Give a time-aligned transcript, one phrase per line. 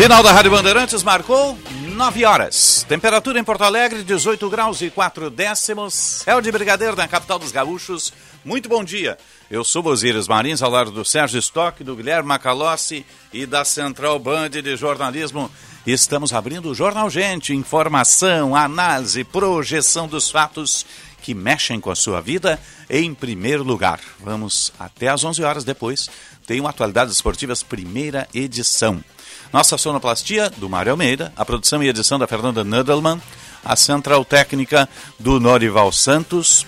[0.00, 1.58] Sinal da Rádio Bandeirantes marcou
[1.92, 2.86] 9 horas.
[2.88, 5.92] Temperatura em Porto Alegre, 18 graus e 4 décimos.
[5.92, 8.10] Céu de Brigadeiro na capital dos gaúchos.
[8.42, 9.18] Muito bom dia.
[9.50, 14.18] Eu sou Osíris Marins, ao lado do Sérgio Stock, do Guilherme Macalossi e da Central
[14.18, 15.50] Band de Jornalismo.
[15.86, 17.52] Estamos abrindo o Jornal Gente.
[17.52, 20.86] Informação, análise, projeção dos fatos
[21.20, 24.00] que mexem com a sua vida em primeiro lugar.
[24.18, 26.08] Vamos até às 11 horas depois.
[26.46, 29.04] Tem uma Atualidades Esportivas, primeira edição.
[29.52, 33.20] Nossa sonoplastia, do Mário Almeida, a produção e edição da Fernanda Nudelman,
[33.64, 36.64] a central técnica do Norival Santos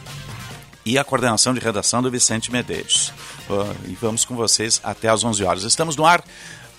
[0.85, 3.13] e a coordenação de redação do Vicente Medeiros.
[3.49, 5.63] Uh, e vamos com vocês até às 11 horas.
[5.63, 6.25] Estamos no ar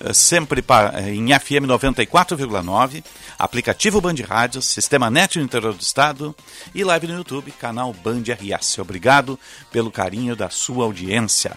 [0.02, 0.62] uh, sempre
[1.08, 3.02] em FM 94,9,
[3.40, 6.36] aplicativo Band Rádio, sistema NET no interior do estado
[6.76, 8.80] e live no YouTube, canal Band RS.
[8.80, 9.40] Obrigado
[9.72, 11.56] pelo carinho da sua audiência.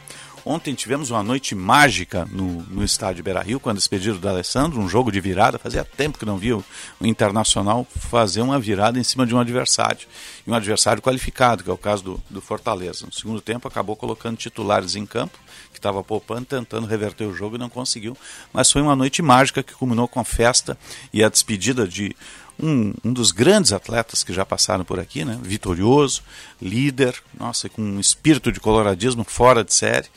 [0.49, 4.79] Ontem tivemos uma noite mágica no, no estádio Beira Rio, com a despedida do Alessandro,
[4.79, 5.59] um jogo de virada.
[5.59, 6.65] Fazia tempo que não via o
[7.01, 10.07] Internacional fazer uma virada em cima de um adversário.
[10.47, 13.07] E um adversário qualificado, que é o caso do, do Fortaleza.
[13.07, 15.37] No segundo tempo, acabou colocando titulares em campo,
[15.73, 18.17] que estava poupando, tentando reverter o jogo e não conseguiu.
[18.53, 20.79] Mas foi uma noite mágica que culminou com a festa
[21.13, 22.15] e a despedida de
[22.63, 25.39] um, um dos grandes atletas que já passaram por aqui, né?
[25.43, 26.23] vitorioso,
[26.61, 30.09] líder, nossa, com um espírito de coloradismo fora de série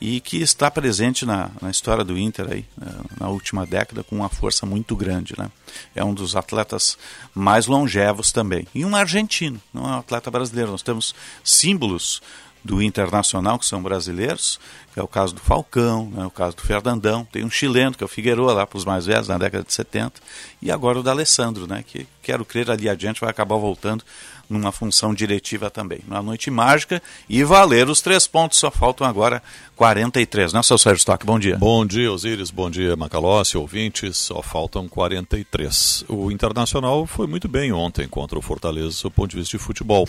[0.00, 2.92] e que está presente na, na história do Inter aí, né?
[3.18, 5.34] na última década com uma força muito grande.
[5.36, 5.50] Né?
[5.94, 6.96] É um dos atletas
[7.34, 8.66] mais longevos também.
[8.74, 10.70] E um argentino, não é um atleta brasileiro.
[10.70, 12.22] Nós temos símbolos
[12.64, 14.60] do Internacional que são brasileiros,
[14.98, 18.06] é o caso do Falcão, né, o caso do Fernandão, tem um chileno, que é
[18.06, 20.20] o Figueroa, lá para os mais velhos, na década de 70,
[20.60, 24.04] e agora o da Alessandro, né, que quero crer ali adiante vai acabar voltando
[24.48, 26.00] numa função diretiva também.
[26.06, 29.42] Uma noite mágica e valer os três pontos, só faltam agora
[29.76, 31.24] 43, né, seu Sérgio Stock?
[31.24, 31.56] Bom dia.
[31.56, 36.04] Bom dia, Osíris, bom dia, Macalossi, ouvintes, só faltam 43.
[36.08, 40.08] O Internacional foi muito bem ontem contra o Fortaleza, do ponto de vista de futebol.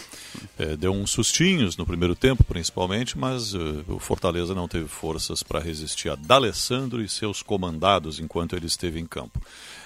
[0.57, 5.43] É, deu uns sustinhos no primeiro tempo, principalmente, mas uh, o Fortaleza não teve forças
[5.43, 9.41] para resistir a D'Alessandro e seus comandados enquanto ele esteve em campo.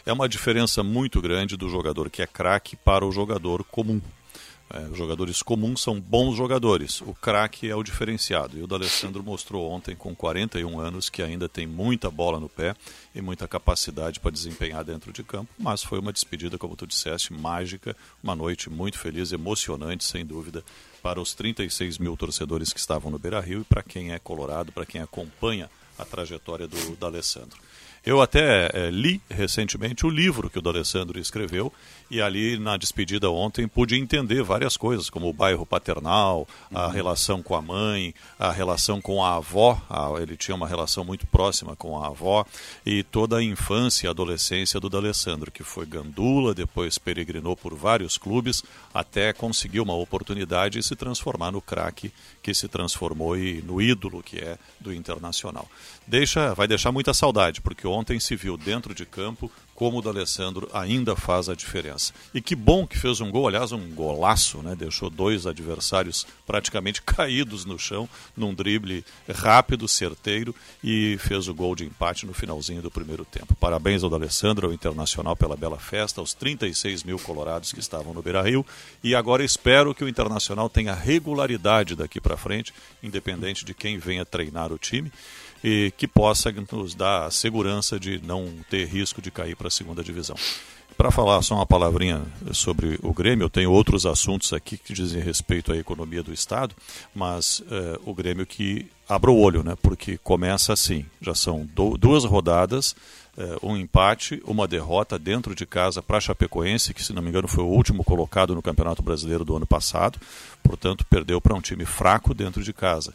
[0.05, 4.01] É uma diferença muito grande do jogador que é craque para o jogador comum.
[4.73, 8.57] É, jogadores comuns são bons jogadores, o craque é o diferenciado.
[8.57, 12.75] E o D'Alessandro mostrou ontem, com 41 anos, que ainda tem muita bola no pé
[13.13, 15.51] e muita capacidade para desempenhar dentro de campo.
[15.59, 20.63] Mas foi uma despedida, como tu disseste, mágica, uma noite muito feliz, emocionante, sem dúvida,
[21.03, 24.71] para os 36 mil torcedores que estavam no Beira Rio e para quem é colorado,
[24.71, 25.69] para quem acompanha
[25.99, 27.59] a trajetória do D'Alessandro.
[28.05, 31.71] Eu até é, li recentemente o livro que o D'Alessandro escreveu
[32.09, 36.91] e ali na despedida ontem pude entender várias coisas, como o bairro paternal, a uhum.
[36.91, 41.25] relação com a mãe, a relação com a avó, a, ele tinha uma relação muito
[41.27, 42.45] próxima com a avó,
[42.85, 48.17] e toda a infância e adolescência do D'Alessandro, que foi gandula, depois peregrinou por vários
[48.17, 53.81] clubes, até conseguir uma oportunidade e se transformar no craque que se transformou e no
[53.81, 55.67] ídolo que é do Internacional.
[56.05, 59.49] Deixa, vai deixar muita saudade, porque ontem se viu dentro de campo
[59.83, 62.13] como o D'Alessandro ainda faz a diferença.
[62.33, 64.77] E que bom que fez um gol, aliás, um golaço, né?
[64.77, 68.07] Deixou dois adversários praticamente caídos no chão,
[68.37, 73.55] num drible rápido, certeiro, e fez o gol de empate no finalzinho do primeiro tempo.
[73.55, 78.21] Parabéns ao D'Alessandro, ao Internacional pela bela festa, aos 36 mil colorados que estavam no
[78.21, 78.65] Beira-Rio,
[79.03, 84.23] e agora espero que o Internacional tenha regularidade daqui para frente, independente de quem venha
[84.23, 85.11] treinar o time
[85.63, 89.71] e que possa nos dar a segurança de não ter risco de cair para a
[89.71, 90.35] segunda divisão.
[90.97, 92.21] Para falar só uma palavrinha
[92.51, 96.75] sobre o Grêmio, eu tenho outros assuntos aqui que dizem respeito à economia do Estado,
[97.15, 99.75] mas eh, o Grêmio que abra o olho, né?
[99.81, 102.95] porque começa assim: já são do, duas rodadas,
[103.35, 107.47] eh, um empate, uma derrota dentro de casa para Chapecoense, que se não me engano
[107.47, 110.19] foi o último colocado no Campeonato Brasileiro do ano passado,
[110.61, 113.13] portanto perdeu para um time fraco dentro de casa.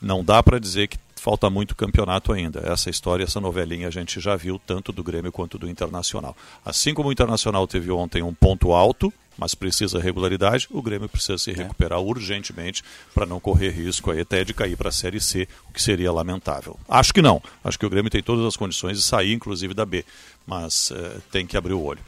[0.00, 2.60] Não dá para dizer que falta muito campeonato ainda.
[2.66, 6.36] Essa história, essa novelinha a gente já viu tanto do Grêmio quanto do Internacional.
[6.64, 11.38] Assim como o Internacional teve ontem um ponto alto, mas precisa regularidade, o Grêmio precisa
[11.38, 12.02] se recuperar é.
[12.02, 12.82] urgentemente
[13.14, 16.10] para não correr risco aí até de cair para a Série C, o que seria
[16.10, 16.76] lamentável.
[16.88, 17.40] Acho que não.
[17.62, 20.04] Acho que o Grêmio tem todas as condições de sair, inclusive da B,
[20.44, 22.00] mas é, tem que abrir o olho.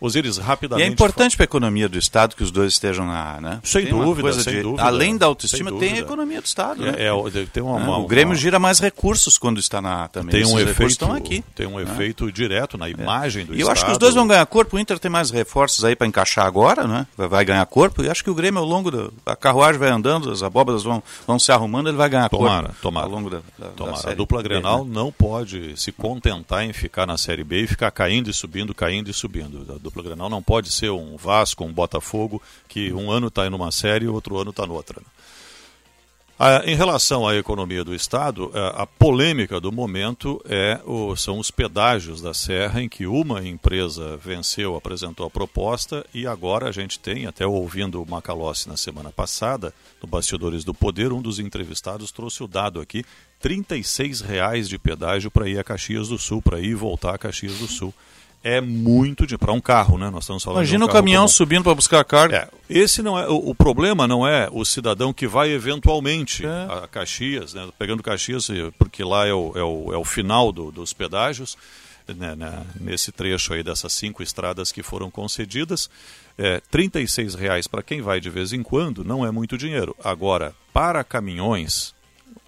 [0.00, 0.86] Osiris, rapidamente.
[0.86, 3.60] E é importante para a economia do Estado que os dois estejam na né?
[3.62, 4.82] Sem dúvida, sem de, dúvida.
[4.82, 6.82] Além da autoestima, tem a economia do Estado.
[6.82, 6.94] Né?
[6.98, 8.40] É, é, tem uma, uma, o Grêmio uma...
[8.40, 10.30] gira mais recursos quando está na também.
[10.30, 11.44] Tem um Esses efeito, estão aqui.
[11.54, 11.82] Tem um né?
[11.82, 12.90] efeito direto na é.
[12.90, 13.44] imagem é.
[13.46, 13.68] do e Estado.
[13.68, 14.76] eu acho que os dois vão ganhar corpo.
[14.76, 17.06] O Inter tem mais reforços aí para encaixar agora, né?
[17.16, 18.02] Vai ganhar corpo.
[18.02, 21.02] E acho que o Grêmio, ao longo da a carruagem vai andando, as abóbadas vão,
[21.26, 22.82] vão se arrumando, ele vai ganhar tomara, corpo.
[22.82, 24.02] Tomara, ao longo da, da, tomara.
[24.02, 24.90] Da a dupla Grenal né?
[24.92, 29.10] não pode se contentar em ficar na Série B e ficar caindo e subindo, caindo
[29.10, 29.64] e subindo.
[29.86, 33.70] Dupla Grenal não pode ser um Vasco um Botafogo, que um ano está em uma
[33.70, 35.00] série e outro ano está noutra.
[35.00, 35.06] Né?
[36.38, 41.38] Ah, em relação à economia do Estado, é, a polêmica do momento é o, são
[41.38, 46.72] os pedágios da Serra, em que uma empresa venceu, apresentou a proposta, e agora a
[46.72, 49.72] gente tem, até ouvindo o Macalossi na semana passada,
[50.02, 53.02] no Bastidores do Poder, um dos entrevistados trouxe o dado aqui,
[53.42, 53.64] R$
[54.26, 57.58] reais de pedágio para ir a Caxias do Sul, para ir e voltar a Caxias
[57.58, 57.94] do Sul
[58.46, 60.08] é muito de para um carro, né?
[60.08, 61.28] Nós estamos falando Imagina um o caminhão comum.
[61.28, 62.48] subindo para buscar a carga.
[62.70, 66.84] É, esse não é o, o, problema não é o cidadão que vai eventualmente é.
[66.84, 67.68] a Caxias, né?
[67.76, 68.46] pegando Caxias
[68.78, 71.58] porque lá é o, é o, é o final do, dos pedágios.
[72.06, 75.90] Né, né, nesse trecho aí dessas cinco estradas que foram concedidas,
[76.38, 79.92] é, R$ reais para quem vai de vez em quando não é muito dinheiro.
[80.04, 81.92] Agora, para caminhões,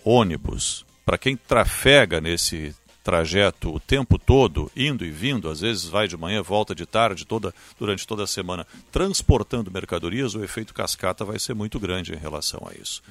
[0.05, 2.73] ônibus, para quem trafega nesse
[3.09, 7.25] trajeto o tempo todo, indo e vindo, às vezes vai de manhã, volta de tarde,
[7.25, 12.19] toda, durante toda a semana, transportando mercadorias, o efeito cascata vai ser muito grande em
[12.19, 13.03] relação a isso.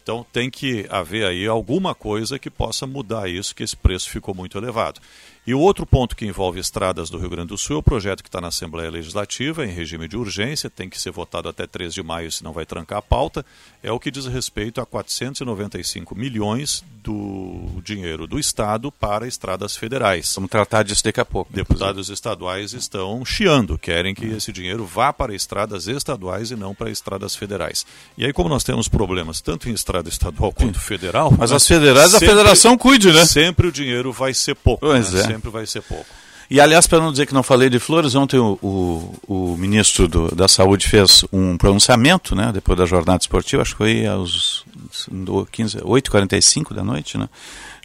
[0.00, 4.32] Então tem que haver aí alguma coisa que possa mudar isso, que esse preço ficou
[4.32, 5.00] muito elevado.
[5.44, 8.22] E o outro ponto que envolve estradas do Rio Grande do Sul é o projeto
[8.22, 11.92] que está na Assembleia Legislativa, em regime de urgência, tem que ser votado até 3
[11.92, 13.44] de maio, senão vai trancar a pauta,
[13.82, 20.32] é o que diz respeito a 495 milhões do dinheiro do Estado para estradas federais.
[20.36, 21.52] Vamos tratar disso daqui a pouco.
[21.52, 22.14] Deputados inclusive.
[22.14, 27.34] estaduais estão chiando, querem que esse dinheiro vá para estradas estaduais e não para estradas
[27.34, 27.84] federais.
[28.16, 31.34] E aí, como nós temos problemas tanto em estrada estadual quanto federal...
[31.36, 33.24] Mas as federais, sempre, a federação cuide, né?
[33.26, 34.86] Sempre o dinheiro vai ser pouco.
[34.86, 35.31] Pois né?
[35.31, 36.06] é sempre vai ser pouco.
[36.50, 40.06] E aliás, para não dizer que não falei de flores, ontem o, o, o ministro
[40.06, 44.62] do, da Saúde fez um pronunciamento, né, depois da jornada esportiva, acho que foi aos
[44.90, 47.26] 8h45 da noite, né,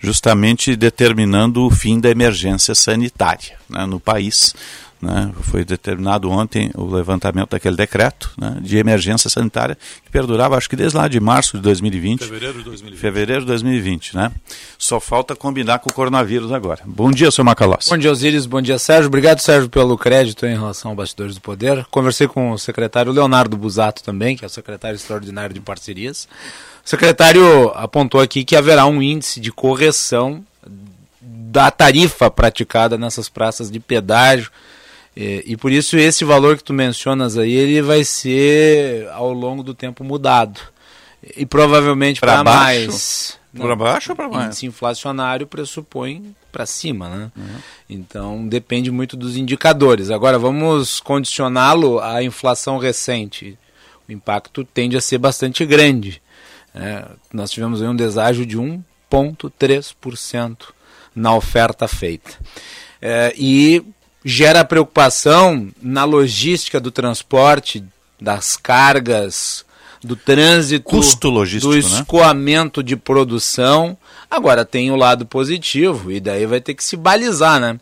[0.01, 4.53] justamente determinando o fim da emergência sanitária né, no país.
[4.99, 10.67] Né, foi determinado ontem o levantamento daquele decreto né, de emergência sanitária que perdurava, acho
[10.67, 12.23] que desde lá de março de 2020.
[12.23, 12.99] Fevereiro de 2020.
[12.99, 14.31] Fevereiro de 2020, né?
[14.75, 16.81] Só falta combinar com o coronavírus agora.
[16.83, 17.91] Bom dia, seu Macalossi.
[17.91, 18.47] Bom dia, Osíris.
[18.47, 19.07] Bom dia, Sérgio.
[19.07, 21.85] Obrigado, Sérgio, pelo crédito em relação ao Bastidores do Poder.
[21.91, 26.27] Conversei com o secretário Leonardo Busato também, que é o secretário extraordinário de parcerias.
[26.83, 30.43] O secretário apontou aqui que haverá um índice de correção
[31.21, 34.51] da tarifa praticada nessas praças de pedágio
[35.19, 39.63] e, e, por isso esse valor que tu mencionas aí, ele vai ser ao longo
[39.63, 40.61] do tempo mudado.
[41.35, 43.35] E provavelmente para mais.
[43.57, 44.45] Para baixo ou para mais?
[44.45, 47.31] Índice inflacionário pressupõe para cima, né?
[47.35, 47.55] Uhum.
[47.89, 50.11] Então depende muito dos indicadores.
[50.11, 53.57] Agora vamos condicioná-lo à inflação recente.
[54.07, 56.21] O impacto tende a ser bastante grande.
[56.75, 60.57] É, nós tivemos aí um deságio de 1,3%
[61.15, 62.37] na oferta feita.
[63.01, 63.83] É, e
[64.27, 67.81] gera preocupação na logística do transporte,
[68.19, 69.65] das cargas,
[70.03, 71.79] do trânsito, custo logístico, do né?
[71.79, 72.87] escoamento né?
[72.87, 73.97] de produção.
[74.29, 77.79] Agora tem o lado positivo e daí vai ter que se balizar, né?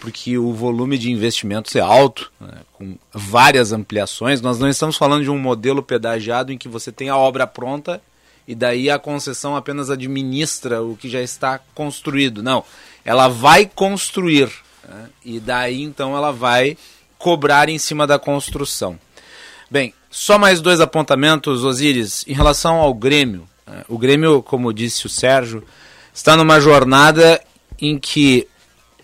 [0.00, 2.60] Porque o volume de investimentos é alto, né?
[2.72, 4.40] com várias ampliações.
[4.40, 8.00] Nós não estamos falando de um modelo pedagiado em que você tem a obra pronta
[8.48, 12.42] e daí a concessão apenas administra o que já está construído.
[12.42, 12.64] Não,
[13.04, 14.50] ela vai construir
[14.86, 15.08] né?
[15.24, 16.76] E daí então ela vai
[17.18, 18.98] cobrar em cima da construção.
[19.70, 23.48] Bem, só mais dois apontamentos, Osíris, em relação ao Grêmio.
[23.66, 23.84] Né?
[23.88, 25.64] O Grêmio, como disse o Sérgio,
[26.12, 27.40] está numa jornada
[27.80, 28.46] em que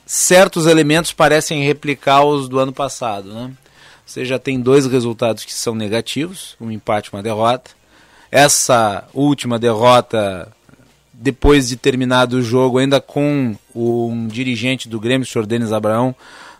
[0.04, 3.32] certos elementos parecem replicar os do ano passado.
[3.32, 3.50] Né?
[4.04, 7.70] Você já tem dois resultados que são negativos, um empate e uma derrota.
[8.30, 10.52] Essa última derrota
[11.20, 16.14] depois de terminado o jogo, ainda com um dirigente do Grêmio, o senhor Denis Abraão,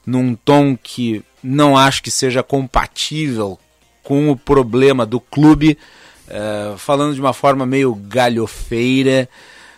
[0.05, 3.59] num tom que não acho que seja compatível
[4.03, 5.79] com o problema do clube,
[6.27, 9.29] uh, falando de uma forma meio galhofeira,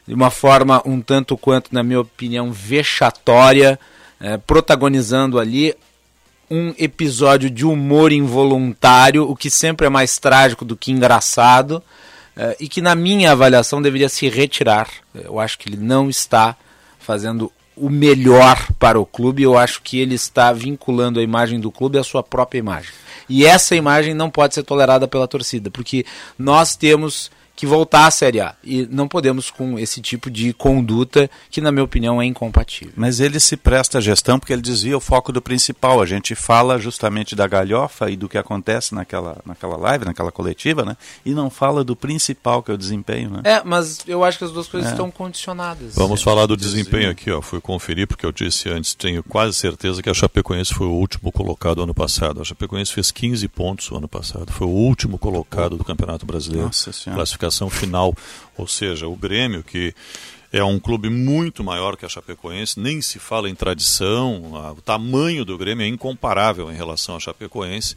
[0.06, 3.78] de uma forma um tanto quanto, na minha opinião, vexatória,
[4.18, 5.74] uh, protagonizando ali
[6.50, 11.82] um episódio de humor involuntário, o que sempre é mais trágico do que engraçado,
[12.36, 14.88] uh, e que, na minha avaliação, deveria se retirar.
[15.14, 16.56] Eu acho que ele não está
[16.98, 21.70] fazendo o melhor para o clube, eu acho que ele está vinculando a imagem do
[21.70, 22.90] clube à sua própria imagem.
[23.28, 26.04] E essa imagem não pode ser tolerada pela torcida, porque
[26.38, 27.30] nós temos
[27.60, 28.54] que voltar à Série A.
[28.64, 32.94] E não podemos com esse tipo de conduta que, na minha opinião, é incompatível.
[32.96, 36.00] Mas ele se presta à gestão porque ele desvia o foco do principal.
[36.00, 40.86] A gente fala justamente da galhofa e do que acontece naquela, naquela live, naquela coletiva,
[40.86, 40.96] né?
[41.22, 43.42] E não fala do principal, que é o desempenho, né?
[43.44, 44.92] É, mas eu acho que as duas coisas é.
[44.94, 45.94] estão condicionadas.
[45.94, 46.24] Vamos é.
[46.24, 47.42] falar do desempenho aqui, ó.
[47.42, 51.30] Fui conferir porque eu disse antes, tenho quase certeza que a Chapecoense foi o último
[51.30, 52.40] colocado ano passado.
[52.40, 54.50] A Chapecoense fez 15 pontos o ano passado.
[54.50, 56.68] Foi o último colocado do Campeonato Brasileiro.
[56.68, 57.18] Nossa Senhora.
[57.18, 58.14] Classificação final.
[58.56, 59.94] Ou seja, o Grêmio, que
[60.52, 65.44] é um clube muito maior que a Chapecoense, nem se fala em tradição, o tamanho
[65.44, 67.94] do Grêmio é incomparável em relação à Chapecoense.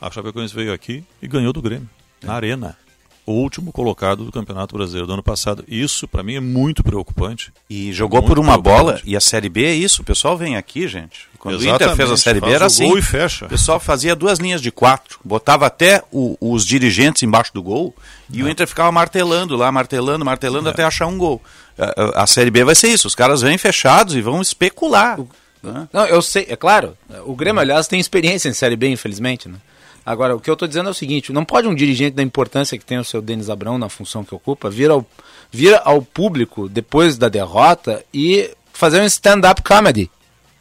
[0.00, 1.88] A Chapecoense veio aqui e ganhou do Grêmio,
[2.22, 2.76] na Arena
[3.26, 5.64] o último colocado do Campeonato Brasileiro do ano passado.
[5.66, 7.52] Isso, para mim, é muito preocupante.
[7.68, 10.02] E jogou por uma bola, e a Série B é isso.
[10.02, 11.26] O pessoal vem aqui, gente.
[11.36, 12.96] Quando Exatamente, o Inter fez a Série B era assim.
[12.96, 13.46] e fecha.
[13.46, 17.94] O pessoal fazia duas linhas de quatro, botava até o, os dirigentes embaixo do gol,
[18.32, 18.44] e é.
[18.44, 20.72] o Inter ficava martelando lá, martelando, martelando, é.
[20.72, 21.42] até achar um gol.
[21.76, 23.08] A, a, Série B vai ser isso.
[23.08, 25.20] Os caras vêm fechados e vão especular.
[25.20, 25.28] O...
[25.62, 25.88] Né?
[25.92, 26.96] Não, eu sei, é claro.
[27.24, 29.58] O Grêmio, aliás, tem experiência em Série B, infelizmente, né?
[30.06, 32.78] Agora, o que eu estou dizendo é o seguinte: não pode um dirigente da importância
[32.78, 35.04] que tem o seu Denis Abrão na função que ocupa vir ao,
[35.50, 40.08] vir ao público depois da derrota e fazer um stand-up comedy.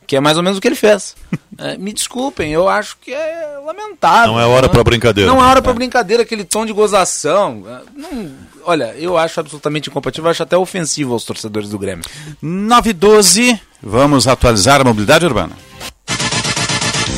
[0.07, 1.15] Que é mais ou menos o que ele fez.
[1.57, 4.33] É, me desculpem, eu acho que é lamentável.
[4.33, 5.31] Não é hora para brincadeira.
[5.31, 7.63] Não é hora para brincadeira, aquele tom de gozação.
[7.65, 8.29] É, não,
[8.65, 12.03] olha, eu acho absolutamente incompatível, acho até ofensivo aos torcedores do Grêmio.
[12.41, 15.53] 9 12, vamos atualizar a mobilidade urbana.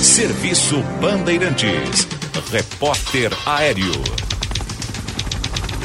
[0.03, 2.16] Serviço Bandeirantes.
[2.51, 3.91] Repórter Aéreo.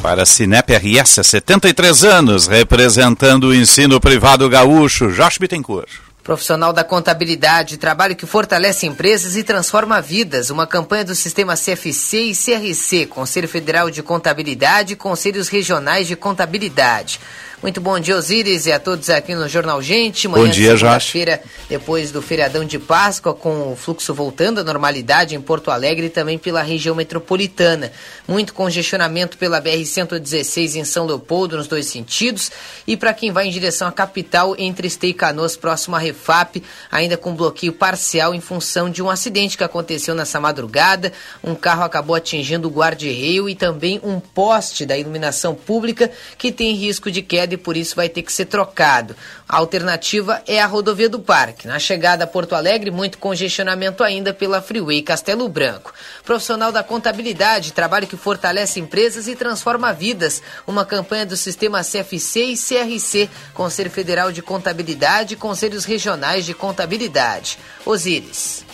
[0.02, 5.90] Para a Cinep RS, 73 anos, representando o ensino privado gaúcho, Josh Bittencourt.
[6.22, 10.50] Profissional da contabilidade, trabalho que fortalece empresas e transforma vidas.
[10.50, 16.14] Uma campanha do sistema CFC e CRC, Conselho Federal de Contabilidade e Conselhos Regionais de
[16.14, 17.18] Contabilidade.
[17.62, 20.26] Muito bom dia, Osíris, e a todos aqui no Jornal Gente.
[20.26, 25.36] Manhã bom dia, segunda-feira, depois do feriadão de Páscoa, com o fluxo voltando à normalidade
[25.36, 27.92] em Porto Alegre e também pela região metropolitana.
[28.26, 32.50] Muito congestionamento pela BR-116 em São Leopoldo, nos dois sentidos.
[32.84, 36.60] E para quem vai em direção à capital, entre Esteio e Canoas, próximo à Refap,
[36.90, 41.12] ainda com bloqueio parcial em função de um acidente que aconteceu nessa madrugada.
[41.44, 46.74] Um carro acabou atingindo o guarda-reio e também um poste da iluminação pública que tem
[46.74, 49.14] risco de queda e por isso vai ter que ser trocado.
[49.48, 51.66] A alternativa é a rodovia do Parque.
[51.66, 55.92] Na chegada a Porto Alegre, muito congestionamento ainda pela Freeway Castelo Branco.
[56.24, 60.42] Profissional da contabilidade, trabalho que fortalece empresas e transforma vidas.
[60.66, 66.54] Uma campanha do sistema CFC e CRC, Conselho Federal de Contabilidade e Conselhos Regionais de
[66.54, 67.58] Contabilidade.
[67.84, 68.64] Osíris.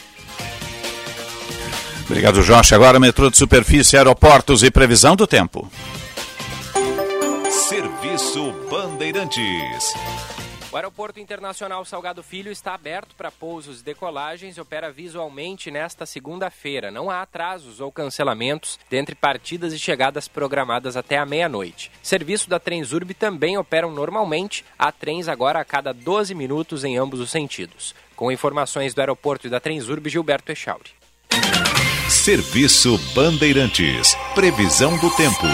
[2.09, 2.75] Obrigado, Jorge.
[2.75, 5.71] Agora, metrô de superfície, aeroportos e previsão do tempo.
[7.69, 9.95] Serviço Bandeirantes.
[10.71, 16.05] O Aeroporto Internacional Salgado Filho está aberto para pousos e decolagens e opera visualmente nesta
[16.05, 16.91] segunda-feira.
[16.91, 21.91] Não há atrasos ou cancelamentos dentre partidas e chegadas programadas até a meia-noite.
[22.03, 24.63] Serviço da Transurb também operam normalmente.
[24.79, 27.95] Há trens agora a cada 12 minutos em ambos os sentidos.
[28.15, 30.91] Com informações do aeroporto e da Transurb, Gilberto Echauri.
[32.11, 34.15] Serviço Bandeirantes.
[34.35, 35.47] Previsão do tempo.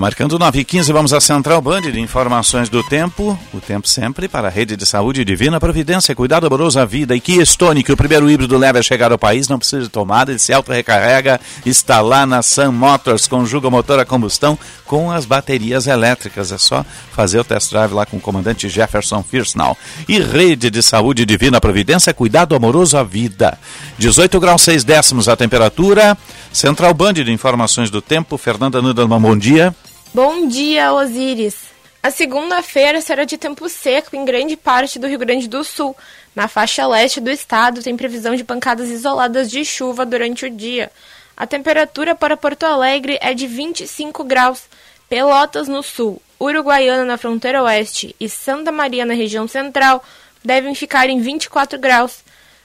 [0.00, 3.38] Marcando 9 e 15, vamos à Central Band de informações do tempo.
[3.54, 6.14] O tempo sempre para a rede de saúde Divina Providência.
[6.14, 7.14] Cuidado amoroso à vida.
[7.14, 9.88] E que Stone, que o primeiro híbrido leva a chegar ao país, não precisa de
[9.88, 11.40] tomada, ele se auto-recarrega.
[11.64, 16.52] Está lá na Sun Motors, conjuga o motor a combustão com as baterias elétricas.
[16.52, 19.76] É só fazer o test drive lá com o comandante Jefferson Firsnall.
[20.08, 23.58] E rede de saúde Divina Providência, cuidado amoroso à vida.
[23.98, 26.16] 18 graus 6 décimos a temperatura.
[26.52, 28.36] Central Band de informações do tempo.
[28.36, 29.71] Fernanda Nudelman, bom dia.
[30.14, 31.56] Bom dia, Osíris.
[32.02, 35.96] A segunda-feira será de tempo seco em grande parte do Rio Grande do Sul.
[36.36, 40.92] Na faixa leste do estado, tem previsão de pancadas isoladas de chuva durante o dia.
[41.34, 44.64] A temperatura para Porto Alegre é de 25 graus.
[45.08, 50.04] Pelotas no sul, Uruguaiana na fronteira oeste e Santa Maria na região central
[50.44, 52.22] devem ficar em 24 graus.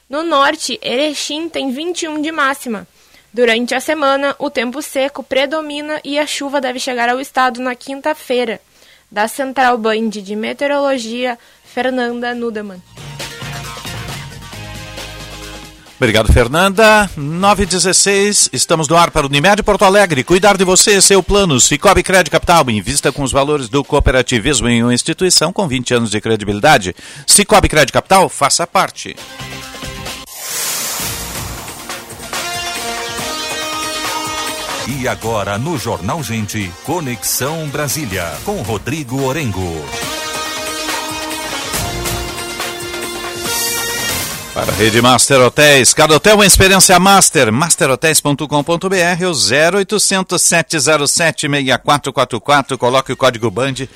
[0.09, 2.85] No norte, Erechim tem 21 de máxima.
[3.33, 7.75] Durante a semana, o tempo seco predomina e a chuva deve chegar ao estado na
[7.75, 8.59] quinta-feira.
[9.11, 12.81] Da Central Band de Meteorologia, Fernanda Nudeman.
[15.97, 17.09] Obrigado, Fernanda.
[17.17, 20.23] 916, estamos no ar para o Unimed Porto Alegre.
[20.23, 21.59] Cuidar de você seu plano.
[21.59, 26.11] Cicobi Crédito Capital, invista com os valores do cooperativismo em uma instituição com 20 anos
[26.11, 26.95] de credibilidade.
[27.25, 29.15] Cicobi Crédito Capital, faça parte.
[34.87, 39.85] E agora no Jornal Gente, Conexão Brasília, com Rodrigo Orengo.
[44.53, 49.33] Para a Rede Master Hotéis, cada hotel uma experiência master, masterhotels.com.br ou
[49.83, 53.89] 0800 707 6444, coloque o código BAND,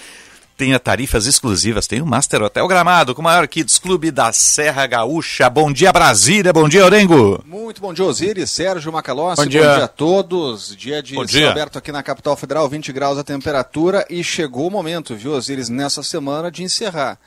[0.61, 4.85] tenha tarifas exclusivas, tem o Master Hotel Gramado, com o maior Kids Clube da Serra
[4.85, 5.49] Gaúcha.
[5.49, 7.43] Bom dia Brasília, bom dia Orengo.
[7.47, 9.67] Muito bom dia Osiris, Sérgio Macalossi, Bom dia.
[9.67, 10.75] bom dia a todos.
[10.75, 11.49] Dia de Bom dia.
[11.49, 15.67] aberto aqui na capital federal, 20 graus a temperatura e chegou o momento, viu Osiris,
[15.67, 17.17] nessa semana de encerrar.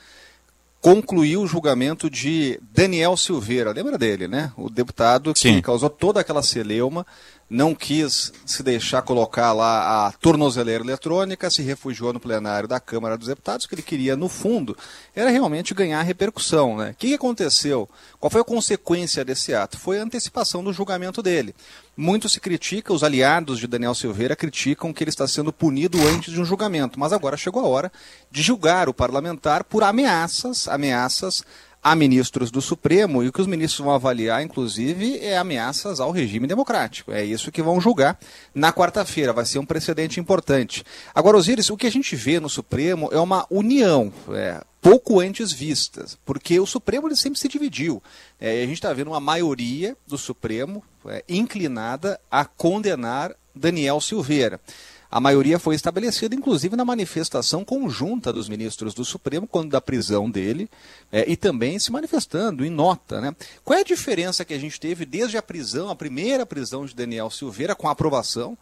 [0.79, 4.53] Concluiu o julgamento de Daniel Silveira, lembra dele, né?
[4.55, 5.59] O deputado que Sim.
[5.59, 7.05] causou toda aquela celeuma,
[7.49, 13.17] não quis se deixar colocar lá a tornozeleira eletrônica, se refugiou no plenário da Câmara
[13.17, 14.75] dos Deputados, que ele queria, no fundo,
[15.15, 16.91] era realmente ganhar repercussão, né?
[16.91, 17.87] O que que aconteceu?
[18.19, 19.77] Qual foi a consequência desse ato?
[19.77, 21.55] Foi a antecipação do julgamento dele.
[21.95, 26.33] Muito se critica, os aliados de Daniel Silveira criticam que ele está sendo punido antes
[26.33, 27.91] de um julgamento, mas agora chegou a hora
[28.31, 31.43] de julgar o parlamentar por ameaças, ameaças
[31.85, 36.09] a ministros do Supremo, e o que os ministros vão avaliar, inclusive, é ameaças ao
[36.09, 37.11] regime democrático.
[37.11, 38.17] É isso que vão julgar
[38.55, 40.83] na quarta-feira, vai ser um precedente importante.
[41.13, 45.51] Agora, Osiris, o que a gente vê no Supremo é uma união, é, pouco antes
[45.51, 48.01] vistas, porque o Supremo ele sempre se dividiu.
[48.41, 54.59] É, a gente está vendo uma maioria do Supremo é, inclinada a condenar Daniel Silveira.
[55.15, 60.29] A maioria foi estabelecida, inclusive, na manifestação conjunta dos ministros do Supremo, quando da prisão
[60.29, 60.69] dele,
[61.09, 63.21] é, e também se manifestando em nota.
[63.21, 63.33] Né?
[63.63, 66.93] Qual é a diferença que a gente teve desde a prisão, a primeira prisão de
[66.93, 68.57] Daniel Silveira, com a aprovação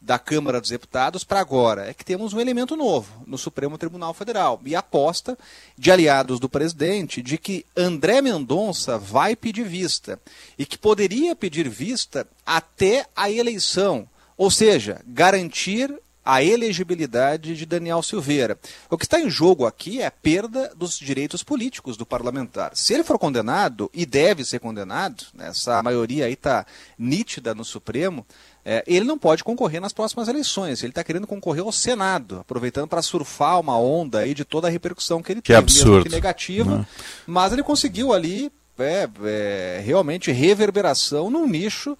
[0.00, 1.90] da Câmara dos Deputados, para agora?
[1.90, 5.36] É que temos um elemento novo no Supremo Tribunal Federal e aposta
[5.76, 10.18] de aliados do presidente de que André Mendonça vai pedir vista
[10.58, 14.08] e que poderia pedir vista até a eleição.
[14.38, 15.92] Ou seja, garantir
[16.28, 18.58] a elegibilidade de Daniel Silveira.
[18.90, 22.72] O que está em jogo aqui é a perda dos direitos políticos do parlamentar.
[22.74, 26.66] Se ele for condenado, e deve ser condenado, né, essa maioria aí está
[26.98, 28.26] nítida no Supremo,
[28.62, 30.82] é, ele não pode concorrer nas próximas eleições.
[30.82, 34.70] Ele está querendo concorrer ao Senado, aproveitando para surfar uma onda aí de toda a
[34.70, 36.04] repercussão que ele Que teve, mesmo absurdo.
[36.04, 36.78] que negativa.
[36.78, 36.86] Né?
[37.26, 41.96] Mas ele conseguiu ali é, é, realmente reverberação num nicho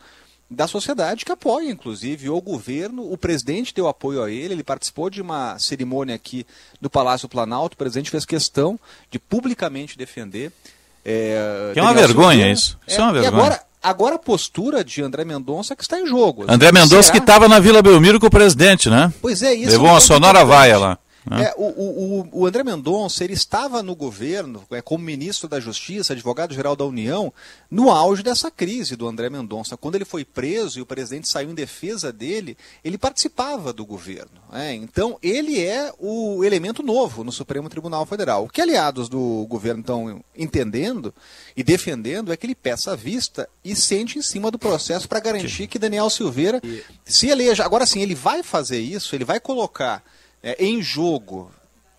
[0.50, 3.10] da sociedade que apoia, inclusive, o governo.
[3.12, 6.46] O presidente deu apoio a ele, ele participou de uma cerimônia aqui
[6.80, 7.74] do Palácio Planalto.
[7.74, 8.78] O presidente fez questão
[9.10, 10.50] de publicamente defender.
[11.04, 12.78] É, Que é uma vergonha isso.
[12.86, 13.42] Isso é uma vergonha.
[13.42, 16.44] agora, agora a postura de André Mendonça que está em jogo.
[16.48, 17.12] André Mendonça Será?
[17.12, 19.12] que estava na Vila Belmiro com o presidente, né?
[19.20, 20.98] Pois é, isso Levou é um uma sonora vaia lá.
[21.30, 21.44] Né?
[21.44, 26.12] É, o, o, o- André Mendonça ele estava no governo é, como ministro da Justiça,
[26.12, 27.32] advogado-geral da União,
[27.70, 29.76] no auge dessa crise do André Mendonça.
[29.76, 34.40] Quando ele foi preso e o presidente saiu em defesa dele, ele participava do governo.
[34.52, 34.74] é.
[34.74, 38.44] Então, ele é o elemento novo no Supremo Tribunal Federal.
[38.44, 41.14] O que aliados do governo estão entendendo
[41.56, 45.20] e defendendo é que ele peça a vista e sente em cima do processo para
[45.20, 46.60] garantir que Daniel Silveira
[47.04, 47.64] se eleja.
[47.64, 50.02] Agora sim, ele vai fazer isso, ele vai colocar
[50.42, 51.50] é, em jogo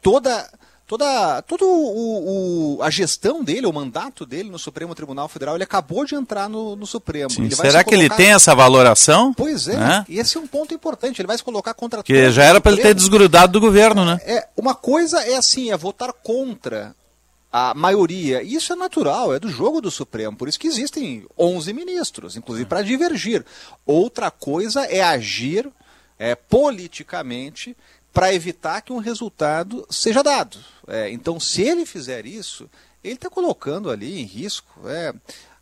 [0.02, 0.50] toda
[0.88, 5.64] toda todo o, o- a gestão dele, o mandato dele no Supremo Tribunal Federal, ele
[5.64, 7.30] acabou de entrar no, no Supremo.
[7.30, 7.50] Sim.
[7.52, 9.32] Será se que ele tem essa valoração?
[9.34, 10.06] Pois é, Né?
[10.10, 11.22] e esse é um ponto importante.
[11.22, 14.20] Ele vai se colocar contra Que já era para ele ter desgrudado do governo, né?
[14.24, 16.96] É, uma coisa é assim, é votar contra
[17.52, 18.42] a maioria.
[18.42, 20.36] Isso é natural, é do jogo do Supremo.
[20.38, 23.46] Por isso que existem 11 ministros, inclusive para divergir.
[23.86, 25.68] Outra coisa é agir
[26.18, 27.76] é, politicamente
[28.14, 30.58] para evitar que um resultado seja dado.
[30.88, 32.70] É, então, se ele fizer isso,
[33.04, 35.14] ele está colocando ali em risco é,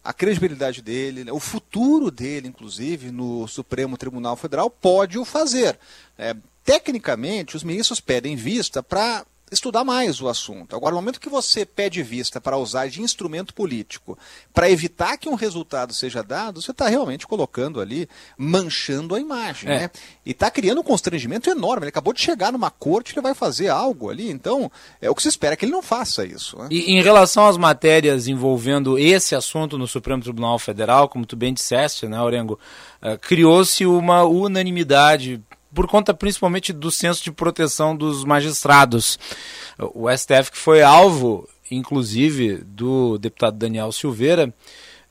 [0.03, 5.77] a credibilidade dele, né, o futuro dele, inclusive, no Supremo Tribunal Federal, pode o fazer.
[6.17, 10.75] É, tecnicamente, os ministros pedem vista para estudar mais o assunto.
[10.75, 14.17] Agora, no momento que você pede vista para usar de instrumento político
[14.53, 19.69] para evitar que um resultado seja dado, você está realmente colocando ali, manchando a imagem.
[19.69, 19.79] É.
[19.79, 19.91] Né?
[20.25, 21.83] E está criando um constrangimento enorme.
[21.83, 24.29] Ele acabou de chegar numa corte, ele vai fazer algo ali.
[24.29, 24.69] Então,
[25.01, 26.57] é o que se espera que ele não faça isso.
[26.57, 26.67] Né?
[26.71, 31.53] E em relação às matérias envolvendo esse assunto no Supremo Tribunal Federal, como tu bem
[31.53, 32.60] disseste, né, Orengo,
[33.01, 35.41] eh, criou-se uma unanimidade
[35.73, 39.19] por conta principalmente do senso de proteção dos magistrados.
[39.93, 44.53] O STF que foi alvo, inclusive, do deputado Daniel Silveira,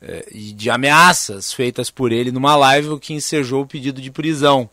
[0.00, 4.10] eh, e de ameaças feitas por ele numa live, o que ensejou o pedido de
[4.10, 4.68] prisão.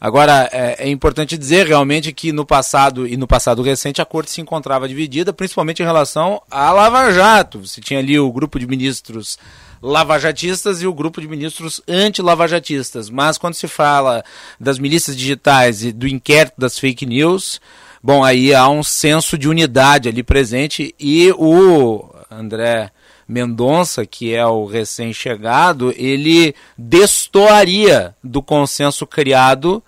[0.00, 4.30] Agora, é, é, importante dizer realmente que no passado e no passado recente a corte
[4.30, 7.66] se encontrava dividida, principalmente em relação à Lava Jato.
[7.66, 9.38] Você tinha ali o grupo de ministros
[9.82, 13.08] lavajatistas e o grupo de ministros anti-lavajatistas.
[13.08, 14.24] Mas quando se fala
[14.58, 17.60] das milícias digitais e do inquérito das fake news,
[18.02, 22.90] bom, aí há um senso de unidade ali presente e o André
[23.26, 29.82] Mendonça, que é o recém-chegado, ele destoaria do consenso criado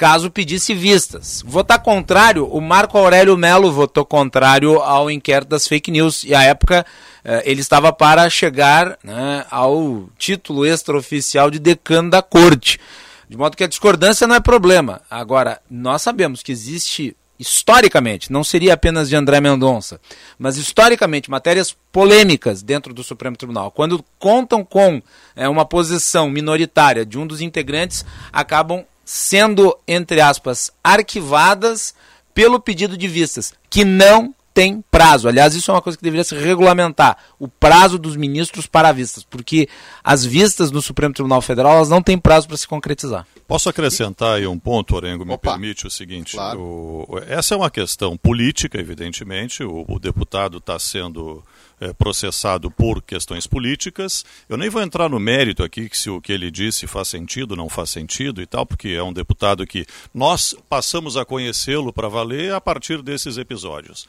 [0.00, 1.42] caso pedisse vistas.
[1.44, 6.42] Votar contrário, o Marco Aurélio Melo votou contrário ao inquérito das fake news e à
[6.42, 6.86] época
[7.44, 12.78] ele estava para chegar né, ao título extraoficial de decano da corte.
[13.28, 15.02] De modo que a discordância não é problema.
[15.08, 19.98] Agora, nós sabemos que existe historicamente, não seria apenas de André Mendonça,
[20.38, 25.00] mas historicamente, matérias polêmicas dentro do Supremo Tribunal, quando contam com
[25.34, 31.94] é, uma posição minoritária de um dos integrantes, acabam sendo, entre aspas, arquivadas
[32.34, 35.26] pelo pedido de vistas, que não tem prazo.
[35.26, 39.24] Aliás, isso é uma coisa que deveria se regulamentar, o prazo dos ministros para vistas,
[39.24, 39.66] porque
[40.04, 43.26] as vistas no Supremo Tribunal Federal elas não têm prazo para se concretizar.
[43.48, 45.52] Posso acrescentar aí um ponto, Orengo, me Opa.
[45.52, 46.32] permite o seguinte.
[46.32, 46.60] Claro.
[46.60, 51.42] O, essa é uma questão política, evidentemente, o, o deputado está sendo
[51.80, 54.26] é, processado por questões políticas.
[54.46, 57.56] Eu nem vou entrar no mérito aqui que se o que ele disse faz sentido,
[57.56, 62.08] não faz sentido e tal, porque é um deputado que nós passamos a conhecê-lo para
[62.08, 64.06] valer a partir desses episódios.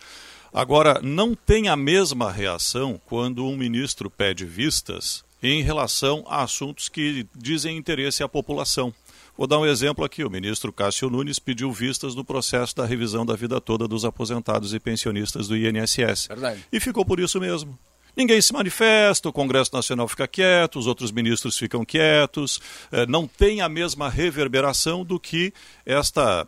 [0.53, 6.89] Agora, não tem a mesma reação quando um ministro pede vistas em relação a assuntos
[6.89, 8.93] que dizem interesse à população.
[9.37, 10.23] Vou dar um exemplo aqui.
[10.23, 14.73] O ministro Cássio Nunes pediu vistas do processo da revisão da vida toda dos aposentados
[14.73, 16.27] e pensionistas do INSS.
[16.27, 16.65] Verdade.
[16.71, 17.79] E ficou por isso mesmo.
[18.15, 22.59] Ninguém se manifesta, o Congresso Nacional fica quieto, os outros ministros ficam quietos,
[22.91, 25.53] eh, não tem a mesma reverberação do que
[25.85, 26.45] esta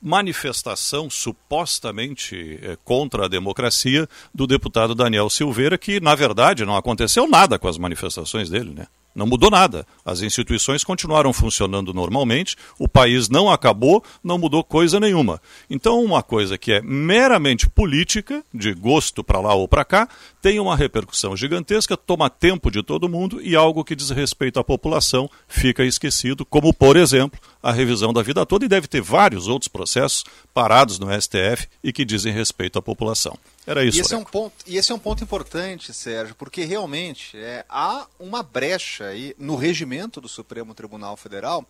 [0.00, 7.26] manifestação supostamente eh, contra a democracia do deputado Daniel Silveira, que na verdade não aconteceu
[7.28, 8.86] nada com as manifestações dele, né?
[9.16, 9.86] Não mudou nada.
[10.04, 15.40] As instituições continuaram funcionando normalmente, o país não acabou, não mudou coisa nenhuma.
[15.70, 20.06] Então, uma coisa que é meramente política, de gosto para lá ou para cá,
[20.42, 24.64] tem uma repercussão gigantesca, toma tempo de todo mundo e algo que diz respeito à
[24.64, 29.48] população fica esquecido, como, por exemplo, a revisão da vida toda, e deve ter vários
[29.48, 33.38] outros processos parados no STF e que dizem respeito à população.
[33.66, 33.98] Era isso.
[33.98, 37.64] E esse, é um ponto, e esse é um ponto importante, Sérgio, porque realmente é,
[37.68, 41.66] há uma brecha aí no regimento do Supremo Tribunal Federal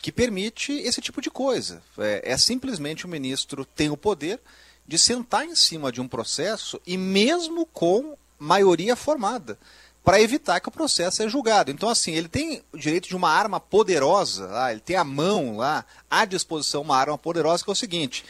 [0.00, 1.82] que permite esse tipo de coisa.
[1.98, 4.38] É, é simplesmente o ministro tem o poder
[4.86, 9.58] de sentar em cima de um processo e mesmo com maioria formada
[10.04, 11.70] para evitar que o processo seja julgado.
[11.70, 15.58] Então, assim, ele tem o direito de uma arma poderosa, lá, ele tem a mão
[15.58, 18.24] lá, à disposição uma arma poderosa, que é o seguinte: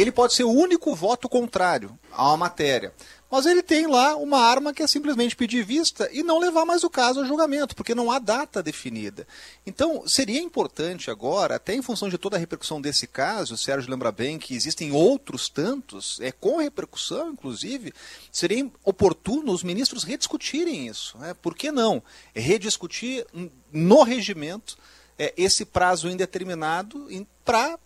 [0.00, 2.92] ele pode ser o único voto contrário a uma matéria.
[3.28, 6.84] Mas ele tem lá uma arma que é simplesmente pedir vista e não levar mais
[6.84, 9.26] o caso ao julgamento, porque não há data definida.
[9.66, 13.90] Então, seria importante agora, até em função de toda a repercussão desse caso, o Sérgio
[13.90, 17.92] lembra bem que existem outros tantos, é com repercussão, inclusive,
[18.30, 21.18] seria oportuno os ministros rediscutirem isso.
[21.18, 21.34] Né?
[21.34, 22.00] Por que não?
[22.32, 23.26] Rediscutir
[23.72, 24.78] no regimento
[25.18, 27.08] é, esse prazo indeterminado
[27.44, 27.76] para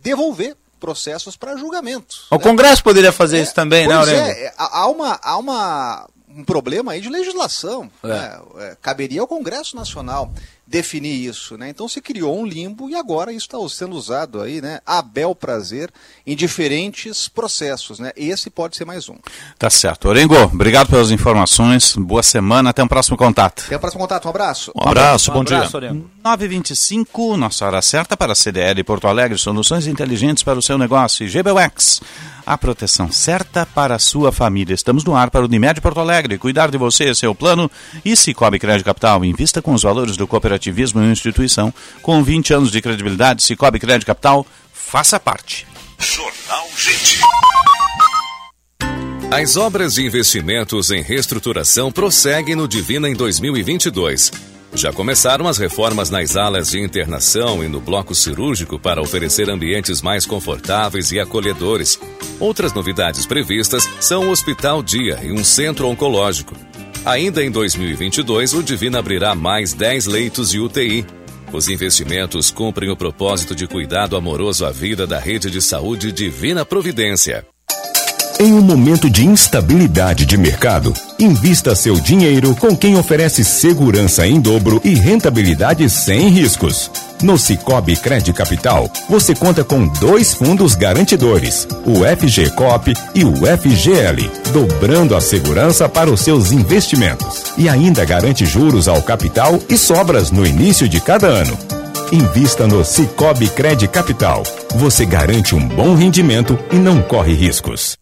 [0.00, 2.16] devolver processos para julgamento.
[2.30, 2.42] O né?
[2.42, 4.22] Congresso poderia fazer é, isso também, né, Aurélio?
[4.22, 7.90] É, há uma, há uma, um problema aí de legislação.
[8.02, 8.08] É.
[8.08, 8.40] Né?
[8.58, 10.30] É, caberia ao Congresso Nacional
[10.68, 11.70] definir isso, né?
[11.70, 14.80] Então se criou um limbo e agora isso está sendo usado aí, né?
[14.84, 15.90] A bel prazer
[16.26, 18.12] em diferentes processos, né?
[18.14, 19.16] Esse pode ser mais um.
[19.58, 20.08] Tá certo.
[20.08, 21.96] Orengo, obrigado pelas informações.
[21.96, 23.64] Boa semana, até o um próximo contato.
[23.66, 24.72] Até o próximo contato, um abraço.
[24.76, 25.96] Um abraço, um bom abraço, dia.
[26.22, 31.26] 9h25, nossa hora certa para a CDL Porto Alegre, soluções inteligentes para o seu negócio.
[31.26, 32.00] E GBUX
[32.48, 34.72] a proteção certa para a sua família.
[34.72, 36.38] Estamos no ar para o Unimed Porto Alegre.
[36.38, 37.70] Cuidar de você, seu plano.
[38.02, 39.22] E Cicobi Crédito Capital.
[39.22, 40.26] Invista com os valores do
[40.58, 41.72] cooperativismo em uma instituição.
[42.02, 45.66] Com 20 anos de credibilidade, Cicobi Crédito Capital, faça parte.
[45.98, 47.20] Jornal Gente.
[49.30, 54.32] As obras de investimentos em reestruturação prosseguem no Divina em 2022.
[54.74, 60.02] Já começaram as reformas nas alas de internação e no bloco cirúrgico para oferecer ambientes
[60.02, 61.98] mais confortáveis e acolhedores.
[62.38, 66.54] Outras novidades previstas são o Hospital Dia e um centro oncológico.
[67.08, 71.06] Ainda em 2022, o Divina abrirá mais 10 leitos de UTI.
[71.50, 76.66] Os investimentos cumprem o propósito de cuidado amoroso à vida da rede de saúde Divina
[76.66, 77.46] Providência.
[78.40, 84.40] Em um momento de instabilidade de mercado, invista seu dinheiro com quem oferece segurança em
[84.40, 86.88] dobro e rentabilidade sem riscos.
[87.20, 94.30] No Cicobi Cred Capital, você conta com dois fundos garantidores, o FGCOP e o FGL,
[94.52, 97.42] dobrando a segurança para os seus investimentos.
[97.58, 101.58] E ainda garante juros ao capital e sobras no início de cada ano.
[102.12, 104.44] Invista no Cicobi Cred Capital.
[104.76, 107.98] Você garante um bom rendimento e não corre riscos.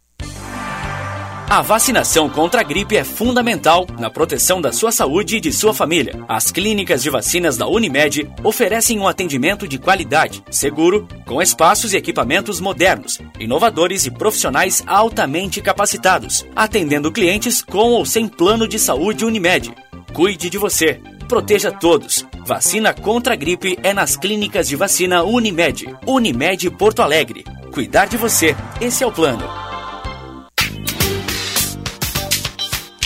[1.48, 5.72] A vacinação contra a gripe é fundamental na proteção da sua saúde e de sua
[5.72, 6.24] família.
[6.26, 11.96] As clínicas de vacinas da Unimed oferecem um atendimento de qualidade, seguro, com espaços e
[11.96, 19.24] equipamentos modernos, inovadores e profissionais altamente capacitados, atendendo clientes com ou sem plano de saúde
[19.24, 19.72] Unimed.
[20.12, 21.00] Cuide de você.
[21.28, 22.26] Proteja todos.
[22.44, 25.94] Vacina contra a gripe é nas clínicas de vacina Unimed.
[26.08, 27.44] Unimed Porto Alegre.
[27.72, 28.56] Cuidar de você.
[28.80, 29.75] Esse é o plano.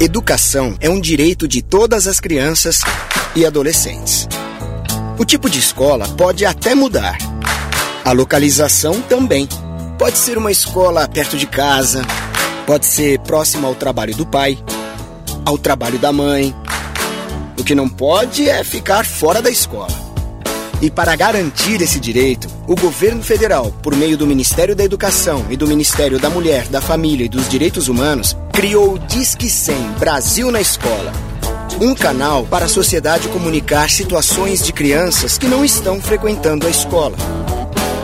[0.00, 2.82] Educação é um direito de todas as crianças
[3.34, 4.28] e adolescentes.
[5.18, 7.18] O tipo de escola pode até mudar.
[8.04, 9.48] A localização também.
[9.98, 12.02] Pode ser uma escola perto de casa,
[12.64, 14.56] pode ser próxima ao trabalho do pai,
[15.44, 16.54] ao trabalho da mãe.
[17.58, 20.07] O que não pode é ficar fora da escola.
[20.80, 25.56] E para garantir esse direito, o governo federal, por meio do Ministério da Educação e
[25.56, 30.52] do Ministério da Mulher, da Família e dos Direitos Humanos, criou o Disque 100 Brasil
[30.52, 31.12] na Escola.
[31.80, 37.16] Um canal para a sociedade comunicar situações de crianças que não estão frequentando a escola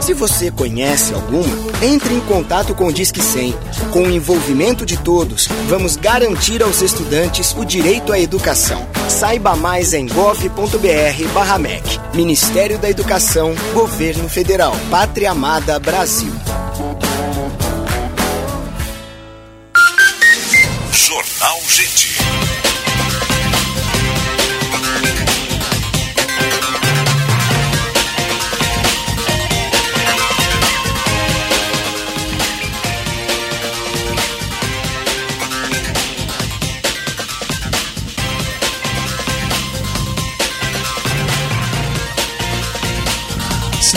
[0.04, 1.48] se você conhece alguma,
[1.82, 3.54] entre em contato com o Disque 100.
[3.90, 8.86] Com o envolvimento de todos, vamos garantir aos estudantes o direito à educação.
[9.08, 11.98] Saiba mais em gov.br/mec.
[12.12, 16.32] Ministério da Educação, Governo Federal, Pátria Amada Brasil.
[20.92, 22.18] Jornal Gente.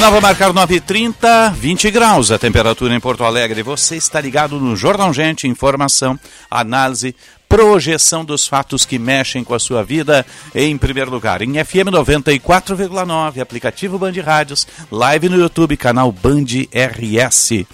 [0.08, 3.62] Sinal vai marcar 9h30, 20 graus a temperatura em Porto Alegre.
[3.62, 6.18] Você está ligado no Jornal Gente, informação,
[6.50, 7.14] análise,
[7.50, 11.42] projeção dos fatos que mexem com a sua vida em primeiro lugar.
[11.42, 17.66] Em FM 94,9, aplicativo Band Rádios, live no YouTube, canal Band RS.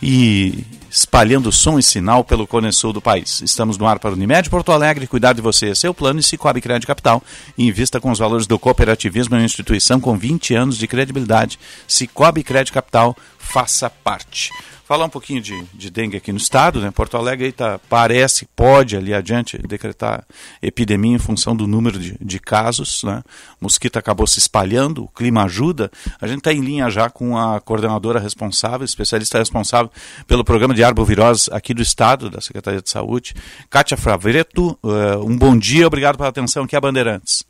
[0.00, 3.40] E espalhando som e sinal pelo Cone Sul do país.
[3.40, 6.60] Estamos no ar para Unimed Porto Alegre, cuidar de você é seu plano e Cicobi
[6.60, 7.20] Crédito Capital.
[7.58, 11.58] Invista com os valores do cooperativismo em uma instituição com 20 anos de credibilidade.
[11.88, 14.50] Cicobi Crédito Capital, faça parte
[14.84, 16.90] falar um pouquinho de, de dengue aqui no estado, né?
[16.90, 20.24] Porto Alegre tá, parece, pode ali adiante decretar
[20.62, 23.22] epidemia em função do número de, de casos, né?
[23.60, 25.90] Mosquito acabou se espalhando, o clima ajuda.
[26.20, 29.90] A gente está em linha já com a coordenadora responsável, especialista responsável
[30.26, 33.34] pelo programa de arbovirose aqui do estado, da Secretaria de Saúde,
[33.70, 34.78] Kátia Fravreto.
[34.82, 37.44] Uh, um bom dia, obrigado pela atenção aqui a Bandeirantes.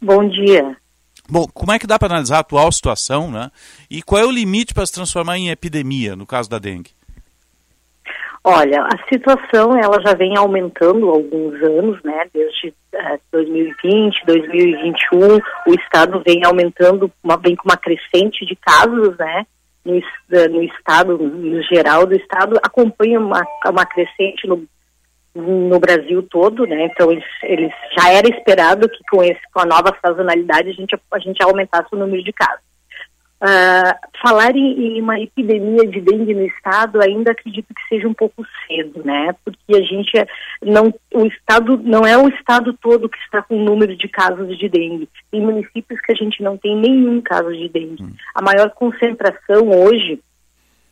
[0.00, 0.76] Bom dia.
[1.28, 3.50] Bom, como é que dá para analisar a atual situação, né?
[3.90, 6.90] E qual é o limite para se transformar em epidemia, no caso da dengue?
[8.46, 12.26] Olha, a situação ela já vem aumentando há alguns anos, né?
[12.32, 19.16] Desde uh, 2020, 2021, o estado vem aumentando, uma, vem com uma crescente de casos,
[19.16, 19.46] né?
[19.82, 19.94] No,
[20.50, 24.66] no estado, no geral do estado, acompanha uma, uma crescente no
[25.34, 26.86] no Brasil todo, né?
[26.86, 30.96] Então eles, eles já era esperado que com esse com a nova sazonalidade a gente
[31.12, 32.62] a gente aumentasse o número de casos.
[33.42, 33.92] Uh,
[34.22, 38.42] falar em, em, uma epidemia de dengue no estado ainda acredito que seja um pouco
[38.66, 39.34] cedo, né?
[39.44, 40.26] Porque a gente é,
[40.62, 44.68] não o estado não é o estado todo que está com número de casos de
[44.68, 45.08] dengue.
[45.30, 48.04] Tem municípios que a gente não tem nenhum caso de dengue.
[48.04, 48.14] Hum.
[48.34, 50.20] A maior concentração hoje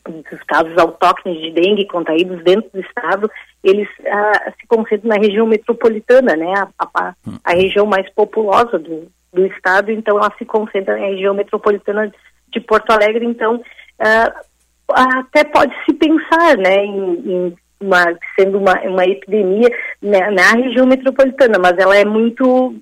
[0.09, 3.31] dos casos autóctones de dengue contraídos dentro do estado,
[3.63, 6.53] eles ah, se concentram na região metropolitana, né?
[6.79, 11.35] A, a, a região mais populosa do, do estado, então ela se concentra na região
[11.35, 12.13] metropolitana
[12.49, 14.43] de Porto Alegre, então uh,
[14.93, 18.05] até pode se pensar né, em, em uma,
[18.39, 22.75] sendo uma, uma epidemia né, na região metropolitana, mas ela é muito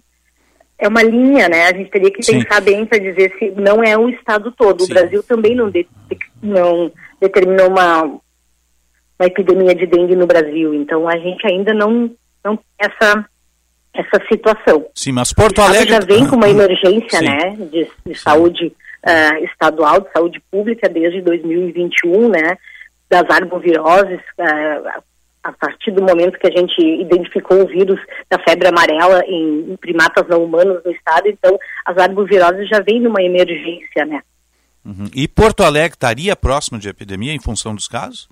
[0.81, 1.67] é uma linha, né?
[1.67, 2.39] A gente teria que Sim.
[2.39, 4.83] pensar bem para dizer se não é o estado todo.
[4.83, 4.91] Sim.
[4.91, 5.87] O Brasil também não, de,
[6.43, 12.11] não determinou uma, uma epidemia de dengue no Brasil, então a gente ainda não
[12.43, 13.25] não tem essa
[13.93, 14.87] essa situação.
[14.95, 17.25] Sim, mas Porto Alegre já vem com uma emergência, Sim.
[17.25, 22.57] né, de, de saúde uh, estadual de saúde pública desde 2021, né,
[23.09, 25.03] das arboviroses, uh,
[25.43, 29.77] a partir do momento que a gente identificou o vírus da febre amarela em, em
[29.77, 34.23] primatas não humanos no estado, então as arboviroses já vêm numa emergência, né.
[34.85, 35.07] Uhum.
[35.15, 38.29] E Porto Alegre estaria próximo de epidemia em função dos casos?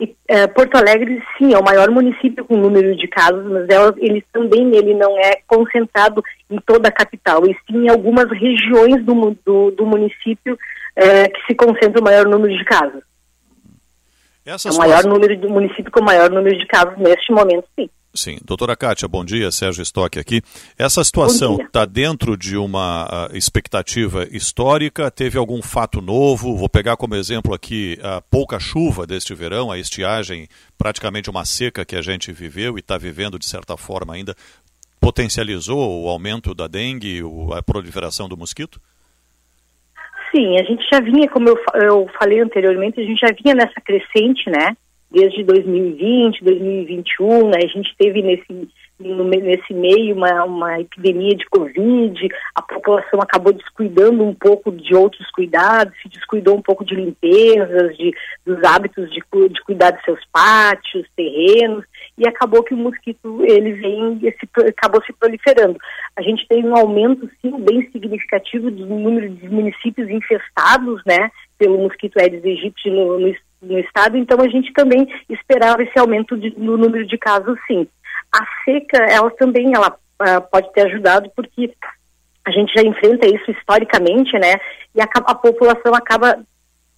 [0.00, 3.92] E, é, Porto Alegre, sim, é o maior município com número de casos, mas ela,
[3.98, 9.04] ele também ele não é concentrado em toda a capital, e sim em algumas regiões
[9.04, 10.58] do, do, do município
[10.94, 13.02] é, que se concentra o maior número de casos.
[14.44, 17.66] Essas é o maior número de município com o maior número de casos neste momento,
[17.74, 17.90] sim.
[18.14, 18.38] Sim.
[18.44, 19.50] Doutora Kátia, bom dia.
[19.50, 20.40] Sérgio Stock aqui.
[20.78, 25.10] Essa situação está dentro de uma uh, expectativa histórica?
[25.10, 26.56] Teve algum fato novo?
[26.56, 31.84] Vou pegar como exemplo aqui a pouca chuva deste verão, a estiagem, praticamente uma seca
[31.84, 34.34] que a gente viveu e está vivendo de certa forma ainda.
[35.00, 37.22] Potencializou o aumento da dengue,
[37.56, 38.80] a proliferação do mosquito?
[40.34, 43.80] Sim, a gente já vinha, como eu, eu falei anteriormente, a gente já vinha nessa
[43.80, 44.76] crescente, né?
[45.10, 48.68] Desde 2020, 2021, né, a gente teve nesse,
[49.00, 55.30] nesse meio uma, uma epidemia de Covid, a população acabou descuidando um pouco de outros
[55.30, 58.12] cuidados, se descuidou um pouco de limpezas, de,
[58.44, 61.84] dos hábitos de, de cuidar de seus pátios, terrenos,
[62.18, 65.78] e acabou que o mosquito ele vem esse, acabou se proliferando.
[66.16, 71.78] A gente tem um aumento sim bem significativo do número de municípios infestados, né, pelo
[71.78, 76.54] mosquito Aedes aegypti no, no, no estado, então a gente também esperava esse aumento de,
[76.56, 77.86] no número de casos, sim.
[78.32, 81.72] A seca, ela também ela uh, pode ter ajudado porque
[82.44, 84.54] a gente já enfrenta isso historicamente, né?
[84.94, 86.38] E a, a população acaba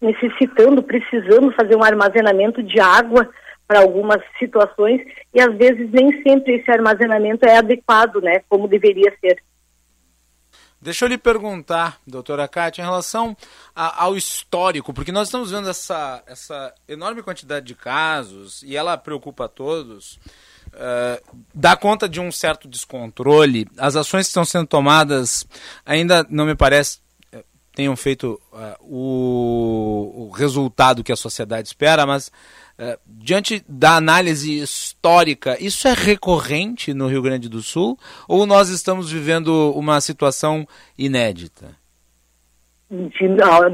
[0.01, 3.29] necessitando, precisando fazer um armazenamento de água
[3.67, 5.01] para algumas situações
[5.35, 8.43] e às vezes nem sempre esse armazenamento é adequado, né?
[8.49, 9.39] Como deveria ser.
[10.83, 13.37] Deixa eu lhe perguntar, doutora Cátia, em relação
[13.77, 18.97] a, ao histórico, porque nós estamos vendo essa, essa enorme quantidade de casos e ela
[18.97, 20.19] preocupa a todos.
[20.69, 23.69] Uh, dá conta de um certo descontrole.
[23.77, 25.47] As ações que estão sendo tomadas
[25.85, 27.01] ainda não me parece
[27.81, 32.31] tenham feito uh, o, o resultado que a sociedade espera, mas
[32.79, 38.69] é, diante da análise histórica, isso é recorrente no Rio Grande do Sul ou nós
[38.69, 40.67] estamos vivendo uma situação
[40.99, 41.75] inédita?
[42.91, 43.29] De,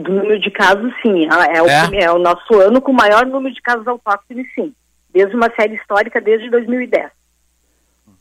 [0.04, 1.26] do número de casos, sim.
[1.52, 2.04] É o, é?
[2.04, 4.72] é o nosso ano com o maior número de casos autóctones, sim.
[5.12, 7.10] Desde uma série histórica, desde 2010.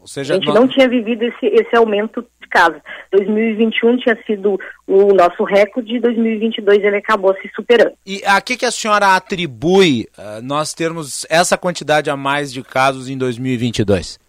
[0.06, 0.54] Ou seja, a gente nós...
[0.54, 2.80] não tinha vivido esse, esse aumento de casos.
[3.12, 7.94] 2021 tinha sido o nosso recorde, 2022 ele acabou se superando.
[8.06, 12.62] E a que, que a senhora atribui uh, nós termos essa quantidade a mais de
[12.62, 14.20] casos em 2022?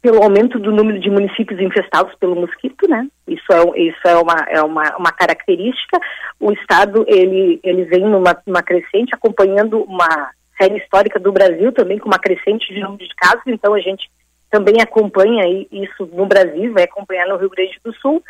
[0.00, 3.08] Pelo aumento do número de municípios infestados pelo mosquito, né?
[3.26, 5.98] Isso é, isso é, uma, é uma, uma característica.
[6.38, 11.98] O Estado, ele, ele vem numa, numa crescente, acompanhando uma série histórica do Brasil também,
[11.98, 14.08] com uma crescente de número de casos, então a gente
[14.50, 18.22] também acompanha isso no Brasil, vai acompanhar no Rio Grande do Sul.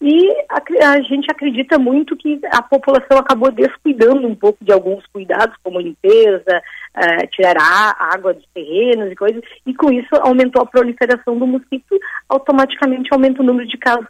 [0.00, 5.04] E a, a, gente acredita muito que a população acabou descuidando um pouco de alguns
[5.06, 6.62] cuidados, como limpeza,
[6.96, 11.46] uh, tirar a água dos terrenos e coisas, e com isso aumentou a proliferação do
[11.46, 11.98] mosquito,
[12.28, 14.06] automaticamente aumenta o número de casos.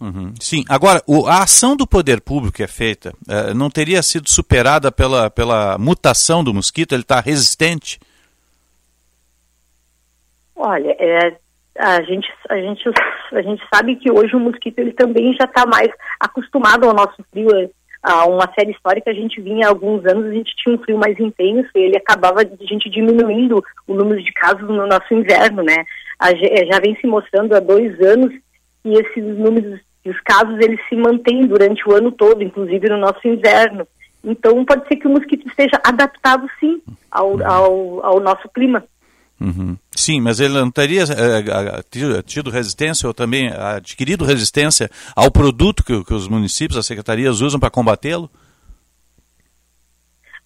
[0.00, 0.32] Uhum.
[0.40, 4.28] Sim, agora, o, a ação do poder público que é feita uh, não teria sido
[4.28, 6.92] superada pela, pela mutação do mosquito?
[6.92, 7.98] Ele está resistente?
[10.62, 11.34] Olha, é,
[11.78, 12.84] a gente, a gente,
[13.32, 15.88] a gente sabe que hoje o mosquito ele também já está mais
[16.20, 17.48] acostumado ao nosso frio.
[18.02, 20.98] A uma série histórica a gente vinha há alguns anos, a gente tinha um frio
[20.98, 25.62] mais intenso e ele acabava a gente diminuindo o número de casos no nosso inverno,
[25.62, 25.82] né?
[26.18, 28.30] A, já vem se mostrando há dois anos
[28.82, 32.98] que esses números E os casos eles se mantêm durante o ano todo, inclusive no
[32.98, 33.86] nosso inverno.
[34.22, 38.84] Então pode ser que o mosquito esteja adaptado sim ao, ao, ao nosso clima.
[39.40, 39.76] Uhum.
[40.00, 46.02] Sim, mas ele não teria é, tido resistência ou também adquirido resistência ao produto que,
[46.02, 48.30] que os municípios, as secretarias usam para combatê-lo?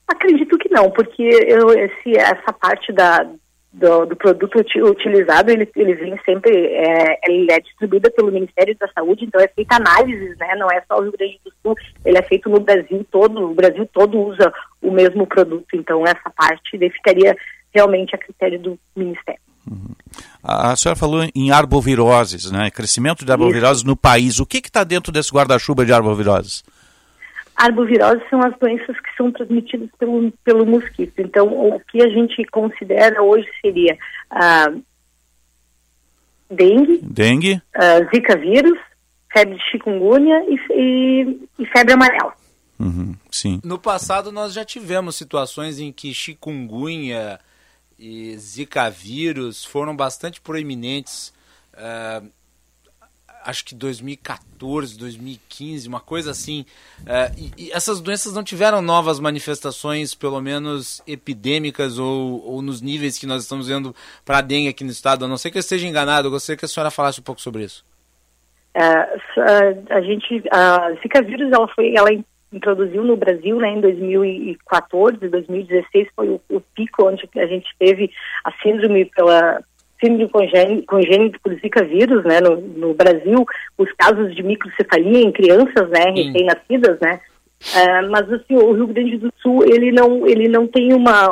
[0.08, 3.24] Acredito que não, porque eu, esse, essa parte da,
[3.72, 8.88] do, do, produto utilizado, ele, ele vem sempre, é, ele é distribuída pelo Ministério da
[8.88, 10.56] Saúde, então é feita análises, né?
[10.56, 13.54] Não é só o Rio Grande do Sul, ele é feito no Brasil todo, o
[13.54, 14.52] Brasil todo usa
[14.82, 17.36] o mesmo produto, então essa parte ficaria
[17.74, 19.40] realmente a critério do Ministério.
[19.70, 19.94] Uhum.
[20.42, 22.70] A senhora falou em arboviroses, né?
[22.70, 23.86] Crescimento de arboviroses Isso.
[23.86, 24.38] no país.
[24.38, 26.62] O que está dentro desse guarda-chuva de arboviroses?
[27.56, 31.18] Arboviroses são as doenças que são transmitidas pelo, pelo mosquito.
[31.18, 33.96] Então, o que a gente considera hoje seria
[34.30, 34.72] a
[36.50, 37.62] dengue, dengue.
[38.14, 38.78] zika vírus,
[39.32, 42.34] febre de chikungunya e, e, e febre amarela.
[42.78, 43.60] Uhum, sim.
[43.64, 47.38] No passado nós já tivemos situações em que chikungunya
[47.98, 51.32] e zika vírus foram bastante proeminentes.
[51.74, 52.30] Uh,
[53.44, 56.64] acho que 2014, 2015, uma coisa assim.
[57.06, 62.80] É, e, e, essas doenças não tiveram novas manifestações, pelo menos epidêmicas ou, ou nos
[62.80, 65.24] níveis que nós estamos vendo para a dengue aqui no estado.
[65.24, 67.40] A não ser que eu esteja enganado, eu gostaria que a senhora falasse um pouco
[67.40, 67.84] sobre isso.
[68.74, 68.84] É,
[69.90, 72.08] a gente, a Zika vírus, ela foi, ela
[72.54, 78.10] introduziu no Brasil, né, em 2014, 2016 foi o, o pico onde a gente teve
[78.44, 79.62] a síndrome pela
[80.02, 80.30] síndrome
[80.86, 83.44] congênito por Zika vírus, né, no, no, Brasil,
[83.78, 87.20] os casos de microcefalia em crianças, né, recém-nascidas, né,
[87.62, 91.28] uh, mas assim, o Rio Grande do Sul, ele não, ele não tem uma,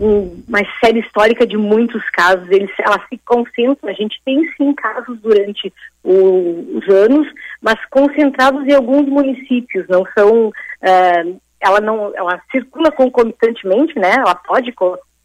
[0.00, 4.72] um, uma série histórica de muitos casos, ele, ela se concentra, a gente tem sim
[4.72, 5.72] casos durante
[6.02, 7.28] o, os anos,
[7.60, 14.34] mas concentrados em alguns municípios, não são, uh, ela não, ela circula concomitantemente, né, ela
[14.34, 14.74] pode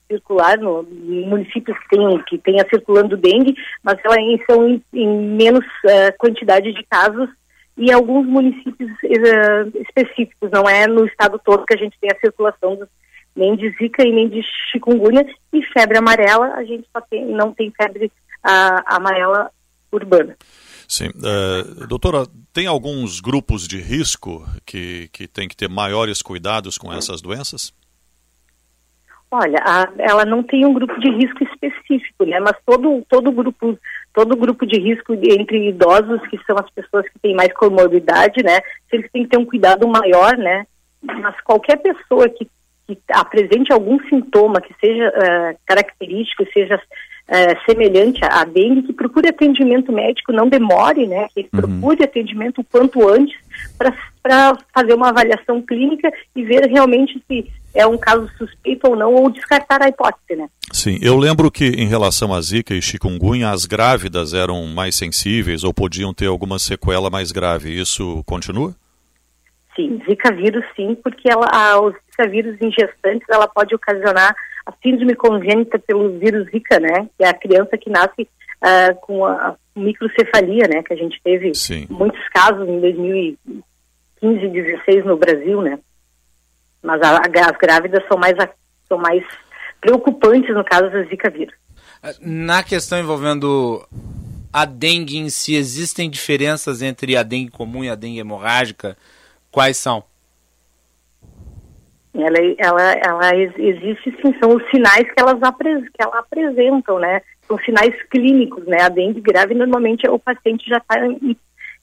[0.07, 4.83] circular no, em municípios que tenham que tenha circulando dengue, mas ela em, são em,
[4.93, 7.29] em menos uh, quantidade de casos
[7.77, 12.19] e alguns municípios uh, específicos, não é no estado todo que a gente tem a
[12.19, 12.89] circulação dos,
[13.35, 17.53] nem de zika e nem de chikungunya e febre amarela, a gente só tem, não
[17.53, 18.05] tem febre
[18.45, 19.51] uh, amarela
[19.91, 20.35] urbana.
[20.87, 21.07] Sim.
[21.07, 26.93] Uh, doutora, tem alguns grupos de risco que, que tem que ter maiores cuidados com
[26.93, 27.73] essas doenças?
[29.31, 32.39] Olha, a, ela não tem um grupo de risco específico, né?
[32.39, 33.77] Mas todo todo grupo
[34.13, 38.59] todo grupo de risco entre idosos, que são as pessoas que têm mais comorbidade, né?
[38.91, 40.65] Eles têm que ter um cuidado maior, né?
[41.01, 42.47] Mas qualquer pessoa que,
[42.87, 49.29] que apresente algum sintoma que seja uh, característico, seja uh, semelhante à dengue, que procure
[49.29, 51.27] atendimento médico, não demore, né?
[51.33, 51.79] Que uhum.
[51.79, 53.35] procure atendimento o quanto antes
[53.77, 59.13] para fazer uma avaliação clínica e ver realmente se é um caso suspeito ou não,
[59.13, 60.47] ou descartar a hipótese, né?
[60.71, 65.63] Sim, eu lembro que em relação a Zika e chikungunya, as grávidas eram mais sensíveis
[65.63, 67.77] ou podiam ter alguma sequela mais grave.
[67.77, 68.73] Isso continua?
[69.75, 74.33] Sim, Zika vírus sim, porque ela, a, o Zika vírus em gestantes, ela pode ocasionar
[74.65, 77.07] a síndrome congênita pelo vírus Zika, né?
[77.17, 80.81] Que é a criança que nasce uh, com a microcefalia, né?
[80.81, 81.85] Que a gente teve sim.
[81.89, 83.57] muitos casos em 2015
[84.21, 85.77] e 2016 no Brasil, né?
[86.81, 88.35] Mas a, as grávidas são mais,
[88.87, 89.23] são mais
[89.81, 91.53] preocupantes no caso da Zika vírus.
[92.21, 93.85] Na questão envolvendo
[94.53, 98.95] a dengue em si, existem diferenças entre a dengue comum e a dengue hemorrágica?
[99.55, 100.03] Quais são?
[102.13, 107.21] Ela, ela, ela existe sim, são os sinais que, elas apres, que ela apresentam, né?
[107.47, 108.81] São sinais clínicos, né?
[108.81, 110.95] A dengue grave normalmente o paciente já está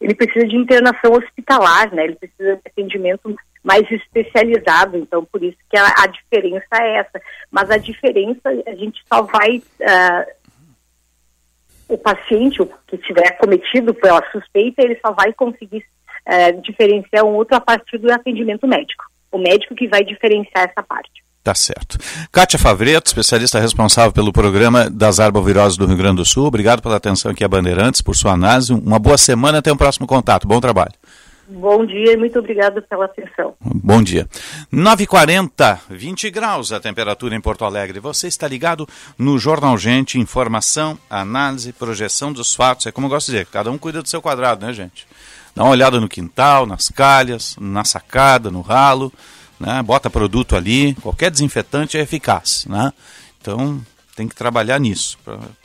[0.02, 2.04] ele precisa de internação hospitalar, né?
[2.04, 7.22] Ele precisa de atendimento mais especializado, então por isso que a, a diferença é essa.
[7.50, 9.62] Mas a diferença, a gente só vai.
[9.80, 10.42] Uh,
[11.88, 15.84] o paciente que estiver cometido pela suspeita, ele só vai conseguir
[16.28, 19.04] uh, diferenciar um outro a partir do atendimento médico.
[19.30, 21.22] O médico que vai diferenciar essa parte.
[21.42, 21.98] Tá certo.
[22.30, 26.46] Kátia Favreto, especialista responsável pelo programa das arboviroses do Rio Grande do Sul.
[26.46, 28.72] Obrigado pela atenção aqui a Bandeirantes, por sua análise.
[28.72, 30.46] Uma boa semana, até o um próximo contato.
[30.46, 30.92] Bom trabalho.
[31.48, 33.54] Bom dia e muito obrigado pela atenção.
[33.60, 34.28] Bom dia.
[34.72, 37.98] 9h40, 20 graus a temperatura em Porto Alegre.
[37.98, 42.86] Você está ligado no Jornal Gente, informação, análise, projeção dos fatos.
[42.86, 45.06] É como eu gosto de dizer, cada um cuida do seu quadrado, né, gente?
[45.54, 49.12] Dá uma olhada no quintal, nas calhas, na sacada, no ralo
[49.62, 49.80] né?
[49.80, 52.66] bota produto ali, qualquer desinfetante é eficaz.
[52.68, 52.92] Né?
[53.40, 53.80] Então
[54.16, 55.16] tem que trabalhar nisso.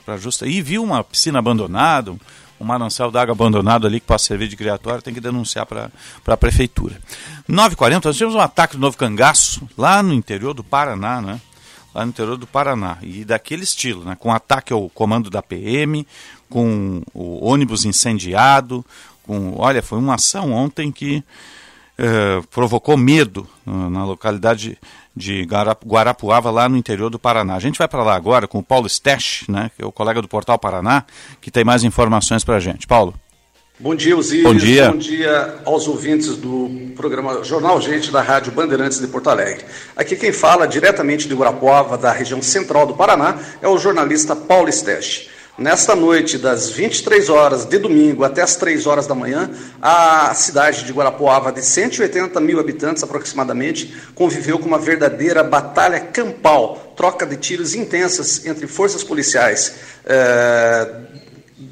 [0.06, 0.46] Pra justa...
[0.46, 5.02] E viu uma piscina abandonada, um manancial d'água abandonado ali que possa servir de criatório,
[5.02, 5.90] tem que denunciar para
[6.26, 7.00] a prefeitura.
[7.48, 11.40] 9h40, nós tivemos um ataque do novo cangaço lá no interior do Paraná, né?
[11.94, 12.98] Lá no interior do Paraná.
[13.02, 14.16] E daquele estilo, né?
[14.18, 16.06] Com ataque ao comando da PM,
[16.48, 18.84] com o ônibus incendiado,
[19.28, 19.54] com.
[19.56, 21.22] Olha, foi uma ação ontem que
[22.00, 24.78] eh, provocou medo uh, na localidade
[25.16, 27.56] de Guarapuava, lá no interior do Paraná.
[27.56, 30.22] A gente vai para lá agora com o Paulo Stech, né, que é o colega
[30.22, 31.04] do Portal Paraná,
[31.40, 32.86] que tem mais informações para a gente.
[32.86, 33.14] Paulo.
[33.80, 34.44] Bom dia, Osiris.
[34.44, 34.92] Bom dia.
[34.92, 39.64] Bom dia aos ouvintes do programa Jornal Gente da Rádio Bandeirantes de Porto Alegre.
[39.96, 44.70] Aqui quem fala diretamente de Guarapuava, da região central do Paraná, é o jornalista Paulo
[44.70, 45.28] Stech.
[45.58, 49.50] Nesta noite, das 23 horas de domingo até as 3 horas da manhã,
[49.82, 56.94] a cidade de Guarapuava, de 180 mil habitantes aproximadamente, conviveu com uma verdadeira batalha campal,
[56.96, 59.74] troca de tiros intensas entre forças policiais.
[60.06, 60.94] Eh,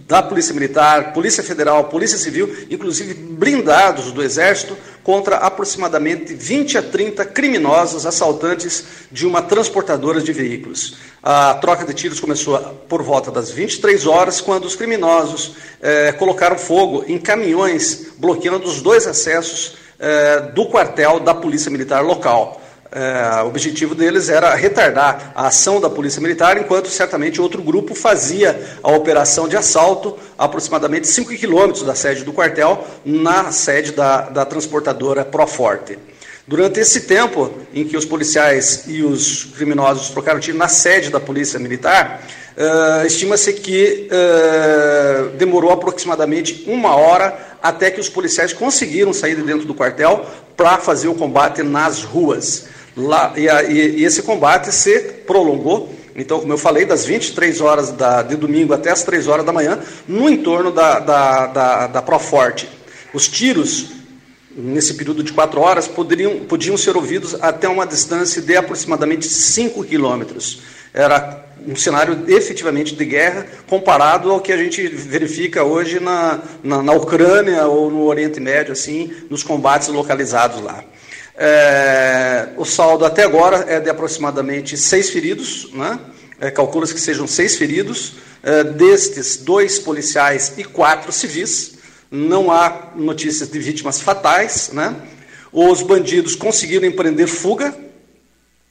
[0.07, 6.82] da Polícia Militar, Polícia Federal, Polícia Civil, inclusive blindados do Exército, contra aproximadamente 20 a
[6.82, 10.96] 30 criminosos assaltantes de uma transportadora de veículos.
[11.22, 16.57] A troca de tiros começou por volta das 23 horas, quando os criminosos eh, colocaram
[16.57, 22.61] fogo em caminhões, bloqueando os dois acessos eh, do quartel da Polícia Militar local.
[22.93, 27.95] É, o objetivo deles era retardar a ação da Polícia Militar, enquanto certamente outro grupo
[27.95, 33.93] fazia a operação de assalto a aproximadamente 5 quilômetros da sede do quartel, na sede
[33.93, 35.99] da, da transportadora Proforte.
[36.47, 41.18] Durante esse tempo em que os policiais e os criminosos trocaram tiro na sede da
[41.18, 42.22] Polícia Militar,
[42.57, 49.43] uh, estima-se que uh, demorou aproximadamente uma hora até que os policiais conseguiram sair de
[49.43, 50.24] dentro do quartel
[50.57, 52.76] para fazer o combate nas ruas.
[52.97, 57.61] Lá, e, a, e, e, esse combate se prolongou, então, como eu falei, das 23
[57.61, 59.78] horas da, de domingo até as 3 horas da manhã,
[60.09, 62.66] no entorno da, da, da, da Proforte.
[63.12, 63.90] Os tiros,
[64.57, 69.84] nesse período de 4 horas, poderiam, podiam ser ouvidos até uma distância de aproximadamente 5
[69.84, 70.62] quilômetros.
[70.94, 76.82] Era um cenário efetivamente de guerra comparado ao que a gente verifica hoje na, na,
[76.82, 80.82] na Ucrânia ou no Oriente Médio, assim, nos combates localizados lá.
[81.39, 85.99] É, o saldo até agora é de aproximadamente seis feridos, né?
[86.41, 91.76] É, Calcula-se que sejam seis feridos, é, destes, dois policiais e quatro civis.
[92.11, 94.70] Não há notícias de vítimas fatais.
[94.72, 94.95] Né?
[95.53, 97.74] Os bandidos conseguiram empreender fuga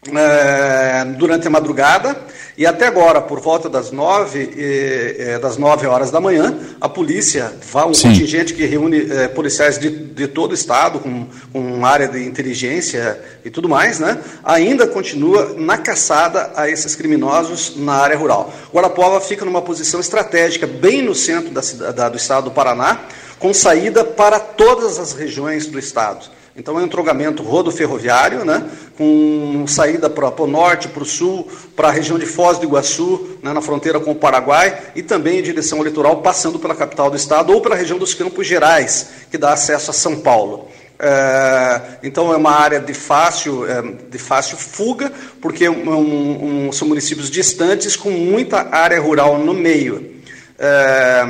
[0.08, 2.20] é, durante a madrugada
[2.58, 7.52] e até agora, por volta das nove, eh, das nove horas da manhã, a polícia,
[7.86, 8.08] um Sim.
[8.08, 13.20] contingente que reúne eh, policiais de, de todo o estado, com, com área de inteligência
[13.44, 18.54] e tudo mais, né, ainda continua na caçada a esses criminosos na área rural.
[18.74, 23.02] Guarapuava fica numa posição estratégica, bem no centro da, da, do estado do Paraná,
[23.38, 26.26] com saída para todas as regiões do estado.
[26.58, 28.64] Então é um entrogamento rodoferroviário, né,
[28.98, 33.38] com saída para o norte, para o sul, para a região de Foz do Iguaçu,
[33.44, 37.10] né, na fronteira com o Paraguai, e também em direção ao litoral, passando pela capital
[37.10, 40.70] do estado ou pela região dos Campos Gerais, que dá acesso a São Paulo.
[40.98, 46.88] É, então é uma área de fácil, é, de fácil fuga, porque um, um, são
[46.88, 50.16] municípios distantes com muita área rural no meio.
[50.58, 51.26] É,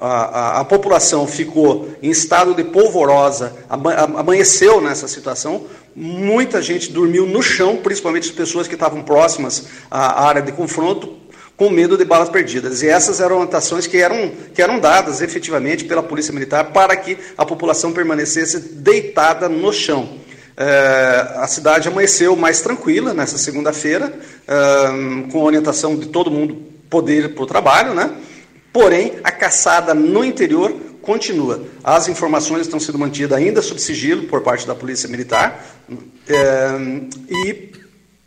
[0.00, 7.26] a, a, a, população ficou em estado de polvorosa, amanheceu nessa situação, muita gente dormiu
[7.26, 11.16] no chão, principalmente as pessoas que estavam próximas à área de confronto,
[11.56, 12.82] com medo de balas perdidas.
[12.82, 17.16] E essas eram orientações que eram, que eram dadas efetivamente pela Polícia Militar para que
[17.36, 20.18] a população permanecesse deitada no chão.
[20.58, 24.12] É, a cidade amanheceu mais tranquila nessa segunda-feira,
[24.46, 26.56] é, com orientação de todo mundo
[26.88, 28.10] poder ir para o trabalho, né?
[28.76, 30.70] Porém, a caçada no interior
[31.00, 31.62] continua.
[31.82, 35.64] As informações estão sendo mantidas ainda sob sigilo por parte da Polícia Militar
[36.28, 36.70] é,
[37.26, 37.72] e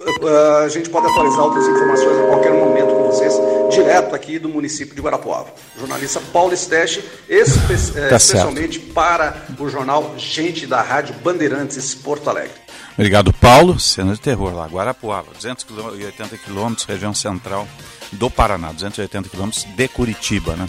[0.02, 3.39] uh, a gente pode atualizar outras informações a qualquer momento com vocês,
[3.84, 5.54] direto aqui do município de Guarapuava.
[5.78, 8.94] Jornalista Paulo Esteste, espe tá especialmente certo.
[8.94, 12.52] para o jornal Gente da Rádio Bandeirantes Porto Alegre.
[12.94, 13.80] Obrigado, Paulo.
[13.80, 17.68] Cena de terror lá, Guarapuava, 280 quilômetros, região central
[18.12, 20.68] do Paraná, 280 quilômetros de Curitiba, né?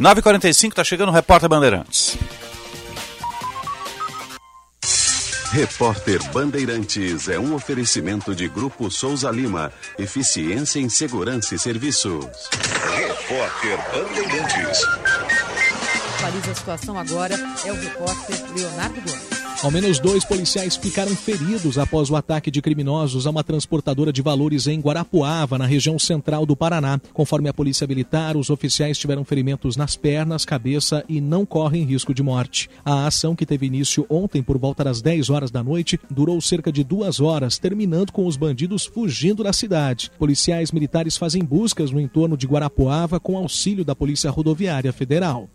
[0.00, 2.18] 9h45, está chegando o Repórter Bandeirantes.
[5.52, 9.70] Repórter Bandeirantes é um oferecimento de Grupo Souza Lima.
[9.98, 12.48] Eficiência em Segurança e Serviços.
[12.96, 14.82] Repórter Bandeirantes.
[16.14, 17.34] Atualiza a situação agora
[17.66, 19.41] é o repórter Leonardo Gomes.
[19.62, 24.20] Ao menos dois policiais ficaram feridos após o ataque de criminosos a uma transportadora de
[24.20, 27.00] valores em Guarapuava, na região central do Paraná.
[27.12, 32.12] Conforme a Polícia Militar, os oficiais tiveram ferimentos nas pernas, cabeça e não correm risco
[32.12, 32.68] de morte.
[32.84, 36.72] A ação, que teve início ontem por volta das 10 horas da noite, durou cerca
[36.72, 40.10] de duas horas, terminando com os bandidos fugindo da cidade.
[40.18, 45.48] Policiais militares fazem buscas no entorno de Guarapuava com auxílio da Polícia Rodoviária Federal.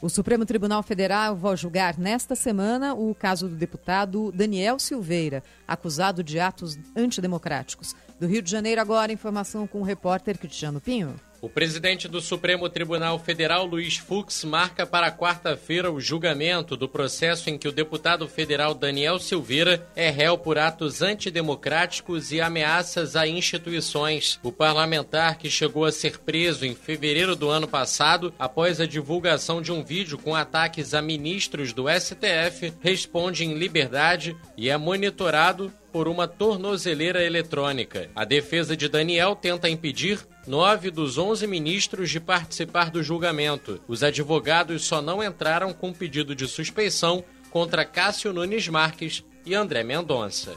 [0.00, 6.22] O Supremo Tribunal Federal vai julgar nesta semana o caso do deputado Daniel Silveira, acusado
[6.22, 7.96] de atos antidemocráticos.
[8.20, 11.16] Do Rio de Janeiro, agora, informação com o repórter Cristiano Pinho.
[11.46, 17.48] O presidente do Supremo Tribunal Federal, Luiz Fux, marca para quarta-feira o julgamento do processo
[17.48, 23.28] em que o deputado federal Daniel Silveira é réu por atos antidemocráticos e ameaças a
[23.28, 24.40] instituições.
[24.42, 29.62] O parlamentar, que chegou a ser preso em fevereiro do ano passado após a divulgação
[29.62, 35.72] de um vídeo com ataques a ministros do STF, responde em liberdade e é monitorado
[35.92, 38.10] por uma tornozeleira eletrônica.
[38.14, 43.80] A defesa de Daniel tenta impedir nove dos onze ministros de participar do julgamento.
[43.88, 49.82] Os advogados só não entraram com pedido de suspeição contra Cássio Nunes Marques e André
[49.82, 50.54] Mendonça.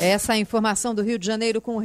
[0.00, 1.82] Essa é a informação do Rio de Janeiro com o,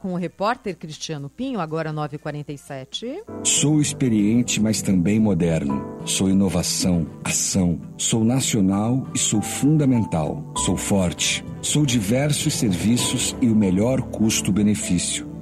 [0.00, 3.22] com o repórter Cristiano Pinho, agora 9h47.
[3.44, 6.00] Sou experiente, mas também moderno.
[6.04, 7.80] Sou inovação, ação.
[7.96, 10.52] Sou nacional e sou fundamental.
[10.64, 11.44] Sou forte.
[11.62, 15.29] Sou diversos serviços e o melhor custo-benefício.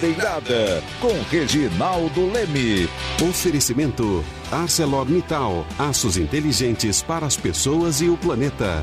[0.00, 2.88] Bandeirada com Reginaldo Leme.
[3.22, 5.66] Oferecimento ArcelorMittal.
[5.78, 8.82] Aços inteligentes para as pessoas e o planeta.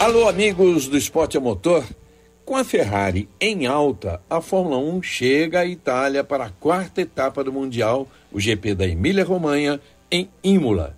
[0.00, 1.84] Alô, amigos do esporte a motor.
[2.46, 7.44] Com a Ferrari em alta, a Fórmula 1 chega à Itália para a quarta etapa
[7.44, 9.78] do Mundial, o GP da Emília-Romanha,
[10.10, 10.96] em Imola.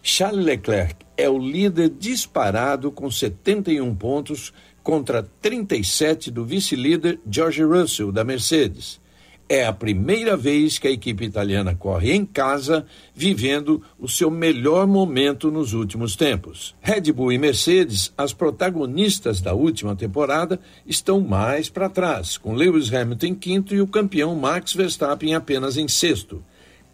[0.00, 4.52] Charles Leclerc é o líder disparado com 71 pontos
[4.88, 8.98] contra 37 do vice-líder George Russell, da Mercedes.
[9.46, 14.86] É a primeira vez que a equipe italiana corre em casa, vivendo o seu melhor
[14.86, 16.74] momento nos últimos tempos.
[16.80, 22.90] Red Bull e Mercedes, as protagonistas da última temporada, estão mais para trás, com Lewis
[22.90, 26.42] Hamilton em quinto e o campeão Max Verstappen apenas em sexto,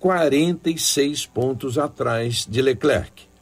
[0.01, 3.34] 46 pontos atrás de Leclerc.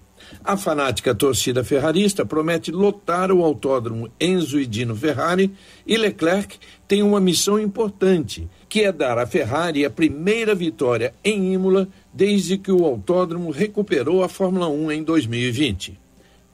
[0.44, 5.52] A fanática torcida ferrarista promete lotar o autódromo Enzo e Dino Ferrari
[5.86, 6.58] e Leclerc
[6.88, 12.58] tem uma missão importante, que é dar à Ferrari a primeira vitória em Imola desde
[12.58, 16.02] que o autódromo recuperou a Fórmula 1 em 2020.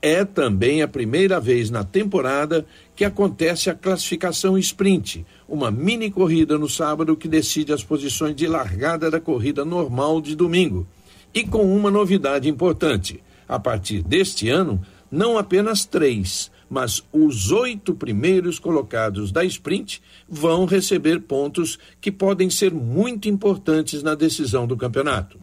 [0.01, 2.65] É também a primeira vez na temporada
[2.95, 8.47] que acontece a classificação sprint, uma mini corrida no sábado que decide as posições de
[8.47, 10.87] largada da corrida normal de domingo.
[11.35, 14.81] E com uma novidade importante: a partir deste ano,
[15.11, 22.51] não apenas três, mas os oito primeiros colocados da sprint vão receber pontos que podem
[22.51, 25.39] ser muito importantes na decisão do campeonato.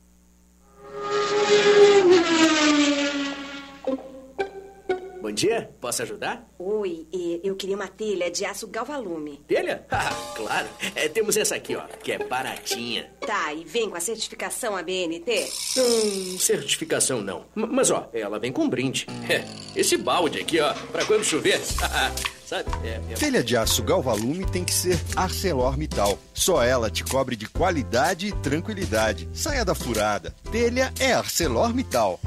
[5.26, 6.48] Bom dia, posso ajudar?
[6.60, 7.08] Oi,
[7.44, 9.42] eu queria uma telha de aço galvalume.
[9.48, 9.84] Telha?
[9.90, 10.68] Ah, claro.
[10.94, 13.10] É, temos essa aqui, ó, que é baratinha.
[13.26, 15.50] Tá, e vem com a certificação ABNT?
[15.78, 17.46] Hum, certificação não.
[17.56, 19.08] M mas, ó, ela vem com brinde.
[19.28, 19.44] É,
[19.76, 21.60] esse balde aqui, ó, pra quando chover.
[22.46, 22.70] Sabe?
[22.84, 23.16] É, é...
[23.16, 26.20] Telha de aço Galvalume tem que ser ArcelorMittal.
[26.36, 29.28] Só ela te cobre de qualidade e tranquilidade.
[29.34, 30.36] Saia da furada.
[30.52, 32.20] Telha é ArcelorMittal.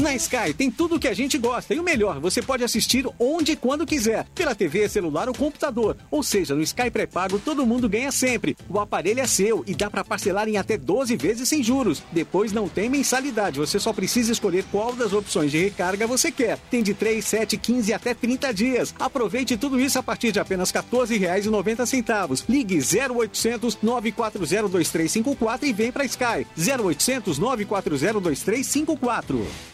[0.00, 3.06] Na Sky tem tudo o que a gente gosta e o melhor, você pode assistir
[3.18, 5.96] onde e quando quiser, pela TV, celular ou computador.
[6.10, 8.56] Ou seja, no Sky pré-pago todo mundo ganha sempre.
[8.68, 12.02] O aparelho é seu e dá para parcelar em até 12 vezes sem juros.
[12.12, 16.58] Depois não tem mensalidade, você só precisa escolher qual das opções de recarga você quer.
[16.70, 18.94] Tem de 3, 7, 15 até 30 dias.
[19.00, 22.44] Aproveite tudo isso a partir de apenas R$ 14,90.
[22.48, 26.46] Ligue 0800 940 2354 e vem para Sky.
[26.56, 29.65] 0800 940 2354.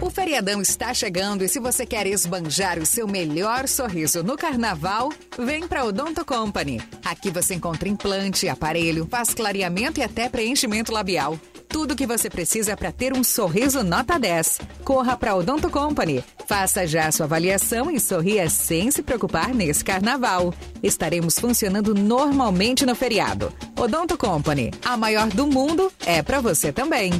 [0.00, 5.10] O feriadão está chegando e se você quer esbanjar o seu melhor sorriso no carnaval,
[5.38, 6.80] vem para Odonto Company.
[7.04, 11.38] Aqui você encontra implante, aparelho, faz clareamento e até preenchimento labial.
[11.70, 14.58] tudo que você precisa para ter um sorriso nota 10.
[14.84, 16.22] Corra para Odonto Company.
[16.46, 20.52] Faça já sua avaliação e sorria sem se preocupar nesse carnaval.
[20.82, 23.52] Estaremos funcionando normalmente no feriado.
[23.78, 27.12] Odonto Company, a maior do mundo, é para você também.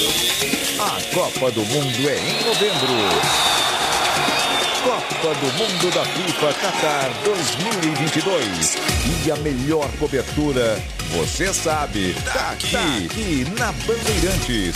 [0.00, 2.88] A Copa do Mundo é em novembro.
[4.82, 8.76] Copa do Mundo da FIFA Qatar 2022.
[9.26, 14.74] E a melhor cobertura, você sabe, tá aqui, tá aqui na Bandeirantes.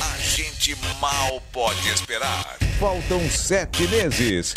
[0.00, 2.58] A gente mal pode esperar.
[2.78, 4.54] Faltam sete meses.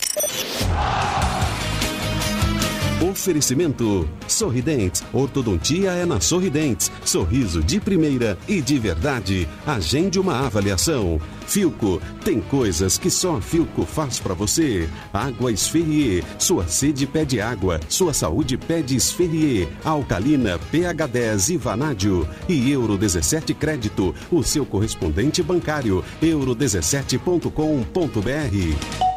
[3.03, 5.03] Oferecimento Sorridentes.
[5.11, 6.89] Ortodontia é na Sorridentes.
[7.03, 9.45] Sorriso de primeira e de verdade.
[9.67, 11.19] Agende uma avaliação.
[11.45, 12.01] Filco.
[12.23, 14.87] Tem coisas que só a Filco faz para você.
[15.11, 16.23] Água Esferrier.
[16.39, 17.77] Sua sede pede água.
[17.89, 19.67] Sua saúde pede Esferrier.
[19.83, 22.25] Alcalina, pH 10 e Vanádio.
[22.47, 24.15] E Euro 17 Crédito.
[24.31, 26.05] O seu correspondente bancário.
[26.21, 29.12] euro17.com.br.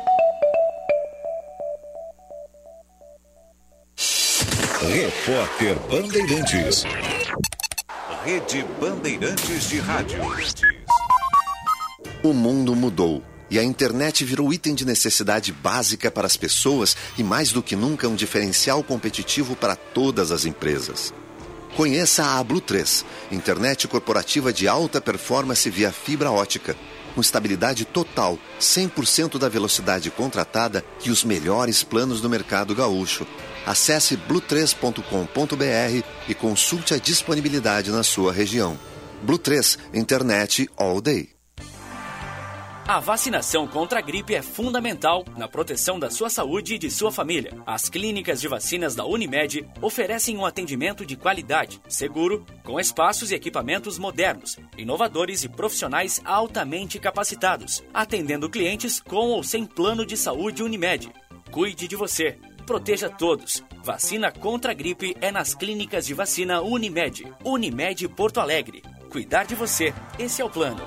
[5.27, 6.85] Repórter Bandeirantes.
[8.25, 10.21] Rede Bandeirantes de Rádio.
[12.23, 17.25] O mundo mudou e a internet virou item de necessidade básica para as pessoas e,
[17.25, 21.13] mais do que nunca, um diferencial competitivo para todas as empresas.
[21.77, 26.77] Conheça a Blue 3, internet corporativa de alta performance via fibra ótica,
[27.17, 33.27] com estabilidade total, 100% da velocidade contratada e os melhores planos do mercado gaúcho
[33.67, 38.79] Acesse blue3.com.br e consulte a disponibilidade na sua região.
[39.23, 41.31] Blue 3, internet all day.
[42.87, 47.11] A vacinação contra a gripe é fundamental na proteção da sua saúde e de sua
[47.11, 47.61] família.
[47.67, 53.35] As clínicas de vacinas da Unimed oferecem um atendimento de qualidade, seguro, com espaços e
[53.35, 60.63] equipamentos modernos, inovadores e profissionais altamente capacitados, atendendo clientes com ou sem plano de saúde
[60.63, 61.11] Unimed.
[61.51, 63.63] Cuide de você proteja todos.
[63.83, 67.33] Vacina contra a gripe é nas clínicas de vacina Unimed.
[67.45, 68.83] Unimed Porto Alegre.
[69.11, 70.85] Cuidar de você, esse é o plano.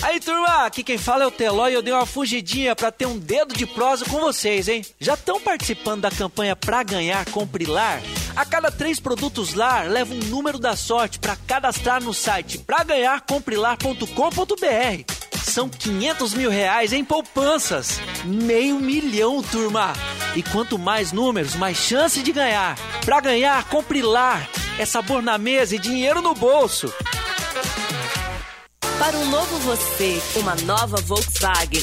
[0.00, 3.06] Aí, turma, aqui quem fala é o Teló e eu dei uma fugidinha para ter
[3.06, 4.84] um dedo de prosa com vocês, hein?
[5.00, 8.00] Já estão participando da campanha Pra Ganhar Compre Lar?
[8.36, 15.27] A cada três produtos LAR, leva um número da sorte para cadastrar no site praganharcomprelar.com.br.
[15.48, 17.98] São 500 mil reais em poupanças.
[18.24, 19.94] Meio milhão, turma.
[20.36, 22.76] E quanto mais números, mais chance de ganhar.
[23.04, 24.46] Pra ganhar, compre lá.
[24.78, 26.92] É sabor na mesa e dinheiro no bolso.
[28.98, 31.82] Para um novo você, uma nova Volkswagen.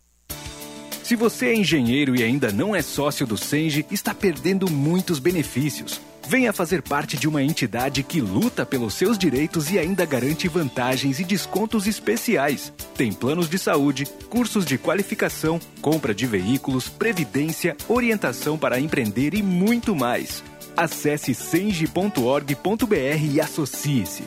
[1.11, 5.99] Se você é engenheiro e ainda não é sócio do Senge, está perdendo muitos benefícios.
[6.25, 11.19] Venha fazer parte de uma entidade que luta pelos seus direitos e ainda garante vantagens
[11.19, 12.71] e descontos especiais.
[12.95, 19.43] Tem planos de saúde, cursos de qualificação, compra de veículos, previdência, orientação para empreender e
[19.43, 20.41] muito mais.
[20.77, 22.95] Acesse senge.org.br
[23.29, 24.23] e associe-se.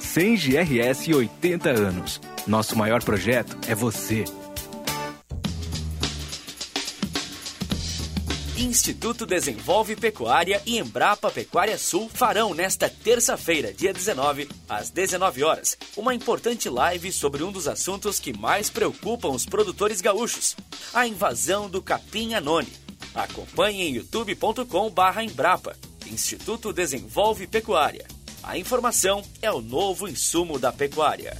[0.00, 2.22] Senge RS 80 anos.
[2.46, 4.24] Nosso maior projeto é você.
[8.62, 15.76] Instituto Desenvolve Pecuária e Embrapa Pecuária Sul farão nesta terça-feira, dia 19, às 19 horas,
[15.96, 20.54] uma importante live sobre um dos assuntos que mais preocupam os produtores gaúchos:
[20.94, 22.72] a invasão do capim anone.
[23.12, 25.76] Acompanhe em youtube.com/embrapa.
[26.06, 28.06] Instituto Desenvolve Pecuária.
[28.44, 31.36] A informação é o novo insumo da pecuária.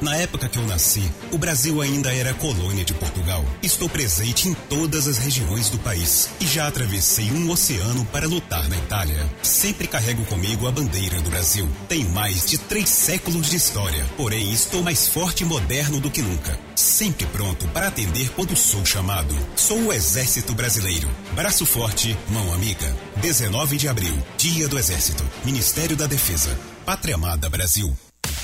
[0.00, 3.44] Na época que eu nasci, o Brasil ainda era colônia de Portugal.
[3.62, 8.66] Estou presente em todas as regiões do país e já atravessei um oceano para lutar
[8.68, 9.30] na Itália.
[9.42, 11.68] Sempre carrego comigo a bandeira do Brasil.
[11.88, 16.22] Tenho mais de três séculos de história, porém estou mais forte e moderno do que
[16.22, 16.58] nunca.
[16.74, 19.36] Sempre pronto para atender quando sou chamado.
[19.54, 21.08] Sou o Exército Brasileiro.
[21.34, 22.96] Braço forte, mão amiga.
[23.16, 25.24] 19 de abril, Dia do Exército.
[25.44, 26.58] Ministério da Defesa.
[26.86, 27.94] Pátria Amada Brasil.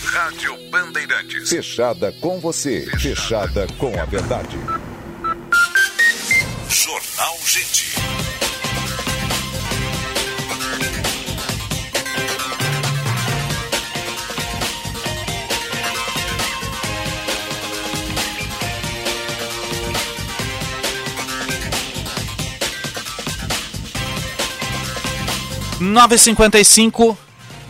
[0.04, 1.48] Rádio Bandeirantes.
[1.48, 2.86] Fechada com você.
[2.98, 4.56] Fechada, Fechada com a verdade.
[6.68, 7.96] Jornal Gente.
[25.78, 27.16] Nove cinquenta e cinco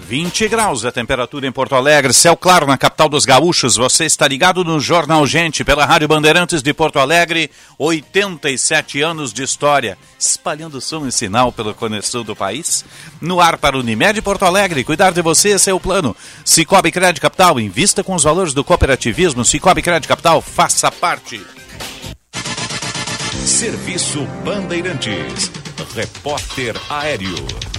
[0.06, 3.74] 20 graus a temperatura em Porto Alegre, céu claro na capital dos gaúchos.
[3.74, 9.42] Você está ligado no Jornal Gente pela Rádio Bandeirantes de Porto Alegre, 87 anos de
[9.42, 12.84] história, espalhando som e sinal pelo conexão do país.
[13.20, 16.14] No ar para Unimed Porto Alegre, cuidar de você, esse é o plano.
[16.44, 19.44] Cicobi Crédito Capital, invista com os valores do cooperativismo.
[19.44, 21.44] Cicobi Crédito Capital, faça parte.
[23.44, 25.50] Serviço Bandeirantes.
[25.96, 27.75] Repórter Aéreo.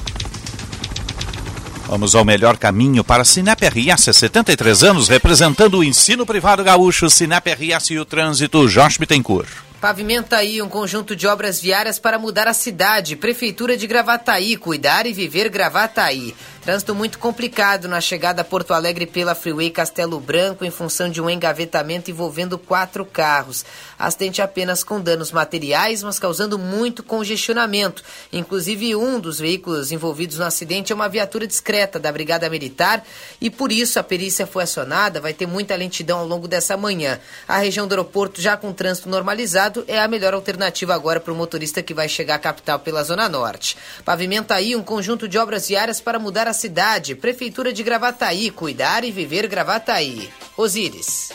[1.87, 7.09] Vamos ao melhor caminho para a Sinep RS, 73 anos, representando o ensino privado gaúcho,
[7.09, 9.47] Sinep RS e o trânsito, Josh Bittencourt.
[9.79, 13.15] Pavimenta aí um conjunto de obras viárias para mudar a cidade.
[13.15, 16.35] Prefeitura de Gravataí, cuidar e viver Gravataí.
[16.67, 21.21] Trânsito muito complicado na chegada a Porto Alegre pela Freeway Castelo Branco em função de
[21.21, 23.63] um engavetamento envolvendo quatro carros.
[23.97, 28.03] Acidente apenas com danos materiais, mas causando muito congestionamento.
[28.33, 33.01] Inclusive, um dos veículos envolvidos no acidente é uma viatura discreta da Brigada Militar
[33.39, 35.21] e por isso a perícia foi acionada.
[35.21, 37.17] Vai ter muita lentidão ao longo dessa manhã.
[37.47, 41.35] A região do aeroporto, já com trânsito normalizado, é a melhor alternativa agora para o
[41.37, 43.77] motorista que vai chegar à capital pela Zona Norte.
[44.03, 47.15] Pavimenta aí um conjunto de obras viárias para mudar a cidade.
[47.15, 50.29] Prefeitura de Gravataí, cuidar e viver Gravataí.
[50.57, 51.31] Osíris.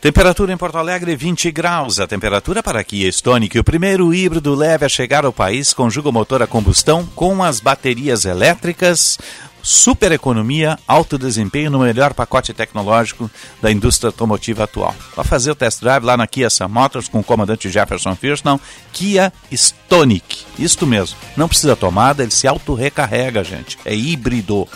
[0.00, 1.98] Temperatura em Porto Alegre 20 graus.
[1.98, 6.12] A temperatura para Kia Stonic, o primeiro híbrido leve a chegar ao país, conjuga o
[6.12, 9.18] motor a combustão com as baterias elétricas,
[9.62, 13.30] super economia, alto desempenho no melhor pacote tecnológico
[13.60, 14.94] da indústria automotiva atual.
[15.14, 18.58] Para fazer o test drive lá na Kia Sun Motors com o comandante Jefferson Firston,
[18.92, 20.44] Kia Stonic.
[20.58, 21.16] Isto mesmo.
[21.36, 23.78] Não precisa tomada, ele se auto-recarrega, gente.
[23.84, 24.66] É híbrido.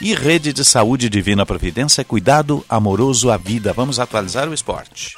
[0.00, 3.72] E Rede de Saúde Divina Providência, cuidado amoroso à vida.
[3.74, 5.14] Vamos atualizar o esporte.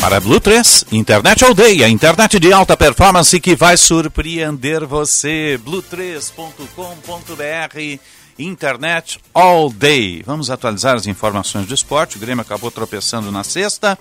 [0.00, 5.58] Para Blue 3, Internet All Day, a internet de alta performance que vai surpreender você.
[5.64, 8.00] blue3.com.br
[8.38, 10.22] Internet All Day.
[10.24, 12.16] Vamos atualizar as informações do esporte.
[12.16, 13.98] O Grêmio acabou tropeçando na sexta.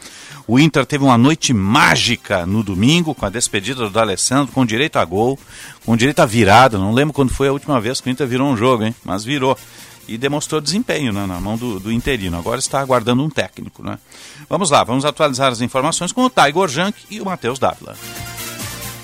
[0.48, 4.98] O Inter teve uma noite mágica no domingo, com a despedida do Alessandro, com direito
[4.98, 5.39] a gol,
[5.84, 6.78] com direito a virada.
[6.78, 8.95] Não lembro quando foi a última vez que o Inter virou um jogo, hein?
[9.04, 9.58] Mas virou.
[10.08, 12.38] E demonstrou desempenho né, na mão do, do interino.
[12.38, 13.84] Agora está aguardando um técnico.
[13.84, 13.97] Né?
[14.49, 17.95] Vamos lá, vamos atualizar as informações com o Tiger Junk e o Matheus Dávila.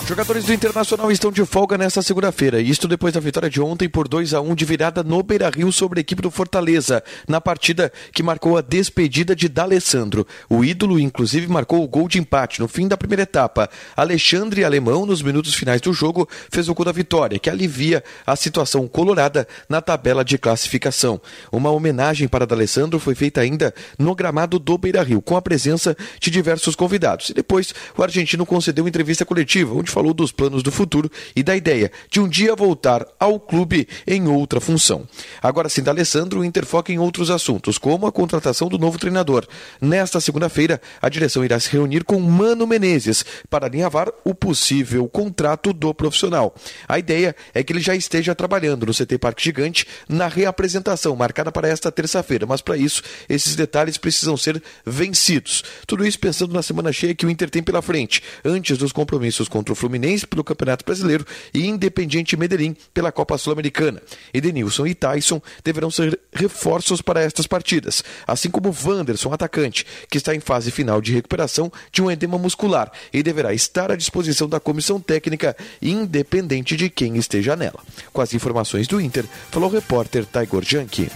[0.06, 4.06] Jogadores do Internacional estão de folga nesta segunda-feira, isto depois da vitória de ontem por
[4.06, 8.22] 2 a 1 de virada no Beira-Rio sobre a equipe do Fortaleza, na partida que
[8.22, 10.28] marcou a despedida de D'Alessandro.
[10.50, 13.70] O ídolo inclusive marcou o gol de empate no fim da primeira etapa.
[13.96, 18.36] Alexandre Alemão, nos minutos finais do jogo, fez o gol da vitória, que alivia a
[18.36, 21.20] situação colorada na tabela de classificação.
[21.50, 26.30] Uma homenagem para D'Alessandro foi feita ainda no gramado do Beira-Rio, com a presença de
[26.30, 27.30] diversos convidados.
[27.30, 31.56] E depois o argentino concedeu entrevista coletiva, onde falou dos planos do futuro e da
[31.56, 35.08] ideia de um dia voltar ao clube em outra função.
[35.42, 39.46] Agora sim, D'Alessandro, o Inter foca em outros assuntos, como a contratação do novo treinador.
[39.80, 45.72] Nesta segunda-feira, a direção irá se reunir com Mano Menezes para alinhavar o possível contrato
[45.72, 46.56] do profissional.
[46.88, 51.52] A ideia é que ele já esteja trabalhando no CT Parque Gigante na reapresentação marcada
[51.52, 55.64] para esta terça-feira, mas para isso, esses detalhes precisam ser vencidos.
[55.86, 59.48] Tudo isso pensando na semana cheia que o Inter tem pela frente, antes dos compromissos
[59.48, 64.02] contra o Fluminense pelo Campeonato Brasileiro e Independiente Medellín pela Copa Sul-Americana.
[64.34, 70.34] Edenilson e Tyson deverão ser reforços para estas partidas, assim como Wanderson, atacante, que está
[70.34, 74.58] em fase final de recuperação de um edema muscular e deverá estar à disposição da
[74.58, 77.82] comissão técnica, independente de quem esteja nela.
[78.14, 81.12] Com as informações do Inter, falou o repórter Taigor Janki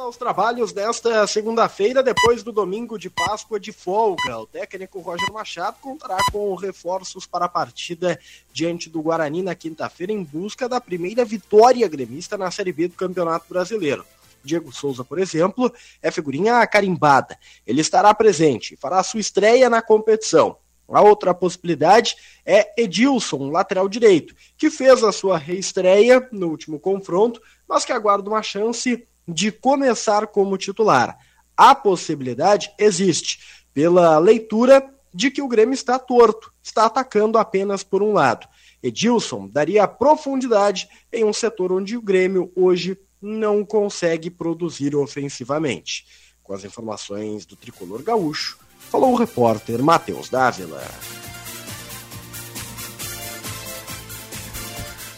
[0.00, 4.38] volta aos trabalhos desta segunda-feira, depois do domingo de Páscoa de folga.
[4.38, 8.18] O técnico Roger Machado contará com reforços para a partida
[8.52, 12.94] diante do Guarani na quinta-feira, em busca da primeira vitória gremista na Série B do
[12.94, 14.04] Campeonato Brasileiro.
[14.42, 15.70] Diego Souza, por exemplo,
[16.00, 17.38] é figurinha carimbada.
[17.66, 20.56] Ele estará presente fará sua estreia na competição.
[20.88, 27.40] A outra possibilidade é Edilson, lateral direito, que fez a sua reestreia no último confronto,
[27.68, 31.16] mas que aguarda uma chance de começar como titular.
[31.56, 33.38] A possibilidade existe,
[33.72, 38.46] pela leitura de que o Grêmio está torto, está atacando apenas por um lado.
[38.82, 46.06] Edilson daria profundidade em um setor onde o Grêmio hoje não consegue produzir ofensivamente.
[46.42, 50.82] Com as informações do tricolor gaúcho, falou o repórter Matheus Dávila.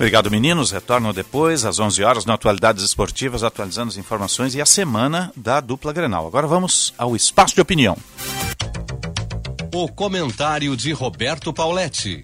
[0.02, 0.72] Obrigado, meninos.
[0.72, 5.60] Retornam depois, às 11 horas, no Atualidades Esportivas, atualizando as informações e a semana da
[5.60, 6.26] dupla Grenal.
[6.26, 7.96] Agora vamos ao espaço de opinião.
[9.72, 12.20] O comentário de Roberto Pauletti.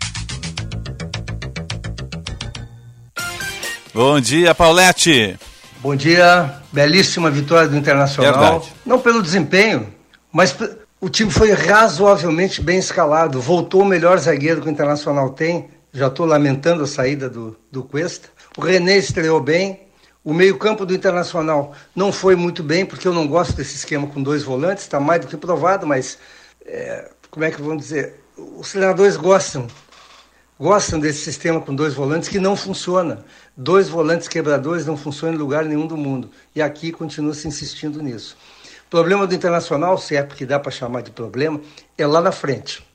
[3.95, 5.39] Bom dia, Paulette.
[5.79, 6.57] Bom dia.
[6.73, 8.41] Belíssima vitória do Internacional.
[8.41, 8.73] Verdade.
[8.85, 9.87] Não pelo desempenho,
[10.33, 10.53] mas
[11.01, 13.41] o time foi razoavelmente bem escalado.
[13.41, 17.83] Voltou o melhor zagueiro que o Internacional tem já estou lamentando a saída do, do
[17.83, 18.29] Cuesta.
[18.57, 19.81] O René estreou bem.
[20.25, 24.23] O meio-campo do Internacional não foi muito bem, porque eu não gosto desse esquema com
[24.23, 26.19] dois volantes, está mais do que provado, mas
[26.67, 28.21] é, como é que vamos dizer?
[28.37, 29.67] Os treinadores gostam,
[30.59, 33.25] gostam desse sistema com dois volantes que não funciona.
[33.57, 36.31] Dois volantes quebradores não funcionam em lugar nenhum do mundo.
[36.55, 38.37] E aqui continua se insistindo nisso.
[38.87, 41.61] O problema do Internacional, se é porque dá para chamar de problema,
[41.97, 42.88] é lá na frente.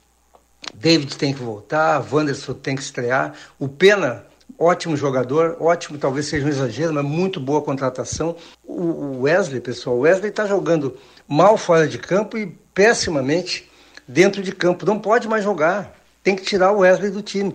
[0.72, 3.34] David tem que voltar, Wanderson tem que estrear.
[3.58, 4.24] O Pena,
[4.58, 8.36] ótimo jogador, ótimo, talvez seja um exagero, mas muito boa contratação.
[8.64, 10.96] O Wesley, pessoal, o Wesley está jogando
[11.28, 13.70] mal fora de campo e pessimamente
[14.06, 14.86] dentro de campo.
[14.86, 15.94] Não pode mais jogar.
[16.22, 17.54] Tem que tirar o Wesley do time.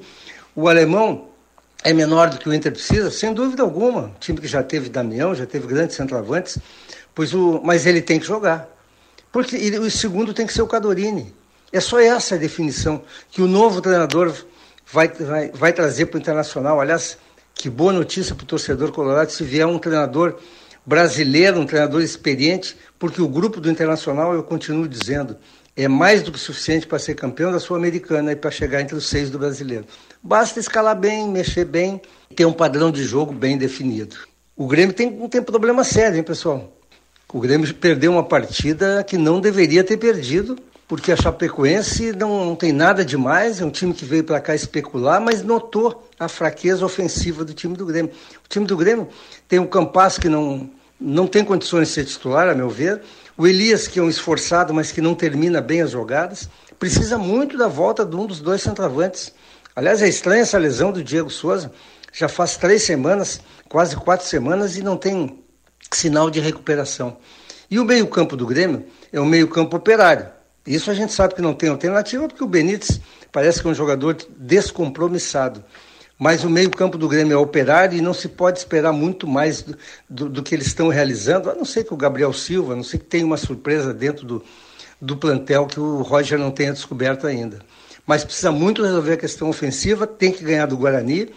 [0.55, 1.29] O alemão
[1.83, 4.01] é menor do que o Inter precisa, sem dúvida alguma.
[4.01, 6.57] Um time que já teve Damião, já teve grandes centroavantes,
[7.15, 8.67] pois o, mas ele tem que jogar.
[9.31, 11.33] Porque o segundo tem que ser o Cadorini.
[11.71, 14.33] É só essa a definição que o novo treinador
[14.91, 16.81] vai, vai, vai trazer para o Internacional.
[16.81, 17.17] Aliás,
[17.53, 20.39] que boa notícia para o torcedor colorado se vier um treinador
[20.85, 25.37] brasileiro, um treinador experiente, porque o grupo do Internacional, eu continuo dizendo,
[25.75, 29.07] é mais do que suficiente para ser campeão da Sul-Americana e para chegar entre os
[29.07, 29.85] seis do brasileiro.
[30.21, 32.01] Basta escalar bem, mexer bem,
[32.35, 34.17] ter um padrão de jogo bem definido.
[34.55, 36.75] O Grêmio tem, tem problema sério, hein, pessoal?
[37.31, 40.57] O Grêmio perdeu uma partida que não deveria ter perdido,
[40.89, 44.55] porque a Chapecoense não, não tem nada demais, é um time que veio para cá
[44.55, 48.11] especular, mas notou a fraqueza ofensiva do time do Grêmio.
[48.43, 49.07] O time do Grêmio
[49.47, 50.67] tem um Campas que não,
[50.99, 53.03] não tem condições de ser titular, a meu ver,
[53.37, 57.55] o Elias, que é um esforçado, mas que não termina bem as jogadas, precisa muito
[57.55, 59.31] da volta de um dos dois centroavantes.
[59.75, 61.71] Aliás, é estranha essa lesão do Diego Souza,
[62.11, 65.39] já faz três semanas, quase quatro semanas, e não tem
[65.93, 67.17] sinal de recuperação.
[67.69, 71.53] E o meio-campo do Grêmio é um meio-campo operário isso a gente sabe que não
[71.53, 72.99] tem alternativa, porque o Benítez
[73.31, 75.63] parece que é um jogador descompromissado.
[76.17, 79.77] Mas o meio-campo do Grêmio é operário e não se pode esperar muito mais do,
[80.09, 82.83] do, do, que eles estão realizando, a não ser que o Gabriel Silva, a não
[82.83, 84.43] ser que tenha uma surpresa dentro do,
[84.99, 87.59] do plantel que o Roger não tenha descoberto ainda.
[88.05, 91.29] Mas precisa muito resolver a questão ofensiva, tem que ganhar do Guarani.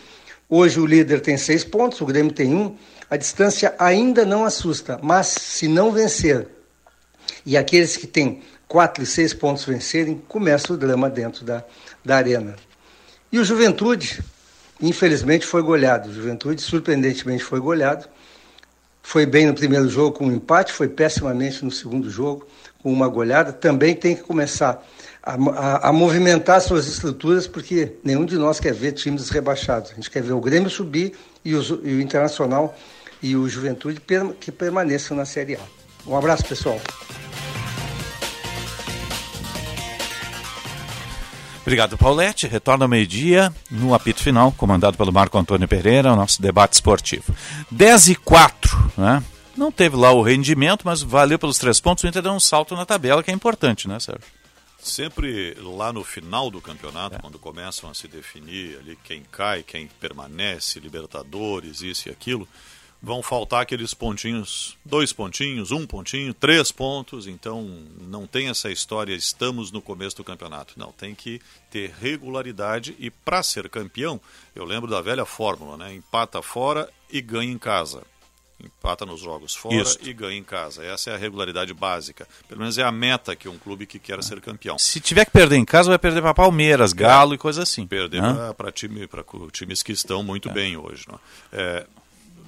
[0.49, 2.75] Hoje o líder tem seis pontos, o Grêmio tem um.
[3.09, 6.49] A distância ainda não assusta, mas se não vencer,
[7.47, 8.43] e aqueles que têm
[8.73, 11.63] quatro e seis pontos vencerem, começa o drama dentro da,
[12.03, 12.57] da arena.
[13.31, 14.25] E o Juventude,
[14.81, 16.09] infelizmente, foi goleado.
[16.09, 18.09] O Juventude, surpreendentemente, foi goleado.
[19.03, 22.47] Foi bem no primeiro jogo com um empate, foi pessimamente no segundo jogo
[22.83, 23.53] com uma goleada.
[23.53, 24.83] Também tem que começar
[25.23, 29.91] a, a, a, movimentar suas estruturas, porque nenhum de nós quer ver times rebaixados.
[29.91, 31.13] A gente quer ver o Grêmio subir
[31.45, 32.75] e o, e o Internacional
[33.23, 34.01] e o Juventude
[34.41, 35.61] que permaneçam na Série A.
[36.07, 36.81] Um abraço, pessoal.
[41.63, 42.49] Obrigado, Paulette.
[42.49, 47.35] Retorna ao meio-dia no apito final, comandado pelo Marco Antônio Pereira, o nosso debate esportivo.
[47.71, 49.23] 10 e 4, né?
[49.57, 52.03] Não teve lá o rendimento, mas valeu pelos três pontos.
[52.03, 54.25] O Inter deu um salto na tabela, que é importante, né, Sérgio?
[54.83, 57.19] Sempre lá no final do campeonato, é.
[57.21, 62.49] quando começam a se definir ali quem cai, quem permanece, Libertadores, isso e aquilo,
[63.03, 67.27] vão faltar aqueles pontinhos, dois pontinhos, um pontinho, três pontos.
[67.27, 67.63] Então
[68.01, 70.75] não tem essa história, estamos no começo do campeonato.
[70.79, 71.41] Não, tem que
[71.71, 74.21] ter regularidade e para ser campeão,
[74.55, 75.93] eu lembro da velha fórmula, né?
[75.95, 78.03] Empata fora e ganha em casa.
[78.65, 79.99] Empata nos jogos fora Isso.
[80.03, 80.85] e ganha em casa.
[80.85, 82.29] Essa é a regularidade básica.
[82.47, 84.79] Pelo menos é a meta que um clube que quer ser campeão.
[84.79, 87.35] Se tiver que perder em casa, vai perder para Palmeiras, Galo é.
[87.35, 87.89] e coisa assim.
[87.89, 88.23] Perder
[88.57, 89.09] para time,
[89.51, 90.53] times que estão muito é.
[90.53, 91.07] bem hoje.
[91.09, 91.19] Não
[91.51, 91.85] é?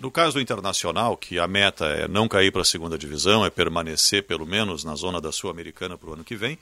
[0.04, 3.48] No caso do Internacional, que a meta é não cair para a segunda divisão, é
[3.48, 6.58] permanecer pelo menos na zona da Sul-Americana para o ano que vem,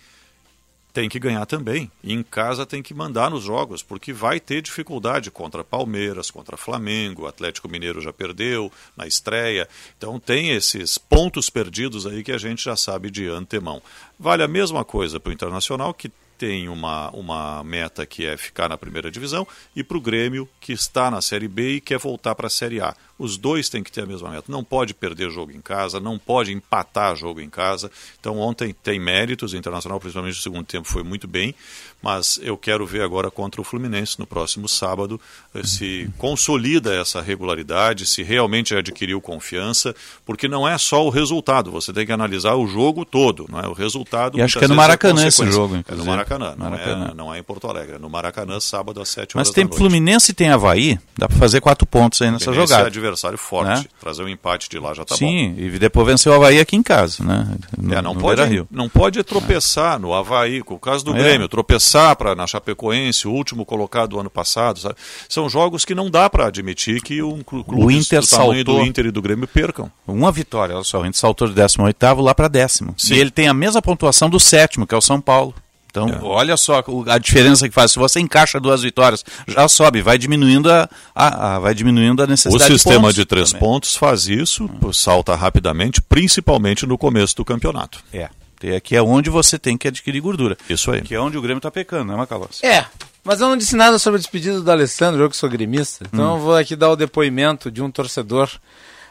[0.92, 1.90] tem que ganhar também.
[2.04, 6.56] E em casa tem que mandar nos jogos, porque vai ter dificuldade contra Palmeiras, contra
[6.56, 9.68] Flamengo, Atlético Mineiro já perdeu na estreia.
[9.98, 13.82] Então tem esses pontos perdidos aí que a gente já sabe de antemão.
[14.20, 16.12] Vale a mesma coisa para o Internacional, que
[16.42, 20.72] tem uma, uma meta que é ficar na primeira divisão, e para o Grêmio, que
[20.72, 22.96] está na Série B e quer voltar para a Série A.
[23.18, 24.44] Os dois têm que ter a mesma meta.
[24.48, 27.90] Não pode perder jogo em casa, não pode empatar jogo em casa.
[28.18, 31.54] Então, ontem tem méritos, o Internacional, principalmente no segundo tempo, foi muito bem,
[32.02, 35.20] mas eu quero ver agora contra o Fluminense no próximo sábado
[35.54, 39.94] eh, se consolida essa regularidade, se realmente adquiriu confiança,
[40.24, 43.68] porque não é só o resultado, você tem que analisar o jogo todo, não é?
[43.68, 44.38] O resultado.
[44.38, 46.08] E acho que é no Maracanã esse jogo, É no inclusive.
[46.08, 47.08] Maracanã, não, Maracanã.
[47.10, 49.64] É, não é em Porto Alegre, é no Maracanã, sábado às 7 Mas horas tem
[49.64, 49.78] da noite.
[49.78, 52.88] Fluminense e tem Havaí, dá para fazer quatro pontos aí nessa Fluminense jogada.
[52.88, 53.84] é adversário forte, Né?
[54.00, 55.18] trazer um empate de lá já tá bom.
[55.18, 57.46] Sim, e depois vencer o Havaí aqui em casa, né?
[57.78, 61.18] No, É, não, pode, não pode tropeçar no Havaí, com o caso do É.
[61.18, 64.78] Grêmio, tropeçar pra, na Chapecoense, o último colocado do ano passado.
[64.78, 64.94] sabe?
[65.28, 68.64] São jogos que não dá para admitir que um clu- clube O Inter do saltou.
[68.64, 69.90] do Inter e do Grêmio percam.
[70.06, 72.94] Uma vitória, olha só, o Inter saltou de 18 lá para décimo.
[72.96, 73.14] Sim.
[73.14, 75.54] E ele tem a mesma pontuação do sétimo, que é o São Paulo.
[75.92, 77.92] Então, olha só o- a diferença que faz.
[77.92, 82.24] Se você encaixa duas vitórias, já sobe, vai diminuindo a, a- a- vai diminuindo a
[82.24, 83.60] O necessidade sistema pontos de três também.
[83.68, 88.02] pontos faz isso, salta rapidamente, principalmente no começo do campeonato.
[88.10, 88.30] É.
[88.58, 90.56] Tem- Que é onde você tem que adquirir gordura.
[90.66, 91.02] Isso aí.
[91.02, 92.64] Que é onde o Grêmio está pecando, né, Macalossi?
[92.64, 92.86] É,
[93.22, 96.06] mas eu não disse nada sobre a despedida do Alessandro, eu que sou gremista.
[96.10, 96.36] Então Hum.
[96.36, 98.48] eu vou aqui dar o depoimento de um torcedor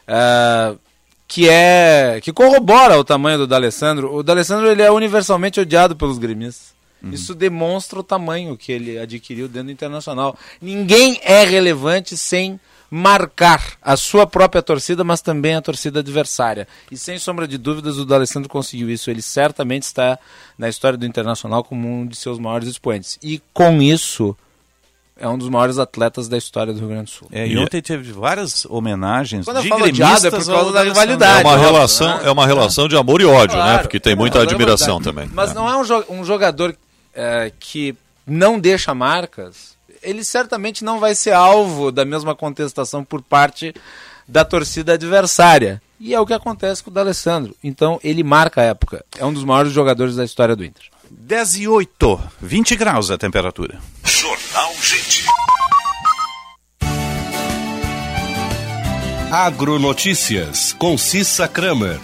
[0.07, 0.73] ah,
[1.31, 4.13] que é que corrobora o tamanho do D'Alessandro.
[4.13, 6.73] O D'Alessandro ele é universalmente odiado pelos gremistas.
[7.01, 7.11] Uhum.
[7.11, 10.37] Isso demonstra o tamanho que ele adquiriu dentro do Internacional.
[10.61, 12.59] Ninguém é relevante sem
[12.89, 16.67] marcar a sua própria torcida, mas também a torcida adversária.
[16.91, 19.09] E sem sombra de dúvidas, o D'Alessandro conseguiu isso.
[19.09, 20.19] Ele certamente está
[20.57, 23.17] na história do Internacional como um de seus maiores expoentes.
[23.23, 24.35] E com isso,
[25.21, 27.27] é um dos maiores atletas da história do Rio Grande do Sul.
[27.31, 30.83] É, e ontem teve várias homenagens Quando eu de falo odiado, é por causa da
[30.83, 31.41] rivalidade.
[31.41, 32.21] É uma relação, né?
[32.25, 33.63] é uma relação de amor e ódio, né?
[33.63, 33.81] Claro.
[33.83, 35.15] Porque tem muita Não, admiração é verdade.
[35.15, 35.29] também.
[35.33, 36.75] Mas não é um, jo- um jogador
[37.13, 37.95] é, que
[38.25, 39.75] não deixa marcas.
[40.03, 43.73] Ele certamente não vai ser alvo da mesma contestação por parte
[44.27, 45.81] da torcida adversária.
[45.99, 47.55] E é o que acontece com o D'Alessandro.
[47.63, 49.05] Então ele marca a época.
[49.19, 50.85] É um dos maiores jogadores da história do Inter.
[51.19, 53.79] 10 e 8, 20 graus a temperatura.
[54.03, 55.25] Jornal Gente.
[59.31, 61.99] Agronotícias, com Cissa Kramer.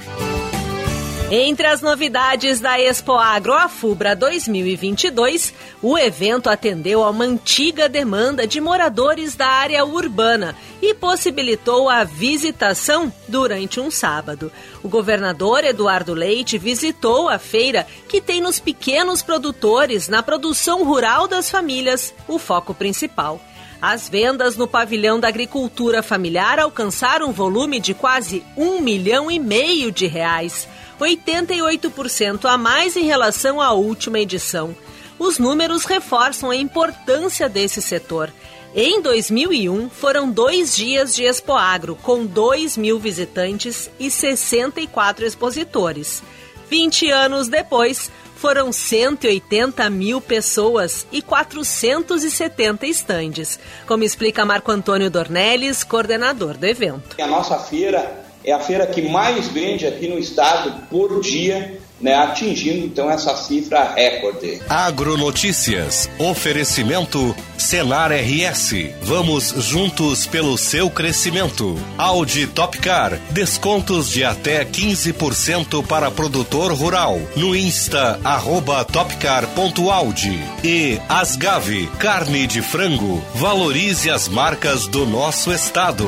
[1.30, 8.48] Entre as novidades da Expo Agro Afubra 2022, o evento atendeu a uma antiga demanda
[8.48, 14.50] de moradores da área urbana e possibilitou a visitação durante um sábado.
[14.82, 21.28] O governador Eduardo Leite visitou a feira que tem nos pequenos produtores, na produção rural
[21.28, 23.42] das famílias, o foco principal.
[23.82, 29.38] As vendas no pavilhão da agricultura familiar alcançaram um volume de quase um milhão e
[29.38, 30.68] meio de reais,
[31.00, 34.76] 88% a mais em relação à última edição.
[35.20, 38.32] Os números reforçam a importância desse setor.
[38.76, 46.22] Em 2001, foram dois dias de Expo Agro, com 2 mil visitantes e 64 expositores.
[46.70, 55.84] 20 anos depois, foram 180 mil pessoas e 470 estandes, como explica Marco Antônio Dornelles,
[55.84, 57.20] coordenador do evento.
[57.20, 62.16] A nossa feira é a feira que mais vende aqui no estado por dia, né,
[62.16, 64.62] atingindo então essa cifra recorde.
[64.70, 66.10] Agronotícias.
[66.18, 68.92] Oferecimento Senar RS.
[69.02, 71.78] Vamos juntos pelo seu crescimento.
[71.98, 73.20] Audi Topcar.
[73.32, 77.20] Descontos de até 15% para produtor rural.
[77.36, 80.40] No Insta, arroba topcar.audi.
[80.64, 81.88] E Asgave.
[82.00, 83.22] Carne de frango.
[83.36, 86.08] Valorize as marcas do nosso estado.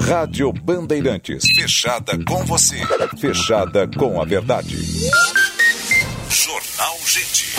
[0.00, 1.44] Rádio Bandeirantes.
[1.54, 2.80] Fechada com você.
[3.18, 4.76] Fechada com a verdade.
[6.28, 7.54] Jornal Gente.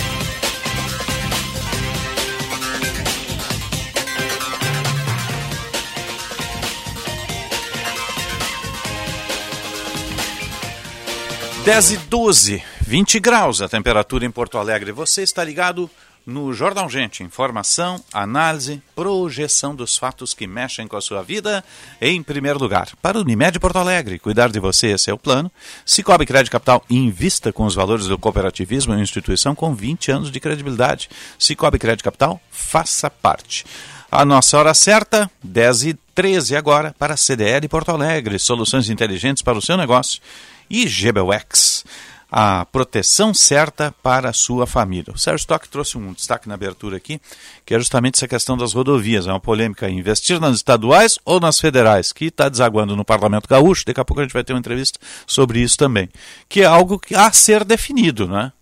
[11.64, 14.92] Dez e doze, 20 graus a temperatura em Porto Alegre.
[14.92, 15.90] Você está ligado
[16.26, 21.64] no Jornal Gente, informação, análise, projeção dos fatos que mexem com a sua vida,
[22.00, 22.90] em primeiro lugar.
[23.02, 25.52] Para o Unimed Porto Alegre, cuidar de você, esse é o plano.
[25.86, 30.40] Cicobi Crédito Capital, invista com os valores do cooperativismo em instituição com 20 anos de
[30.40, 31.10] credibilidade.
[31.40, 33.66] Cicobi Crédito Capital, faça parte.
[34.12, 39.42] A nossa hora certa, 10 e 13 agora, para a CDL Porto Alegre, soluções inteligentes
[39.42, 40.22] para o seu negócio.
[40.70, 41.84] E GBUX
[42.32, 45.14] a proteção certa para a sua família.
[45.14, 47.20] O Sérgio Stock trouxe um destaque na abertura aqui,
[47.66, 49.28] que é justamente essa questão das rodovias.
[49.28, 53.84] É uma polêmica investir nas estaduais ou nas federais, que está desaguando no Parlamento Gaúcho.
[53.86, 54.98] Daqui a pouco a gente vai ter uma entrevista
[55.28, 56.08] sobre isso também.
[56.48, 58.54] Que é algo a ser definido, né?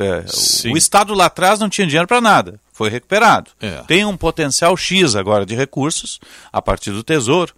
[0.00, 0.24] É,
[0.70, 3.50] o Estado lá atrás não tinha dinheiro para nada, foi recuperado.
[3.60, 3.82] É.
[3.88, 6.20] Tem um potencial X agora de recursos
[6.52, 7.52] a partir do Tesouro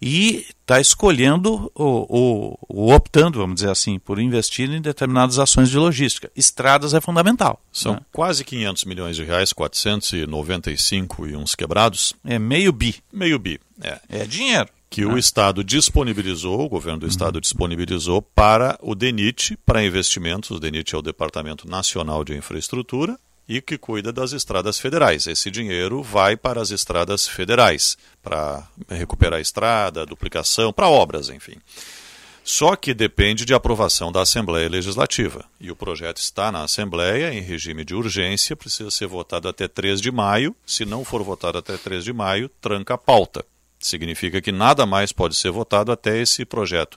[0.00, 6.30] e está escolhendo ou, optando, vamos dizer assim, por investir em determinadas ações de logística.
[6.36, 7.60] Estradas é fundamental.
[7.72, 8.00] São né?
[8.12, 12.14] quase 500 milhões de reais, 495 e uns quebrados.
[12.24, 12.96] É meio bi.
[13.12, 13.98] Meio bi, é.
[14.08, 14.68] É dinheiro.
[14.88, 17.40] Que o Estado disponibilizou, o governo do Estado uhum.
[17.40, 20.50] disponibilizou para o DENIT, para investimentos.
[20.50, 23.18] O DENIT é o Departamento Nacional de Infraestrutura,
[23.48, 25.26] e que cuida das estradas federais.
[25.26, 31.56] Esse dinheiro vai para as estradas federais, para recuperar a estrada, duplicação, para obras, enfim.
[32.42, 35.44] Só que depende de aprovação da Assembleia Legislativa.
[35.60, 40.00] E o projeto está na Assembleia em regime de urgência, precisa ser votado até 3
[40.00, 40.54] de maio.
[40.64, 43.44] Se não for votado até 3 de maio, tranca a pauta.
[43.80, 46.96] Significa que nada mais pode ser votado até esse projeto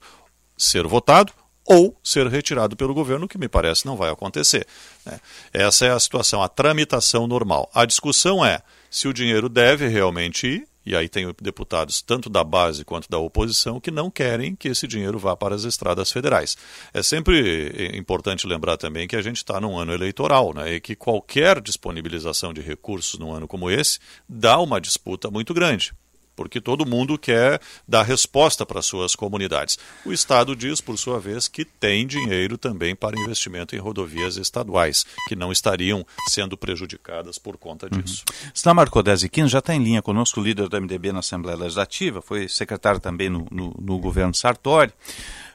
[0.60, 1.32] ser votado
[1.70, 4.66] ou ser retirado pelo governo, que me parece não vai acontecer.
[5.06, 5.20] Né?
[5.54, 7.70] Essa é a situação, a tramitação normal.
[7.72, 12.44] A discussão é se o dinheiro deve realmente ir, e aí tem deputados tanto da
[12.44, 16.58] base quanto da oposição que não querem que esse dinheiro vá para as estradas federais.
[16.92, 20.74] É sempre importante lembrar também que a gente está num ano eleitoral, né?
[20.74, 25.94] e que qualquer disponibilização de recursos num ano como esse dá uma disputa muito grande
[26.40, 29.78] porque todo mundo quer dar resposta para suas comunidades.
[30.06, 35.06] O Estado diz, por sua vez, que tem dinheiro também para investimento em rodovias estaduais,
[35.28, 38.00] que não estariam sendo prejudicadas por conta uhum.
[38.00, 38.24] disso.
[38.30, 38.52] Uhum.
[38.54, 41.20] Está Marco 10 e 15, já está em linha conosco o líder do MDB na
[41.20, 44.94] Assembleia Legislativa, foi secretário também no, no, no governo Sartori.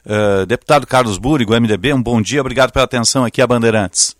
[0.05, 4.15] Uh, deputado Carlos Búrigo, MDB, um bom dia, obrigado pela atenção aqui a Bandeirantes.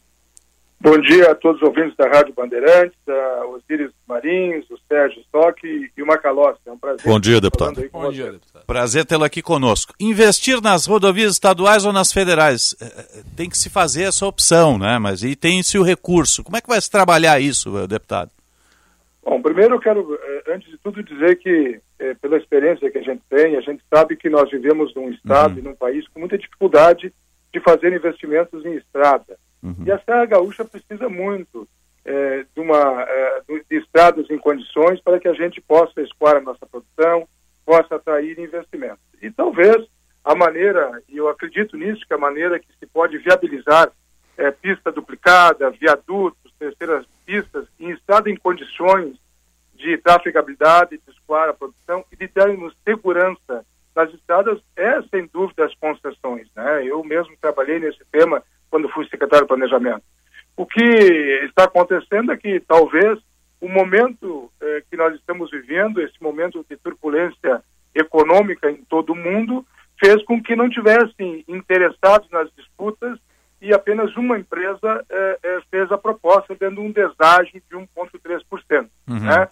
[0.79, 5.59] Bom dia a todos os ouvintes da Rádio Bandeirantes, a Osíris Marins, o Sérgio Stock
[5.65, 6.59] e o Macalossi.
[6.65, 7.05] É um prazer.
[7.05, 7.89] Bom dia, deputado.
[7.91, 8.65] Bom dia, deputado.
[8.65, 9.93] Prazer tê-lo aqui conosco.
[9.99, 12.75] Investir nas rodovias estaduais ou nas federais?
[12.79, 14.99] É, é, tem que se fazer essa opção, né?
[14.99, 16.43] Mas e tem-se o recurso.
[16.43, 18.29] Como é que vai se trabalhar isso, eh, deputado?
[19.23, 23.03] Bom, primeiro eu quero, eh, antes de tudo, dizer que, é, pela experiência que a
[23.03, 25.59] gente tem, a gente sabe que nós vivemos num estado uhum.
[25.59, 27.11] e num país com muita dificuldade
[27.51, 29.37] de fazer investimentos em estrada.
[29.61, 29.83] Uhum.
[29.85, 31.67] E a Serra Gaúcha precisa muito
[32.03, 36.41] é, de, uma, é, de estradas em condições para que a gente possa escoar a
[36.41, 37.27] nossa produção,
[37.65, 39.03] possa atrair investimentos.
[39.21, 39.77] E talvez
[40.23, 43.91] a maneira, e eu acredito nisso, que a maneira que se pode viabilizar
[44.37, 49.17] é, pista duplicada, viadutos, terceiras pistas, em estado em condições
[49.75, 53.65] de trafegabilidade, de escoar a produção e de darmos segurança
[53.95, 56.47] nas estradas é, sem dúvida, as concessões.
[56.55, 56.85] Né?
[56.85, 60.03] Eu mesmo trabalhei nesse tema quando fui secretário de Planejamento.
[60.57, 60.81] O que
[61.45, 63.19] está acontecendo é que talvez
[63.59, 67.63] o momento eh, que nós estamos vivendo, esse momento de turbulência
[67.93, 69.65] econômica em todo o mundo,
[69.99, 73.17] fez com que não tivessem interessados nas disputas
[73.61, 78.87] e apenas uma empresa eh, eh, fez a proposta dando um deságio de 1,3%.
[79.07, 79.19] Uhum.
[79.19, 79.49] Né?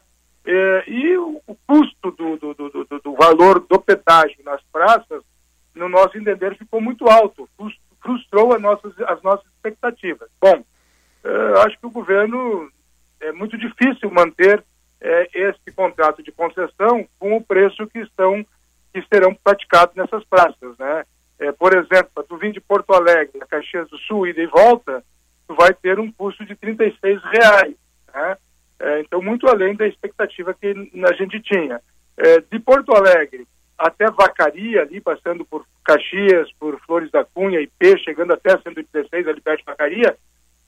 [0.88, 5.24] e o, o custo do, do, do, do, valor do pedágio nas praças,
[5.74, 7.48] no nosso entender, ficou muito alto.
[8.34, 10.28] Frustrou as nossas, as nossas expectativas.
[10.42, 10.64] Bom,
[11.24, 12.68] uh, acho que o governo
[13.22, 14.64] é muito difícil manter
[15.34, 18.44] esse contrato de concessão com o preço que estão
[18.94, 21.04] que serão praticados nessas praças, né?
[21.40, 24.48] É, por exemplo, para tu vir de Porto Alegre a Caxias do Sul ida e
[24.48, 25.04] volta,
[25.46, 27.76] tu vai ter um custo de 36 reais,
[28.14, 28.38] né?
[28.80, 31.82] É, então muito além da expectativa que a gente tinha.
[32.16, 33.46] É, de Porto Alegre
[33.84, 39.42] até Vacaria, ali passando por Caxias, por Flores da Cunha, IP, chegando até 116 ali
[39.42, 40.18] perto de Vacaria,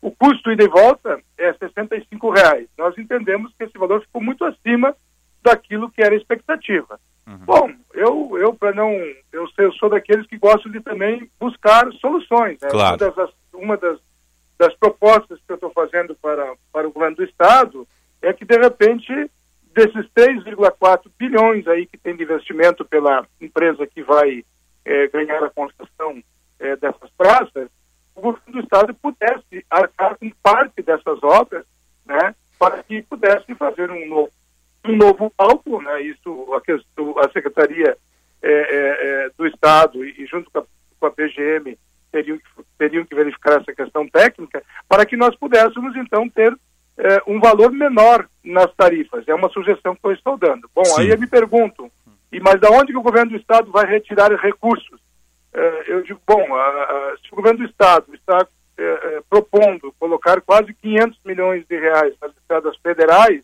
[0.02, 2.68] o custo ida e volta é 65 reais.
[2.78, 4.96] Nós entendemos que esse valor ficou muito acima
[5.42, 7.00] daquilo que era a expectativa.
[7.26, 7.38] Uhum.
[7.38, 8.92] Bom, eu, eu para não,
[9.32, 12.60] eu, eu, sou daqueles que gostam de também buscar soluções.
[12.62, 12.70] Né?
[12.70, 12.98] Claro.
[13.02, 14.00] Uma das, uma das,
[14.60, 17.88] das propostas que eu estou fazendo para, para o governo do estado
[18.22, 19.32] é que de repente
[19.76, 24.46] desses 3,4 bilhões aí que tem de investimento pela empresa que vai
[24.86, 26.24] é, ganhar a concessão
[26.58, 27.68] é, dessas praças,
[28.16, 31.66] o governo do estado pudesse arcar com parte dessas obras,
[32.06, 34.32] né, para que pudesse fazer um novo,
[34.86, 37.98] um novo palco, né, isso a, a secretaria
[38.42, 40.64] é do estado e, e junto com a,
[41.00, 41.78] com a PGM
[42.12, 42.40] teriam
[42.78, 46.56] teriam que verificar essa questão técnica para que nós pudéssemos então ter
[46.98, 49.28] é, um valor menor nas tarifas.
[49.28, 50.70] É uma sugestão que eu estou dando.
[50.74, 51.02] Bom, Sim.
[51.02, 51.92] aí eu me pergunto,
[52.32, 55.00] e mas da onde que o governo do estado vai retirar recursos?
[55.54, 58.46] É, eu digo, bom, a, a, se o governo do estado está
[58.78, 63.42] é, é propondo colocar quase 500 milhões de reais nas estradas federais,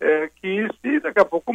[0.00, 1.52] é, que se daqui a pouco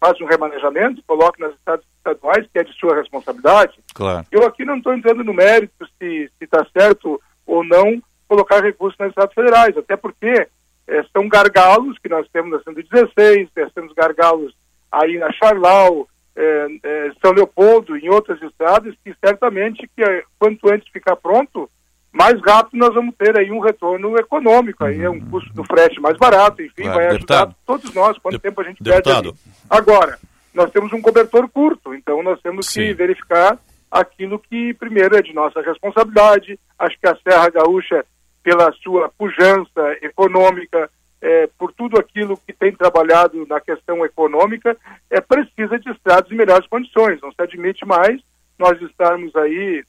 [0.00, 3.78] faça um remanejamento, coloque nas estradas estaduais, que é de sua responsabilidade.
[3.94, 4.26] Claro.
[4.30, 9.08] Eu aqui não estou entrando no mérito se está certo ou não colocar recursos nas
[9.08, 10.48] estradas federais, até porque
[10.88, 14.54] é, são gargalos que nós temos na 116, nós temos gargalos
[14.90, 20.88] aí na Charlau, é, é, São Leopoldo, em outras estradas, que certamente que quanto antes
[20.92, 21.68] ficar pronto,
[22.12, 25.30] mais rápido nós vamos ter aí um retorno econômico, aí é um uhum.
[25.30, 27.56] custo do frete mais barato, enfim, claro, vai ajudar deputado.
[27.66, 29.04] todos nós, quanto de tempo a gente deputado.
[29.04, 29.38] perde ali.
[29.68, 30.18] Agora,
[30.54, 32.80] nós temos um cobertor curto, então nós temos Sim.
[32.80, 33.58] que verificar
[33.90, 38.04] aquilo que primeiro é de nossa responsabilidade, acho que a Serra Gaúcha
[38.46, 40.88] pela sua pujança econômica,
[41.20, 44.76] é, por tudo aquilo que tem trabalhado na questão econômica,
[45.10, 47.20] é precisa de estradas em melhores condições.
[47.20, 48.20] Não se admite mais
[48.56, 49.82] nós estarmos aí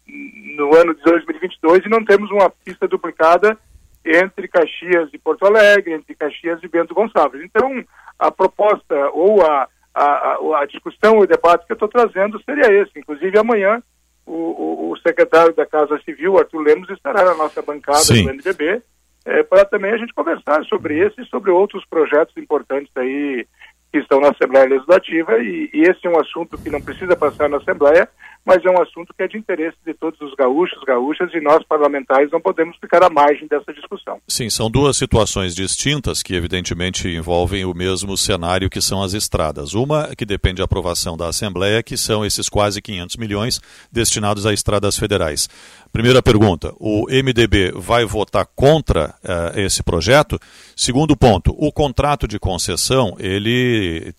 [0.57, 3.55] no ano de 2022 e não temos uma pista duplicada
[4.03, 7.43] entre Caxias e Porto Alegre, entre Caxias e Bento Gonçalves.
[7.43, 7.85] Então,
[8.17, 12.97] a proposta ou a, a, a discussão, o debate que eu estou trazendo seria esse.
[12.97, 13.83] Inclusive, amanhã
[14.27, 18.25] o, o, secretário da Casa Civil, Arthur Lemos, estará na nossa bancada Sim.
[18.25, 18.81] do NBB
[19.27, 23.45] é, para também a gente conversar sobre esse e sobre outros projetos importantes aí
[23.91, 27.49] que estão na Assembleia Legislativa e, e, esse é um assunto que não precisa passar
[27.49, 28.07] na Assembleia,
[28.45, 31.63] mas é um assunto que é de interesse de todos os gaúchos, gaúchas e nós
[31.65, 34.19] parlamentares não podemos ficar à margem dessa discussão.
[34.27, 39.73] Sim, são duas situações distintas que evidentemente envolvem o mesmo cenário que são as estradas.
[39.73, 43.59] Uma que depende da aprovação da Assembleia, que são esses quase 500 milhões
[43.91, 45.49] destinados a estradas federais.
[45.97, 50.39] Primeira pergunta: o MDB vai votar contra uh, esse projeto?
[50.75, 54.13] Segundo ponto: o contrato de concessão ele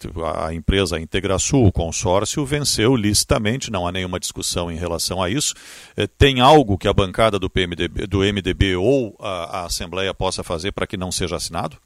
[0.44, 5.54] a empresa Integrasul, o consórcio, venceu licitamente, não há nenhuma discussão em relação a isso.
[5.96, 10.42] Eh, Tem algo que a bancada do, PMDB, do MDB ou a, a Assembleia possa
[10.42, 11.76] fazer para que não seja assinado?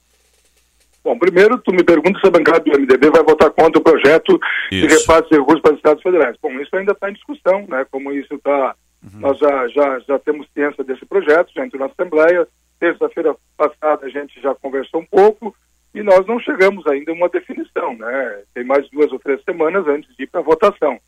[1.05, 4.40] Bom, primeiro, tu me pergunta se a bancada do MDB vai votar contra o projeto
[4.70, 5.01] de Isso.
[5.01, 6.35] repasse de recursos para os estados federais.
[6.43, 7.85] Bom, isso ainda está em discussão, né?
[7.90, 8.74] Como isso está...
[9.15, 12.47] Nós já, já, já temos ciência desse projeto, já entrou na Assembleia.
[12.79, 15.55] Terça-feira passada a gente já conversou um pouco
[15.95, 18.43] e nós não chegamos ainda a uma definição, né?
[18.55, 20.99] Tem mais duas ou três semanas antes de ir para a votação.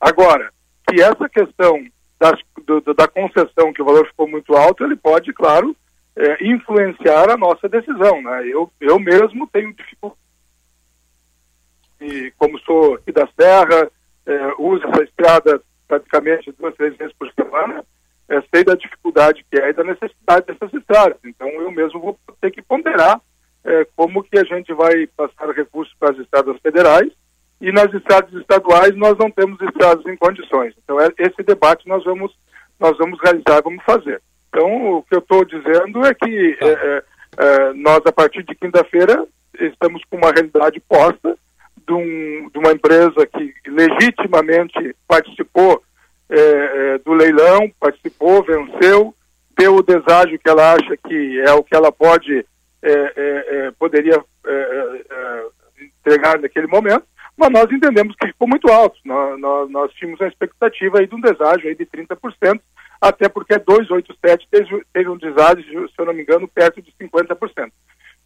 [0.00, 0.50] Agora,
[0.88, 1.84] que essa questão
[2.18, 5.76] das, do- da concessão, que o valor ficou muito alto, ele pode, claro,
[6.16, 8.46] eh, influenciar a nossa decisão, né?
[8.46, 10.18] Eu, eu mesmo tenho dificuldade
[12.00, 13.90] e como sou aqui da Serra,
[14.26, 15.60] eh, uso essa estrada
[15.90, 17.84] praticamente duas, três vezes por semana,
[18.28, 21.18] eh, sei da dificuldade que é e da necessidade dessas estradas.
[21.24, 23.20] Então eu mesmo vou ter que ponderar
[23.64, 27.10] eh, como que a gente vai passar recursos para as estradas federais
[27.60, 30.74] e nas estradas estaduais nós não temos estradas em condições.
[30.82, 32.32] Então é, esse debate nós vamos
[32.78, 34.22] nós vamos realizar, vamos fazer.
[34.48, 37.04] Então o que eu estou dizendo é que eh, eh,
[37.38, 39.26] eh, nós a partir de quinta-feira
[39.58, 41.36] estamos com uma realidade posta
[41.86, 45.82] de, um- de uma empresa que legitimamente participou
[46.28, 46.36] eh,
[46.94, 49.14] eh, do leilão, participou, venceu,
[49.58, 53.72] deu o deságio que ela acha que é o que ela pode eh, eh, eh,
[53.78, 55.46] poderia eh,
[55.98, 57.04] entregar naquele momento,
[57.36, 58.98] mas nós entendemos que ficou muito alto.
[59.04, 62.60] Nós, nós, nós tínhamos a expectativa aí de um deságio aí de 30%,
[63.00, 67.70] até porque 287 teve, teve um deságio, se eu não me engano, perto de 50%.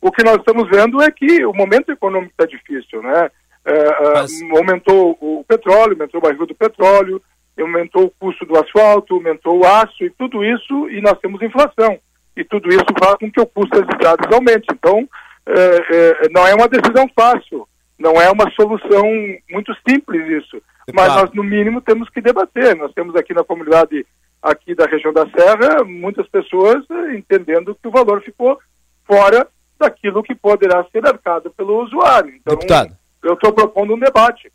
[0.00, 3.30] O que nós estamos vendo é que o momento econômico está difícil, né?
[3.64, 7.22] É, é, aumentou o petróleo, aumentou o barril do petróleo,
[7.58, 11.98] aumentou o custo do asfalto, aumentou o aço e tudo isso, e nós temos inflação.
[12.36, 14.66] E tudo isso faz com que o custo das estradas aumente.
[14.72, 15.08] Então,
[15.46, 17.66] é, é, não é uma decisão fácil,
[17.98, 19.04] não é uma solução
[19.50, 20.60] muito simples isso.
[20.92, 22.76] Mas nós, no mínimo, temos que debater.
[22.76, 24.04] Nós temos aqui na comunidade
[24.42, 28.58] aqui da região da Serra muitas pessoas eh, entendendo que o valor ficou
[29.06, 29.48] fora
[29.80, 32.34] daquilo que poderá ser arcado pelo usuário.
[32.34, 32.94] Então, Deputado.
[33.24, 34.52] Eu estou propondo um debate.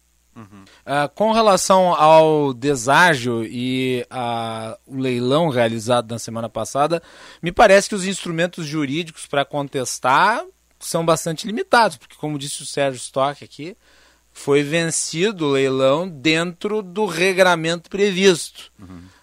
[0.86, 7.04] Ah, com relação ao deságio e a- o leilão realizado na semana passada,
[7.42, 10.42] me parece que os instrumentos jurídicos para contestar
[10.80, 13.76] são bastante limitados, porque, como disse o Sérgio Stock aqui,
[14.32, 18.72] foi vencido o leilão dentro do regramento previsto.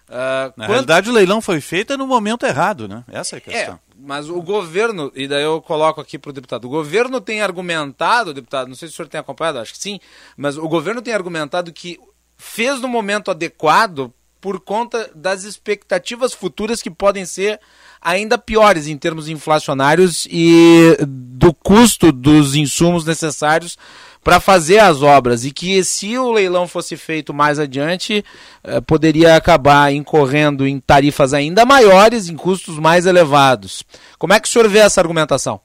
[0.07, 3.03] Ah, Na quanto- realidade, o leilão foi feito no momento errado, né?
[3.07, 3.73] Essa é a questão.
[3.75, 7.41] é, mas o governo, e daí eu coloco aqui para o deputado, o governo tem
[7.41, 9.99] argumentado, deputado, não sei se o senhor tem acompanhado, acho que sim,
[10.35, 11.99] mas o governo tem argumentado que
[12.37, 17.59] fez no momento adequado por conta das expectativas futuras que podem ser
[17.99, 23.77] ainda piores em termos inflacionários e do custo dos insumos necessários
[24.27, 28.25] para fazer as obras e que se o leilão fosse feito mais adiante
[28.61, 33.85] eh, poderia acabar incorrendo em tarifas ainda maiores, em custos mais elevados.
[34.19, 35.61] Como é que o senhor vê essa argumentação?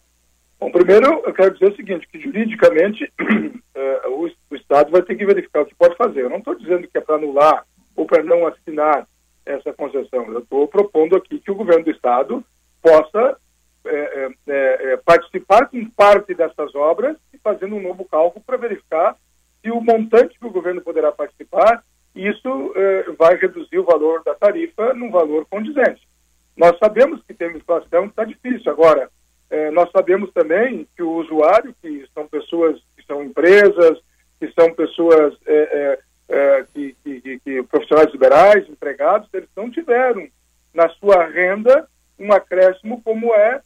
[0.61, 3.13] Bom, primeiro eu quero dizer o seguinte, que juridicamente
[3.75, 6.21] eh, o, o Estado vai ter que verificar o que pode fazer.
[6.21, 7.67] Eu não estou dizendo que é para anular
[7.97, 9.09] ou para não assinar
[9.45, 10.27] essa concessão.
[10.29, 12.45] Eu estou propondo aqui que o governo do Estado
[12.81, 13.37] possa
[13.85, 19.17] eh, eh, eh, participar com parte dessas obras e fazendo um novo cálculo para verificar
[19.63, 21.83] se o montante que o governo poderá participar,
[22.15, 26.07] isso eh, vai reduzir o valor da tarifa num valor condizente.
[26.57, 28.71] Nós sabemos que tem inflação, está difícil.
[28.71, 29.09] Agora,
[29.73, 33.99] nós sabemos também que o usuário, que são pessoas, que são empresas,
[34.41, 35.35] que são pessoas
[36.73, 40.27] que, que- que- profissionais liberais, empregados, eles não tiveram
[40.75, 41.89] na sua renda
[42.19, 43.61] um acréscimo como é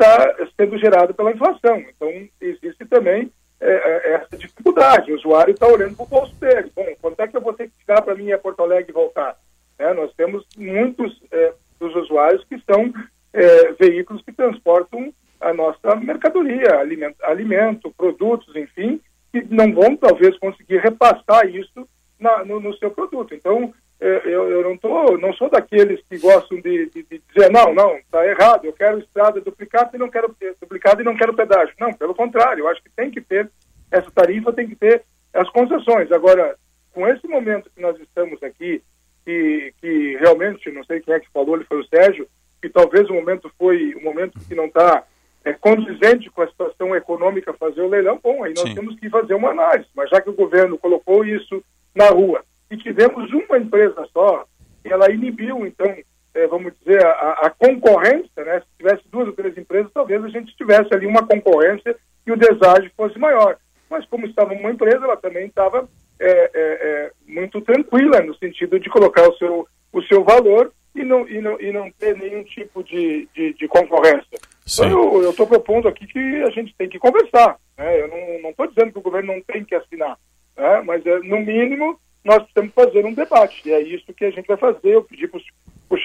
[0.00, 1.78] está sendo gerado pela inflação.
[1.78, 2.08] Então,
[2.40, 3.30] existe também
[3.60, 5.12] eh, eh, essa dificuldade.
[5.12, 6.70] O usuário está olhando para o bolso dele.
[6.74, 9.36] Bom, quanto é que eu vou ter que tirar para mim a Porto Alegre voltar?
[9.78, 9.92] né?
[9.92, 12.92] nós temos muitos eh, dos usuários que são
[13.32, 19.00] eh, veículos que transportam a nossa mercadoria, alimento, alimento, produtos, enfim,
[19.32, 21.88] que não vão talvez conseguir repassar isso
[22.18, 23.34] na- no, no seu produto.
[23.34, 27.50] Então, eh, eu, eu não, tô, não sou daqueles que gostam de, de- de dizer,
[27.50, 31.34] não, não, está errado, eu quero estrada duplicada e não quero duplicada e não quero
[31.34, 31.74] pedágio.
[31.78, 33.50] Não, pelo contrário, eu acho que tem que ter
[33.90, 36.10] essa tarifa, tem que ter as concessões.
[36.12, 36.56] Agora,
[36.92, 38.82] com esse momento que nós estamos aqui,
[39.24, 42.26] que, que realmente, não sei quem é que falou, ele foi o Sérgio,
[42.60, 45.04] que talvez o momento foi um momento que não está
[45.44, 48.74] é, condizente com a situação econômica fazer o leilão, bom, aí nós Sim.
[48.74, 49.88] temos que fazer uma análise.
[49.94, 51.62] Mas já que o governo colocou isso
[51.94, 54.44] na rua e tivemos uma empresa só,
[54.84, 55.94] ela inibiu, então,
[56.38, 58.60] é, vamos dizer, a, a concorrência, né?
[58.60, 62.36] Se tivesse duas ou três empresas, talvez a gente tivesse ali uma concorrência e o
[62.36, 63.56] deságio fosse maior.
[63.90, 65.88] mas como estava uma empresa, ela também estava
[66.20, 71.04] é, é, é, muito tranquila no sentido de colocar o seu, o seu valor e
[71.04, 74.38] não, e não, e não ter nenhum tipo de, de, de concorrência.
[74.66, 74.86] Sim.
[74.86, 77.56] Então, eu estou propondo aqui que a gente tem que conversar.
[77.76, 78.02] Né?
[78.02, 78.08] Eu
[78.42, 80.16] não estou dizendo que o governo não tem que assinar,
[80.56, 80.82] né?
[80.84, 83.68] mas, é, no mínimo, nós precisamos fazer um debate.
[83.68, 84.94] E é isso que a gente vai fazer.
[84.94, 85.40] Eu pedi para o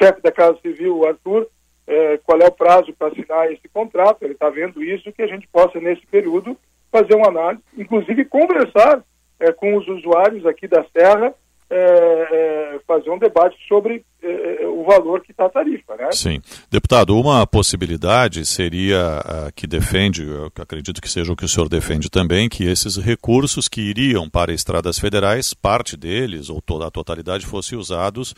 [0.04, 1.48] chefe da Casa Civil, Arthur,
[1.88, 4.24] é, qual é o prazo para assinar esse contrato.
[4.24, 6.58] Ele está vendo isso, que a gente possa, nesse período,
[6.92, 9.04] fazer uma análise, inclusive conversar
[9.40, 11.34] é, com os usuários aqui da Serra
[11.70, 14.06] é, fazer um debate sobre
[14.64, 15.96] o valor que está a tarifa.
[15.96, 16.12] Né?
[16.12, 16.42] Sim.
[16.70, 21.68] Deputado, uma possibilidade seria a que defende, eu acredito que seja o que o senhor
[21.68, 26.92] defende também, que esses recursos que iriam para estradas federais, parte deles, ou toda a
[26.92, 28.34] totalidade, fosse usados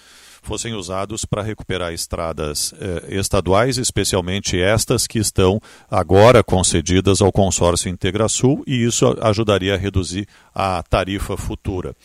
[0.45, 5.59] fossem usados para recuperar estradas eh, estaduais, especialmente estas que estão
[5.89, 11.95] agora concedidas ao consórcio Integrasul, e isso ajudaria a reduzir a tarifa futura.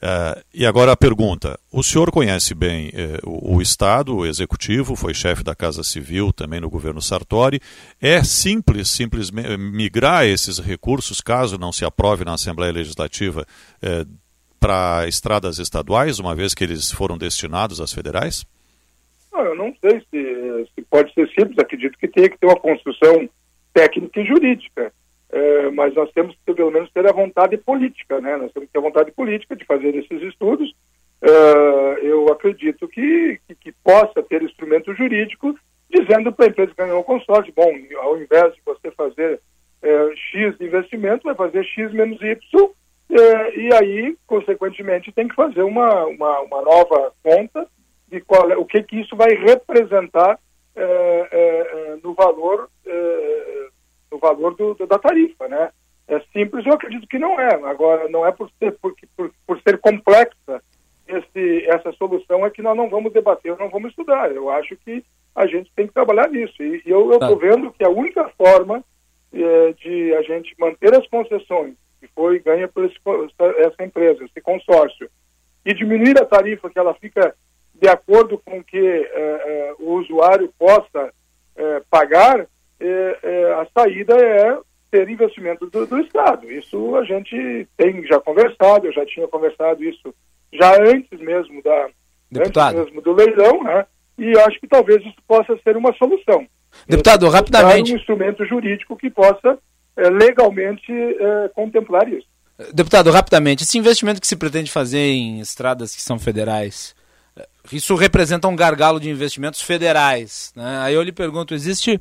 [0.00, 4.96] Uh, e agora a pergunta: o senhor conhece bem uh, o, o, Estado, o Executivo,
[4.96, 7.60] foi chefe da Casa Civil também no governo Sartori.
[8.00, 13.46] É simples, simples migrar esses recursos, caso não se aprove na Assembleia Legislativa,
[14.60, 18.44] para estradas estaduais, uma vez que eles foram destinados às federais?
[19.32, 22.60] Não, eu não sei se, se pode ser simples, acredito que tem que ter uma
[22.60, 23.28] construção
[23.72, 24.92] técnica e jurídica.
[25.32, 28.36] É, mas nós temos que pelo menos ter a vontade política, né?
[28.36, 30.74] Nós temos que ter a vontade política de fazer esses estudos.
[31.22, 35.56] É, eu acredito que, que, que, possa ter instrumento jurídico
[35.88, 39.40] dizendo para a empresa que ganhou o consórcio, bom, ao invés de você fazer
[39.82, 42.70] é, X investimento, vai fazer X menos Y,
[43.10, 47.66] é, e aí, consequentemente, tem que fazer uma, uma, uma nova conta
[48.08, 50.38] de qual é, o que, que isso vai representar
[50.76, 52.68] é, é, no valor
[54.10, 55.70] no valor do, da tarifa, né?
[56.08, 57.54] É simples, eu acredito que não é.
[57.64, 60.60] Agora, não é por ser, por, por, por ser complexa
[61.06, 64.30] esse, essa solução é que nós não vamos debater, não vamos estudar.
[64.32, 65.04] Eu acho que
[65.34, 66.62] a gente tem que trabalhar nisso.
[66.62, 67.46] E, e eu estou tá.
[67.46, 68.84] vendo que a única forma
[69.32, 72.96] é, de a gente manter as concessões que foi ganha por esse,
[73.58, 75.10] essa empresa, esse consórcio,
[75.64, 77.34] e diminuir a tarifa que ela fica
[77.74, 81.12] de acordo com que é, o usuário possa
[81.56, 82.46] é, pagar,
[82.78, 84.58] é, a saída é
[84.90, 86.50] ter investimento do, do, Estado.
[86.50, 90.14] Isso a gente tem já conversado, eu já tinha conversado isso
[90.52, 91.88] já antes mesmo da
[92.30, 92.78] Deputado.
[92.78, 93.86] antes mesmo do leilão, né?
[94.18, 96.46] E acho que talvez isso possa ser uma solução.
[96.86, 97.92] Deputado, rapidamente.
[97.92, 99.58] Um instrumento jurídico que possa
[100.08, 102.26] legalmente é, contemplar isso.
[102.72, 106.94] Deputado, rapidamente, esse investimento que se pretende fazer em estradas que são federais,
[107.72, 110.52] isso representa um gargalo de investimentos federais.
[110.54, 110.78] Né?
[110.82, 112.00] Aí eu lhe pergunto, existe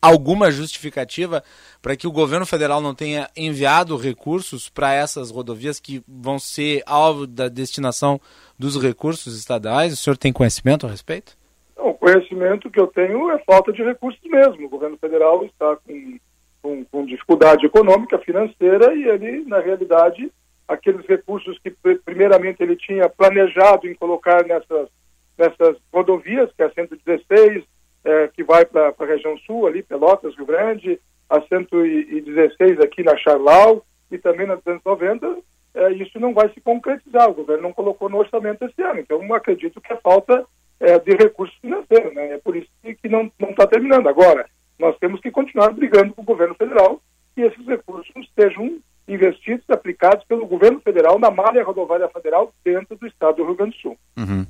[0.00, 1.44] alguma justificativa
[1.80, 6.82] para que o governo federal não tenha enviado recursos para essas rodovias que vão ser
[6.84, 8.20] alvo da destinação
[8.58, 9.92] dos recursos estaduais?
[9.92, 11.36] O senhor tem conhecimento a respeito?
[11.82, 14.66] o conhecimento que eu tenho é falta de recursos mesmo.
[14.66, 16.18] O governo federal está com,
[16.62, 20.30] com, com dificuldade econômica, financeira, e ele, na realidade,
[20.68, 21.70] aqueles recursos que
[22.04, 24.88] primeiramente ele tinha planejado em colocar nessas,
[25.36, 27.64] nessas rodovias, que é a 116,
[28.04, 33.16] é, que vai para a região sul, ali, Pelotas, Rio Grande, a 116 aqui na
[33.16, 35.38] Charlau e também na 290,
[35.74, 37.30] é, isso não vai se concretizar.
[37.30, 39.00] O governo não colocou no orçamento esse ano.
[39.00, 40.44] Então, acredito que é falta
[40.78, 42.14] é, de recursos financeiros.
[42.14, 42.34] Né?
[42.34, 44.08] É por isso que não está terminando.
[44.08, 44.46] Agora,
[44.78, 47.00] nós temos que continuar brigando com o governo federal
[47.34, 48.78] que esses recursos sejam
[49.08, 53.76] investidos, aplicados pelo governo federal na malha rodoviária federal dentro do estado do Rio Grande
[53.76, 53.98] do Sul.
[54.16, 54.46] Uhum.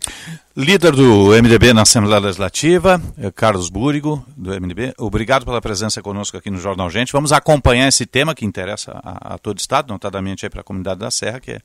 [0.57, 6.36] Líder do MDB na Assembleia Legislativa, é Carlos Búrigo, do MDB, obrigado pela presença conosco
[6.36, 7.12] aqui no Jornal Gente.
[7.12, 11.01] Vamos acompanhar esse tema que interessa a, a todo o estado, notadamente para a comunidade
[11.01, 11.61] da Serra, que é,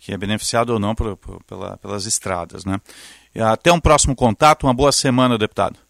[0.00, 2.64] que é beneficiado ou não por, por, pela, pelas estradas.
[2.64, 2.80] Né?
[3.34, 5.85] E até um próximo contato, uma boa semana, deputado.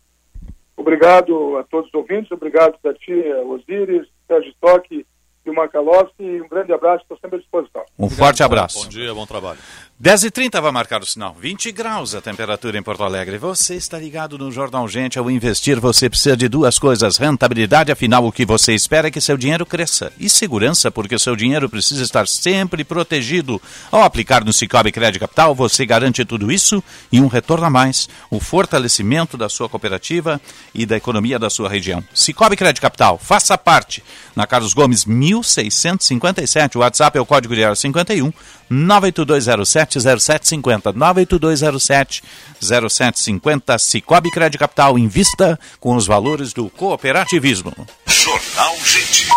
[0.86, 5.04] Obrigado a todos os ouvintes, obrigado a ti, Osíris, Sérgio Stock
[5.44, 6.12] e o Macalossi.
[6.20, 7.82] Um grande abraço, estou sempre à disposição.
[7.98, 8.84] Um forte abraço.
[8.84, 9.58] Bom dia, bom trabalho.
[10.02, 11.35] 10h30 vai marcar o sinal.
[11.40, 13.39] 20 graus a temperatura em Porto Alegre.
[13.39, 15.18] Você está ligado no Jornal Gente.
[15.18, 19.23] Ao investir, você precisa de duas coisas: rentabilidade, afinal, o que você espera é que
[19.23, 20.12] seu dinheiro cresça.
[20.20, 23.60] E segurança, porque seu dinheiro precisa estar sempre protegido.
[23.90, 28.06] Ao aplicar no Cicobi Crédito Capital, você garante tudo isso e um retorno a mais:
[28.31, 30.39] o fortalecimento da sua cooperativa
[30.74, 32.05] e da economia da sua região.
[32.12, 34.05] Cicobi Crédito Capital, faça parte.
[34.36, 36.77] Na Carlos Gomes, 1657.
[36.77, 38.31] O WhatsApp é o código de 51
[38.68, 40.92] 98207 0750.
[40.92, 42.22] 98207
[42.60, 43.78] 0750.
[43.78, 47.72] Cicobi Crédito Capital invista com os valores do cooperativismo.
[48.06, 49.28] Jornal Gente.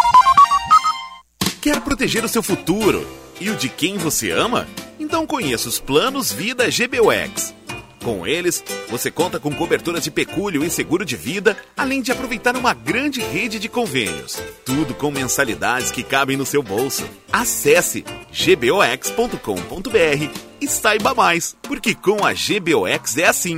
[1.61, 3.05] Quer proteger o seu futuro
[3.39, 4.67] e o de quem você ama?
[4.99, 7.53] Então conheça os planos Vida GBUX.
[8.03, 12.55] Com eles, você conta com coberturas de pecúlio e seguro de vida, além de aproveitar
[12.55, 14.41] uma grande rede de convênios.
[14.65, 17.07] Tudo com mensalidades que cabem no seu bolso.
[17.31, 19.39] Acesse gbox.com.br
[20.61, 23.57] e saiba mais, porque com a GBOX é assim.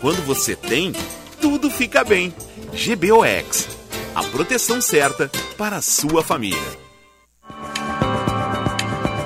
[0.00, 0.92] Quando você tem,
[1.40, 2.34] tudo fica bem.
[2.72, 3.68] GBOX,
[4.14, 6.88] a proteção certa para a sua família.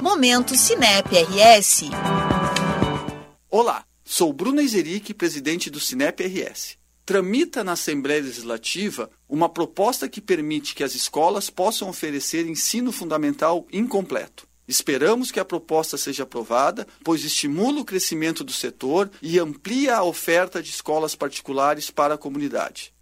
[0.01, 1.91] Momento Cinep RS.
[3.51, 6.77] Olá, sou Bruno Izeric, presidente do Cinep RS.
[7.03, 13.67] Tramita na Assembleia Legislativa uma proposta que permite que as escolas possam oferecer ensino fundamental
[13.73, 14.47] incompleto.
[14.69, 20.05] Esperamos que a proposta seja aprovada, pois estimula o crescimento do setor e amplia a
[20.05, 22.93] oferta de escolas particulares para a comunidade.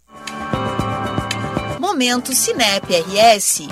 [1.77, 3.67] Momento Cinep RS.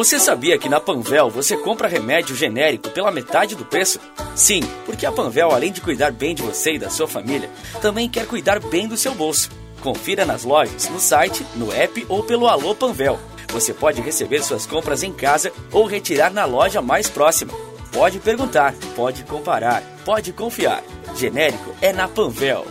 [0.00, 4.00] Você sabia que na Panvel você compra remédio genérico pela metade do preço?
[4.34, 7.50] Sim, porque a Panvel, além de cuidar bem de você e da sua família,
[7.82, 9.50] também quer cuidar bem do seu bolso.
[9.82, 13.20] Confira nas lojas, no site, no app ou pelo Alô Panvel.
[13.52, 17.52] Você pode receber suas compras em casa ou retirar na loja mais próxima.
[17.92, 20.82] Pode perguntar, pode comparar, pode confiar.
[21.14, 22.64] Genérico é na Panvel.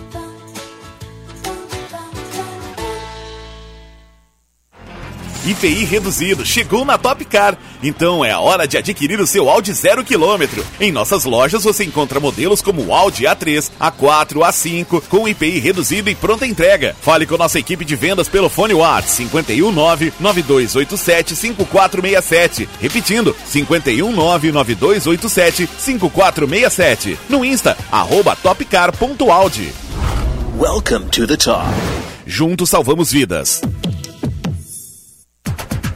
[5.50, 7.58] IPI reduzido chegou na Top Car.
[7.82, 10.64] Então é a hora de adquirir o seu Audi zero quilômetro.
[10.80, 16.08] Em nossas lojas você encontra modelos como o Audi A3, A4, A5 com IPI reduzido
[16.08, 16.96] e pronta entrega.
[17.02, 22.70] Fale com nossa equipe de vendas pelo fone WhatsApp 519 9287 5467.
[22.80, 27.18] Repetindo, 519 9287 5467.
[27.28, 29.74] No Insta arroba topcar.audi.
[30.60, 31.66] Welcome to the top.
[32.28, 33.62] Juntos salvamos vidas.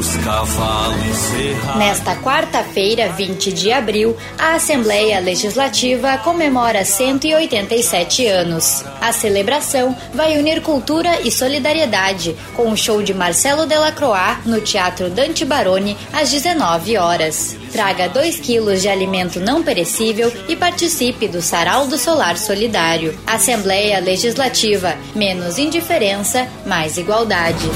[0.00, 1.76] Os cavalos.
[1.76, 8.82] Nesta quarta-feira, 20 de abril, a Assembleia Legislativa comemora 187 anos.
[8.98, 15.10] A celebração vai unir cultura e solidariedade com o show de Marcelo Delacroix no Teatro
[15.10, 17.54] Dante Baroni às 19 horas.
[17.70, 23.14] Traga 2 quilos de alimento não perecível e participe do Sarau do Solar Solidário.
[23.26, 24.94] Assembleia Legislativa.
[25.14, 27.68] Menos indiferença, mais igualdade.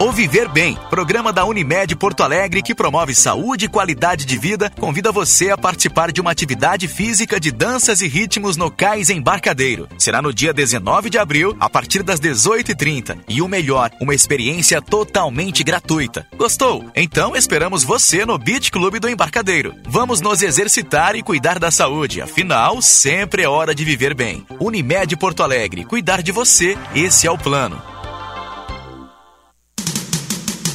[0.00, 4.70] O Viver Bem, programa da Unimed Porto Alegre que promove saúde e qualidade de vida,
[4.78, 9.88] convida você a participar de uma atividade física de danças e ritmos no Cais Embarcadeiro.
[9.98, 13.18] Será no dia 19 de abril, a partir das 18h30.
[13.28, 16.24] E o melhor, uma experiência totalmente gratuita.
[16.36, 16.88] Gostou?
[16.94, 19.74] Então esperamos você no Beach Clube do Embarcadeiro.
[19.84, 22.22] Vamos nos exercitar e cuidar da saúde.
[22.22, 24.46] Afinal, sempre é hora de viver bem.
[24.60, 27.97] Unimed Porto Alegre, cuidar de você, esse é o plano.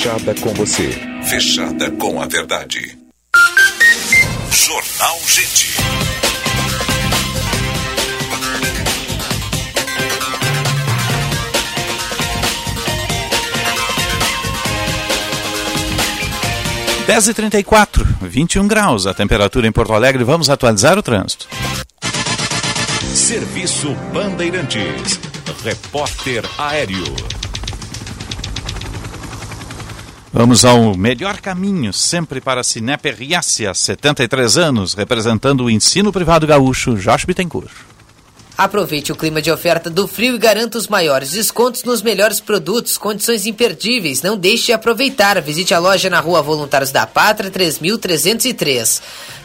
[0.00, 0.88] fechada com você.
[1.24, 2.98] Fechada com a verdade.
[4.50, 5.76] Jornal Gente.
[17.06, 20.24] Dez e trinta e quatro, 21 graus a temperatura em Porto Alegre.
[20.24, 21.46] Vamos atualizar o trânsito.
[23.14, 25.20] Serviço Bandeirantes.
[25.62, 27.39] Repórter Aéreo.
[30.32, 36.46] Vamos ao melhor caminho, sempre para a RS, há 73 anos, representando o ensino privado
[36.46, 37.72] gaúcho, Josh Bittencourt.
[38.56, 42.98] Aproveite o clima de oferta do frio e garanta os maiores descontos nos melhores produtos,
[42.98, 44.20] condições imperdíveis.
[44.20, 45.40] Não deixe de aproveitar.
[45.40, 49.02] Visite a loja na rua Voluntários da Pátria, 3303.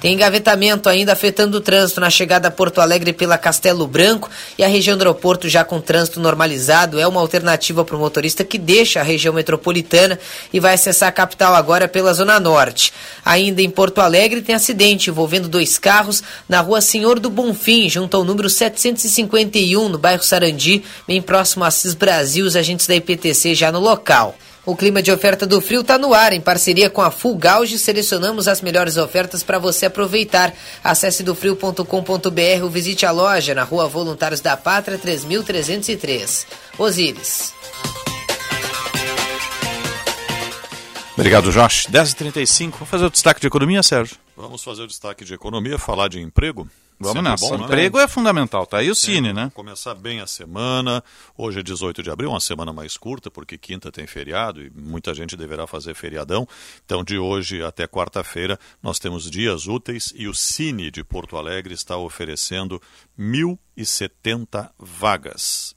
[0.07, 4.67] Engavetamento ainda afetando o trânsito na chegada a Porto Alegre pela Castelo Branco e a
[4.67, 8.99] região do aeroporto já com trânsito normalizado é uma alternativa para o motorista que deixa
[8.99, 10.19] a região metropolitana
[10.53, 12.93] e vai acessar a capital agora pela Zona Norte.
[13.25, 18.15] Ainda em Porto Alegre tem acidente envolvendo dois carros na rua Senhor do Bonfim, junto
[18.15, 23.55] ao número 751, no bairro Sarandi, bem próximo a Cis Brasil, os agentes da IPTC
[23.55, 24.35] já no local.
[24.65, 26.33] O clima de oferta do frio está no ar.
[26.33, 30.53] Em parceria com a Full Gauge, selecionamos as melhores ofertas para você aproveitar.
[30.83, 36.47] Acesse dofrio.com.br ou visite a loja na Rua Voluntários da Pátria, 3303.
[36.79, 37.53] Osíris.
[41.17, 41.87] Obrigado, Josh.
[41.87, 42.71] 10h35.
[42.71, 44.17] Vamos fazer o destaque de economia, Sérgio?
[44.35, 46.67] Vamos fazer o destaque de economia, falar de emprego.
[46.99, 47.45] Vamos Sempre nessa.
[47.47, 47.63] Bom, né?
[47.63, 49.51] Emprego é fundamental, tá aí o Cine, é, né?
[49.53, 51.01] Começar bem a semana.
[51.37, 55.13] Hoje é 18 de abril, uma semana mais curta, porque quinta tem feriado e muita
[55.13, 56.45] gente deverá fazer feriadão.
[56.85, 61.73] Então, de hoje até quarta-feira, nós temos dias úteis e o Cine de Porto Alegre
[61.73, 62.81] está oferecendo
[63.17, 65.75] 1.070 vagas.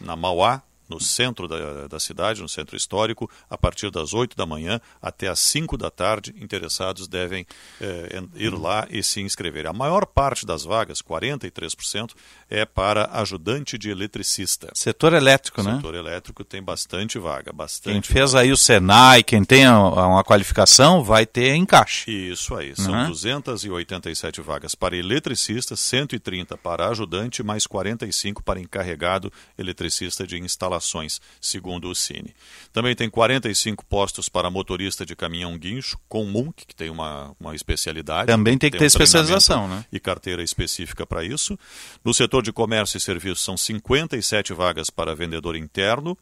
[0.00, 4.46] Na Mauá, no centro da, da, cidade, no centro histórico, a partir das 8 da
[4.46, 6.34] manhã até as 5 da tarde.
[6.40, 7.46] Interessados devem
[7.80, 9.66] eh, ir lá e se inscrever.
[9.66, 12.10] A maior parte das vagas, 43%,
[12.48, 14.70] é para ajudante de eletricista.
[14.74, 15.76] Setor elétrico, Setor né?
[15.78, 17.92] Setor elétrico tem bastante vaga, bastante.
[17.92, 18.44] Quem fez vaga.
[18.44, 22.10] aí o Senai, quem tem uma qualificação, vai ter encaixe.
[22.10, 23.08] Isso aí, são uhum.
[23.08, 30.38] 287 vagas para eletricista, 130 para ajudante, mais 45 para encarregado eletricista de
[30.74, 32.34] instalações, segundo o Cine.
[32.72, 37.54] Também tem 45 postos para motorista de caminhão guincho, com MUNC, que tem uma, uma
[37.54, 38.26] especialidade.
[38.26, 39.84] Também tem que tem ter um especialização, né?
[39.92, 41.58] E carteira específica para isso.
[42.04, 46.16] No setor de comércio e serviços são 57 vagas para vendedor interno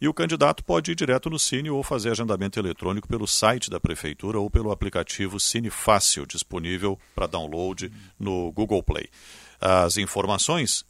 [0.00, 3.80] e o candidato pode ir direto no Cine ou fazer agendamento eletrônico pelo site da
[3.80, 9.08] prefeitura ou pelo aplicativo Cine Fácil, disponível para download no Google Play.
[9.60, 10.84] As informações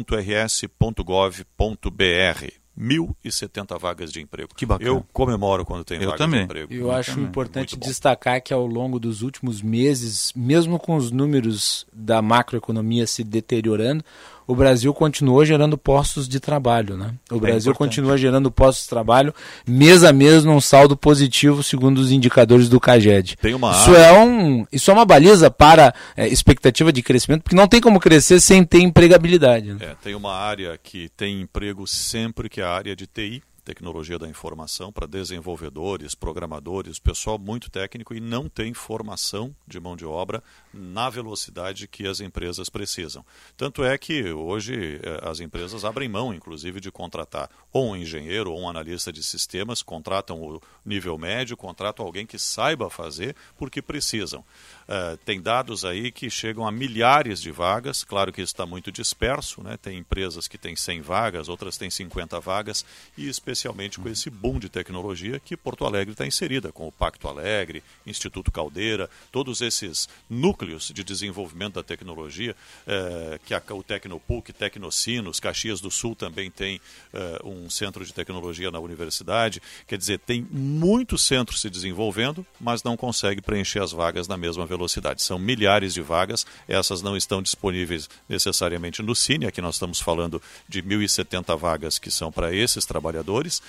[0.00, 4.48] dúvidaCine@portoalegre.rs.gov.br 1.070 vagas de emprego.
[4.56, 4.88] Que bacana.
[4.88, 6.40] Eu comemoro quando tem Eu vagas também.
[6.40, 6.72] de emprego.
[6.72, 12.22] Eu acho importante destacar que ao longo dos últimos meses, mesmo com os números da
[12.22, 14.02] macroeconomia se deteriorando,
[14.46, 17.14] o Brasil continuou gerando postos de trabalho, né?
[17.30, 17.96] O Brasil importante.
[17.96, 19.34] continua gerando postos de trabalho
[19.66, 23.36] mês a mês num saldo positivo, segundo os indicadores do CAGED.
[23.40, 27.56] Tem uma isso é um, isso é uma baliza para é, expectativa de crescimento, porque
[27.56, 29.72] não tem como crescer sem ter empregabilidade.
[29.72, 29.78] Né?
[29.80, 34.18] É, tem uma área que tem emprego sempre, que é a área de TI, tecnologia
[34.18, 40.04] da informação, para desenvolvedores, programadores, pessoal muito técnico e não tem formação de mão de
[40.04, 43.24] obra na velocidade que as empresas precisam.
[43.56, 48.52] Tanto é que hoje eh, as empresas abrem mão, inclusive, de contratar ou um engenheiro
[48.52, 53.80] ou um analista de sistemas, contratam o nível médio, contratam alguém que saiba fazer porque
[53.80, 54.44] precisam.
[54.82, 58.90] Uh, tem dados aí que chegam a milhares de vagas, claro que isso está muito
[58.92, 59.76] disperso, né?
[59.76, 62.84] tem empresas que têm 100 vagas, outras têm 50 vagas,
[63.16, 67.28] e especialmente com esse boom de tecnologia que Porto Alegre está inserida, com o Pacto
[67.28, 72.54] Alegre, Instituto Caldeira, todos esses núcleos de desenvolvimento da tecnologia,
[72.86, 76.80] uh, que a, o Tecnopuc, Tecnocinos, Caxias do Sul também tem
[77.14, 82.82] uh, um centro de tecnologia na universidade, quer dizer, tem muitos centros se desenvolvendo, mas
[82.82, 85.22] não consegue preencher as vagas na mesma velocidade.
[85.22, 90.40] São milhares de vagas, essas não estão disponíveis necessariamente no Cine, aqui nós estamos falando
[90.68, 93.62] de 1.070 vagas que são para esses trabalhadores,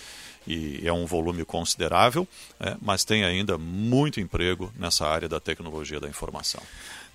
[0.46, 2.28] e é um volume considerável,
[2.60, 6.62] é, mas tem ainda muito emprego nessa área da tecnologia da informação.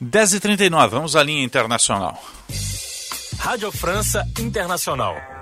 [0.03, 2.23] 10h39, vamos à linha internacional.
[3.39, 5.38] Rádio França Internacional.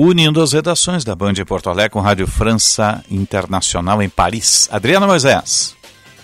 [0.00, 4.68] Unindo as redações da Band em Porto Alegre com Rádio França Internacional em Paris.
[4.70, 5.74] Adriana Moisés.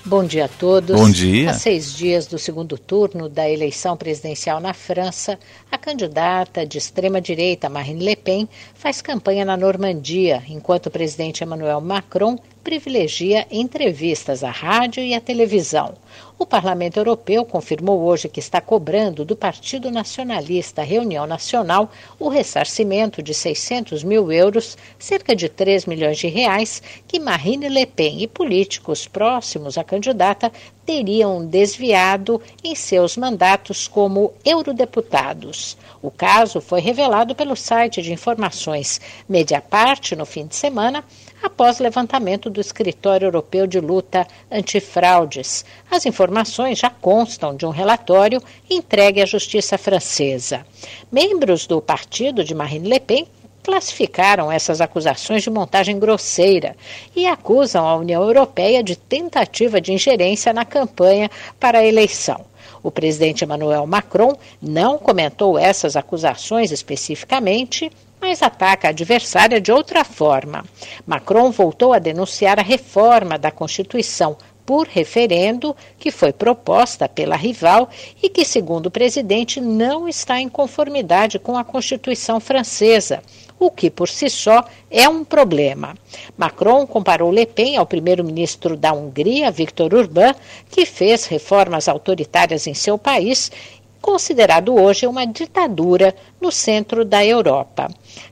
[0.05, 0.95] Bom dia a todos.
[0.95, 1.51] Bom dia.
[1.51, 5.41] Há seis dias do segundo turno da eleição presidencial na França,
[5.73, 11.81] a candidata de extrema-direita Marine Le Pen faz campanha na Normandia, enquanto o presidente Emmanuel
[11.81, 15.95] Macron privilegia entrevistas à rádio e à televisão.
[16.37, 23.23] O Parlamento Europeu confirmou hoje que está cobrando do Partido Nacionalista Reunião Nacional o ressarcimento
[23.23, 28.27] de 600 mil euros, cerca de 3 milhões de reais, que Marine Le Pen e
[28.27, 30.51] políticos próximos à candidata
[30.85, 35.77] teriam desviado em seus mandatos como eurodeputados.
[36.03, 41.05] O caso foi revelado pelo site de informações Mediapart no fim de semana,
[41.45, 45.63] após levantamento do Escritório Europeu de Luta Antifraudes.
[45.91, 50.67] As informações já constam de um relatório entregue à justiça francesa.
[51.13, 53.27] Membros do partido de Marine Le Pen
[53.63, 56.75] classificaram essas acusações de montagem grosseira
[57.15, 61.31] e acusam a União Europeia de tentativa de ingerência na campanha
[61.61, 62.45] para a eleição.
[62.83, 67.91] O presidente Emmanuel Macron não comentou essas acusações especificamente,
[68.25, 70.65] mas ataca a adversária de outra forma.
[71.07, 77.87] Macron voltou a denunciar a reforma da Constituição por referendo que foi proposta pela rival
[78.23, 83.23] e que, segundo o presidente, não está em conformidade com a Constituição francesa,
[83.59, 85.95] o que por si só é um problema.
[86.35, 90.35] Macron comparou Le Pen ao primeiro-ministro da Hungria, Viktor Orbán,
[90.71, 93.53] que fez reformas autoritárias em seu país
[94.05, 97.89] considerado hoje uma ditadura no centro da Europa.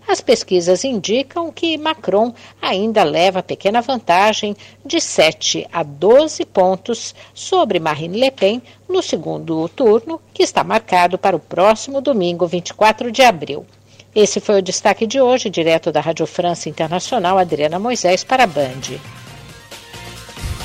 [0.06, 4.54] As pesquisas indicam que Macron ainda leva pequena vantagem
[4.84, 11.16] de 7 a 12 pontos sobre Marine Le Pen no segundo turno, que está marcado
[11.16, 13.64] para o próximo domingo, 24 de abril.
[14.14, 18.46] Esse foi o destaque de hoje, direto da Rádio França Internacional, Adriana Moisés para a
[18.46, 19.00] Band.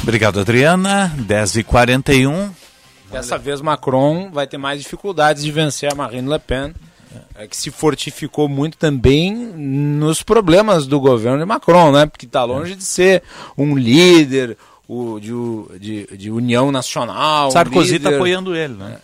[0.03, 1.15] Obrigado, Adriana.
[1.17, 2.66] 10h41.
[3.11, 6.73] Dessa vez Macron vai ter mais dificuldades de vencer a Marine Le Pen,
[7.35, 12.05] é, que se fortificou muito também nos problemas do governo de Macron, né?
[12.05, 13.23] Porque está longe de ser
[13.57, 14.57] um líder
[14.87, 17.51] o, de, de, de união nacional.
[17.51, 18.97] Sarkozy está apoiando ele, né?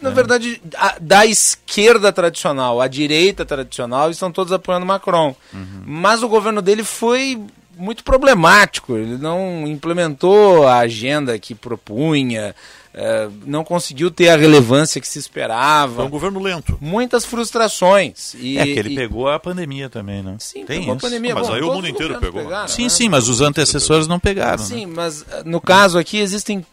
[0.00, 0.12] Na é.
[0.12, 5.34] verdade, a, da esquerda tradicional, a direita tradicional, estão todos apoiando Macron.
[5.52, 5.82] Uhum.
[5.86, 7.40] Mas o governo dele foi
[7.76, 8.96] muito problemático.
[8.96, 12.54] Ele não implementou a agenda que propunha,
[12.94, 15.96] é, não conseguiu ter a relevância que se esperava.
[15.96, 16.76] Foi um governo lento.
[16.80, 18.34] Muitas frustrações.
[18.34, 18.96] E, é que ele e...
[18.96, 20.36] pegou a pandemia também, né?
[20.38, 21.06] Sim, Tem pegou isso.
[21.06, 21.34] a pandemia.
[21.34, 22.42] Mas Bom, aí o mundo inteiro pegou.
[22.42, 22.88] Pegaram, sim, né?
[22.90, 24.62] sim, mas os antecessores não pegaram.
[24.62, 24.92] Sim, né?
[24.94, 26.64] mas eh, no caso aqui existem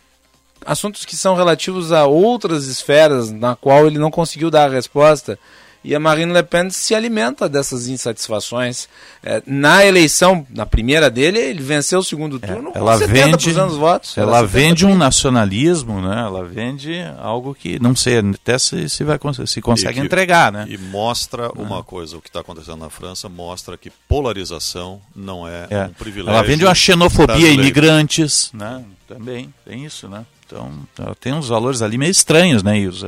[0.66, 5.40] assuntos que são relativos a outras esferas na qual ele não conseguiu dar a resposta
[5.84, 8.90] e a Marine Le Pen se alimenta dessas insatisfações.
[9.24, 13.06] É, na eleição, na primeira dele, ele venceu o segundo é, turno é, ela com
[13.06, 14.18] 70% vende, dos votos.
[14.18, 16.20] Ela vende um nacionalismo, né?
[16.20, 20.52] ela vende algo que não sei até se, se, vai, se consegue que, entregar.
[20.52, 20.66] Né?
[20.70, 25.68] E mostra uma coisa, o que está acontecendo na França mostra que polarização não é,
[25.70, 25.84] é.
[25.86, 26.38] um privilégio.
[26.38, 27.62] Ela vende uma xenofobia brasileiro.
[27.62, 28.84] imigrantes, né?
[29.08, 30.26] também tem isso, né?
[30.50, 30.72] Então,
[31.20, 32.80] tem uns valores ali meio estranhos, né?
[32.80, 33.06] E os,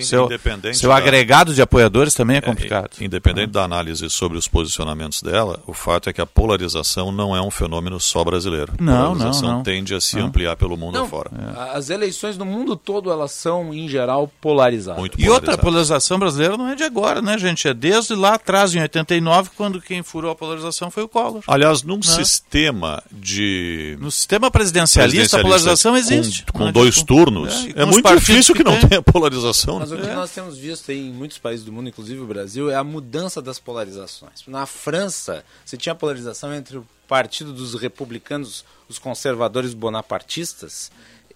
[0.00, 0.28] seu,
[0.72, 0.96] seu da...
[0.96, 2.90] agregado de apoiadores também é complicado.
[2.98, 7.36] É, independente da análise sobre os posicionamentos dela, o fato é que a polarização não
[7.36, 8.72] é um fenômeno só brasileiro.
[8.80, 9.62] Não, a polarização não, não.
[9.62, 10.26] tende a se não.
[10.26, 11.30] ampliar pelo mundo não, afora.
[11.30, 11.76] É.
[11.76, 14.98] As eleições no mundo todo, elas são, em geral, polarizadas.
[14.98, 17.68] Muito e outra, a polarização brasileira não é de agora, né, gente?
[17.68, 21.42] É desde lá atrás, em 89, quando quem furou a polarização foi o Collor.
[21.46, 22.02] Aliás, num né?
[22.02, 23.96] sistema de...
[24.00, 26.44] No sistema presidencialista, presidencialista a polarização existe.
[26.46, 29.78] Com, com dois turnos, é, é muito difícil que, que não tenha polarização.
[29.78, 29.96] Mas né?
[29.96, 32.84] o que nós temos visto em muitos países do mundo, inclusive o Brasil, é a
[32.84, 34.42] mudança das polarizações.
[34.46, 40.90] Na França, você tinha polarização entre o Partido dos Republicanos, os conservadores bonapartistas,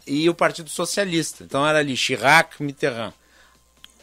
[0.06, 1.44] e o Partido Socialista.
[1.44, 3.12] Então era ali Chirac, Mitterrand.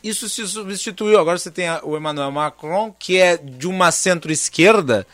[0.04, 1.20] Isso se substituiu.
[1.20, 5.06] Agora você tem o Emmanuel Macron, que é de uma centro-esquerda,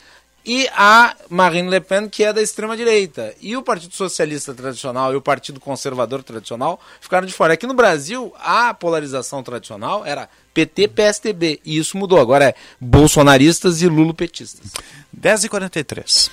[0.46, 3.34] e a Marine Le Pen, que é da extrema-direita.
[3.42, 7.54] E o Partido Socialista tradicional e o Partido Conservador tradicional ficaram de fora.
[7.54, 11.60] Aqui no Brasil, a polarização tradicional era PT, PSDB.
[11.66, 12.20] E isso mudou.
[12.20, 14.72] Agora é bolsonaristas e lulopetistas.
[15.20, 16.30] 10h43.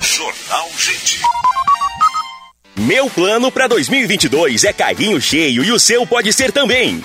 [0.00, 1.20] Jornal Gente.
[2.76, 7.02] Meu plano para 2022 é carrinho cheio e o seu pode ser também.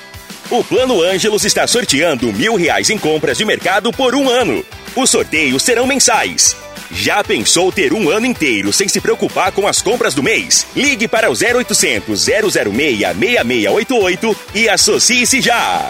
[0.51, 4.65] O Plano Ângelos está sorteando mil reais em compras de mercado por um ano.
[4.93, 6.57] Os sorteios serão mensais.
[6.91, 10.67] Já pensou ter um ano inteiro sem se preocupar com as compras do mês?
[10.75, 12.63] Ligue para o 0800 006
[13.17, 15.89] 6688 e associe-se já!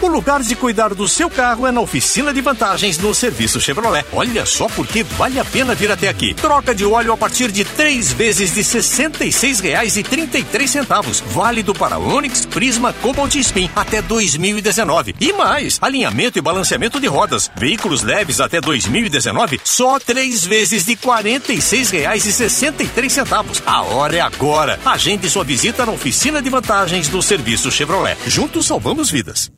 [0.00, 4.06] O lugar de cuidar do seu carro é na oficina de vantagens no serviço Chevrolet.
[4.12, 6.34] Olha só porque vale a pena vir até aqui.
[6.34, 11.20] Troca de óleo a partir de três vezes de R$ 66,33.
[11.26, 15.16] Válido para Onix, Prisma, Cobalt e Spin até 2019.
[15.20, 17.50] E mais, alinhamento e balanceamento de rodas.
[17.56, 23.62] Veículos leves até 2019, só três vezes de R$ 46,63.
[23.66, 24.78] A hora é agora.
[24.84, 28.16] Agende sua visita na oficina de vantagens do serviço Chevrolet.
[28.28, 29.50] Juntos salvamos vidas.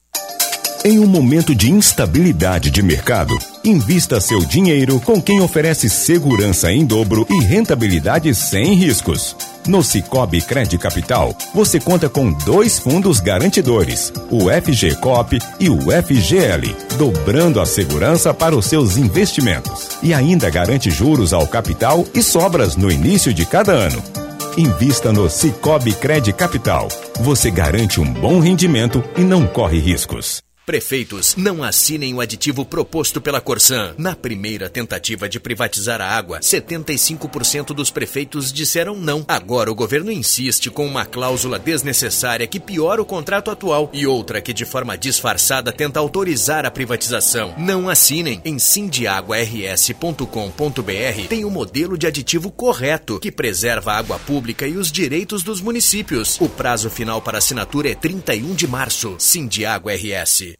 [0.83, 6.87] Em um momento de instabilidade de mercado, invista seu dinheiro com quem oferece segurança em
[6.87, 9.37] dobro e rentabilidade sem riscos.
[9.67, 16.75] No Cicobi Cred Capital, você conta com dois fundos garantidores, o FGCOP e o FGL,
[16.97, 19.99] dobrando a segurança para os seus investimentos.
[20.03, 24.30] E ainda garante juros ao capital e sobras no início de cada ano.
[24.57, 26.89] Invista no Cicobi Cred Capital.
[27.21, 30.43] Você garante um bom rendimento e não corre riscos.
[30.71, 33.93] Prefeitos, não assinem o aditivo proposto pela Corsan.
[33.99, 39.25] Na primeira tentativa de privatizar a água, 75% dos prefeitos disseram não.
[39.27, 44.41] Agora o governo insiste com uma cláusula desnecessária que piora o contrato atual e outra
[44.41, 47.53] que de forma disfarçada tenta autorizar a privatização.
[47.59, 48.41] Não assinem.
[48.45, 54.77] Em sindiaguars.com.br tem o um modelo de aditivo correto que preserva a água pública e
[54.77, 56.41] os direitos dos municípios.
[56.41, 59.17] O prazo final para assinatura é 31 de março.
[59.19, 60.60] Sindiago RS.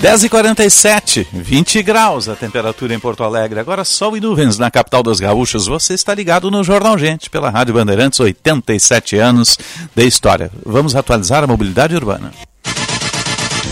[0.00, 3.58] 10h47, 20 graus a temperatura em Porto Alegre.
[3.58, 5.66] Agora sol e nuvens na capital dos gaúchos.
[5.66, 9.58] Você está ligado no Jornal Gente, pela Rádio Bandeirantes, 87 anos
[9.94, 10.50] de história.
[10.64, 12.30] Vamos atualizar a mobilidade urbana.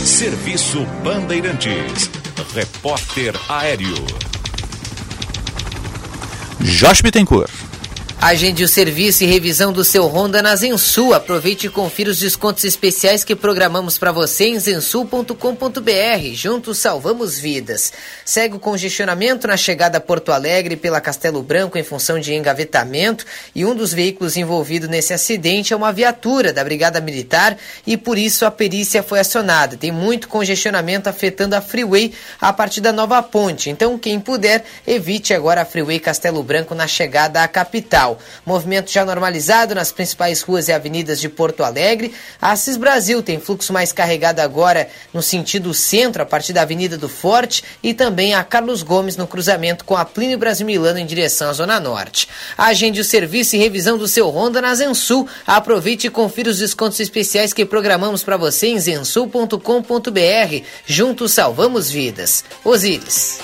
[0.05, 2.11] Serviço Bandeirantes.
[2.55, 3.95] Repórter Aéreo.
[6.61, 7.64] Josh Bittencourt.
[8.25, 11.13] Agende o serviço e revisão do seu Honda na Zensul.
[11.13, 16.33] Aproveite e confira os descontos especiais que programamos para você em zensul.com.br.
[16.33, 17.93] Juntos salvamos vidas.
[18.25, 23.27] Segue o congestionamento na chegada a Porto Alegre pela Castelo Branco em função de engavetamento
[23.55, 28.17] e um dos veículos envolvido nesse acidente é uma viatura da Brigada Militar e por
[28.17, 29.77] isso a perícia foi acionada.
[29.77, 33.69] Tem muito congestionamento afetando a Freeway a partir da nova ponte.
[33.69, 38.14] Então, quem puder, evite agora a Freeway Castelo Branco na chegada à capital.
[38.45, 42.15] Movimento já normalizado nas principais ruas e avenidas de Porto Alegre.
[42.41, 46.97] A Assis Brasil tem fluxo mais carregado agora no sentido centro, a partir da Avenida
[46.97, 51.07] do Forte, e também a Carlos Gomes no cruzamento com a Plínio Brasil Milano em
[51.07, 52.29] direção à Zona Norte.
[52.57, 55.29] Agende o serviço e revisão do seu Honda na Zensul.
[55.47, 60.65] Aproveite e confira os descontos especiais que programamos para você em zensul.com.br.
[60.87, 62.45] Juntos salvamos vidas.
[62.65, 63.39] Osíris.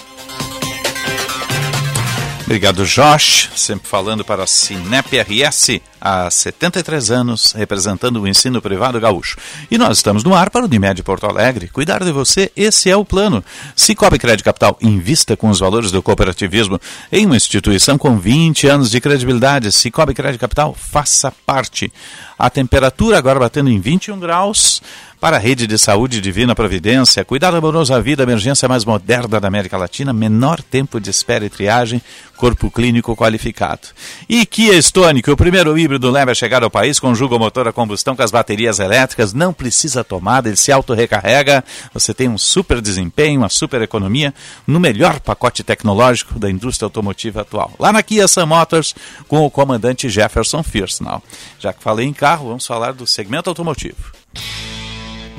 [2.51, 3.49] Obrigado, Josh.
[3.55, 9.37] Sempre falando para a Cinep RS há 73 anos, representando o ensino privado gaúcho.
[9.71, 11.69] E nós estamos no ar para o Unimed Porto Alegre.
[11.69, 13.45] Cuidar de você, esse é o plano.
[13.77, 16.81] Cicobi Crédito Capital, invista com os valores do cooperativismo
[17.13, 19.71] em uma instituição com 20 anos de credibilidade.
[19.71, 21.93] Cicobi Crédito Capital, faça parte.
[22.37, 24.83] A temperatura agora batendo em 21 graus
[25.21, 29.47] para a rede de saúde Divina Providência, cuidado amoroso à vida, emergência mais moderna da
[29.47, 32.01] América Latina, menor tempo de espera e triagem,
[32.39, 33.89] corpo clínico qualificado.
[34.27, 37.73] E Kia Stonic, o primeiro híbrido leve a chegar ao país, conjuga o motor a
[37.73, 42.81] combustão com as baterias elétricas, não precisa tomada, ele se auto-recarrega, você tem um super
[42.81, 44.33] desempenho, uma super economia,
[44.67, 47.73] no melhor pacote tecnológico da indústria automotiva atual.
[47.79, 48.95] Lá na Kia Sun Motors,
[49.29, 51.23] com o comandante Jefferson Firstnall.
[51.59, 54.13] Já que falei em carro, vamos falar do segmento automotivo.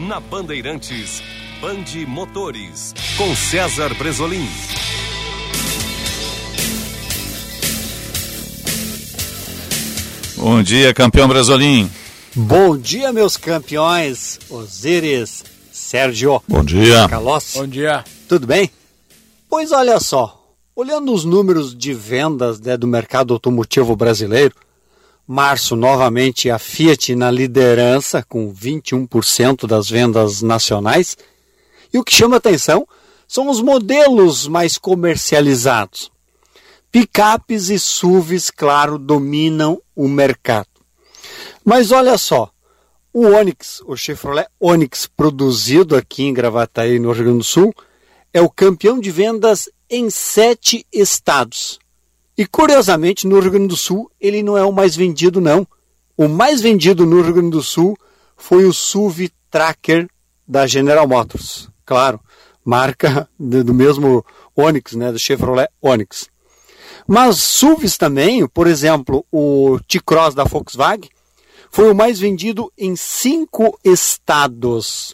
[0.07, 1.21] Na Bandeirantes,
[1.61, 4.47] Bande Motores, com César Bresolim.
[10.37, 11.87] Bom dia, campeão Bresolim.
[12.35, 16.41] Bom dia, meus campeões, Osíris, Sérgio.
[16.47, 17.07] Bom dia.
[17.07, 17.53] Calós.
[17.53, 18.03] Bom dia.
[18.27, 18.71] Tudo bem?
[19.47, 24.55] Pois olha só, olhando os números de vendas né, do mercado automotivo brasileiro,
[25.31, 31.17] Março, novamente, a Fiat na liderança, com 21% das vendas nacionais.
[31.93, 32.85] E o que chama atenção
[33.25, 36.11] são os modelos mais comercializados.
[36.91, 40.67] Picapes e SUVs, claro, dominam o mercado.
[41.63, 42.51] Mas olha só,
[43.13, 47.73] O Onix, o Chevrolet Onix, produzido aqui em Gravataí, no Rio Grande do Sul,
[48.33, 51.79] é o campeão de vendas em sete estados.
[52.41, 55.67] E curiosamente, no Rio Grande do Sul, ele não é o mais vendido, não.
[56.17, 57.95] O mais vendido no Rio Grande do Sul
[58.35, 60.09] foi o SUV Tracker
[60.47, 61.69] da General Motors.
[61.85, 62.19] Claro,
[62.65, 66.31] marca do mesmo Onix, né, do Chevrolet Onix.
[67.07, 71.11] Mas SUVs também, por exemplo, o T-Cross da Volkswagen,
[71.69, 75.13] foi o mais vendido em cinco estados.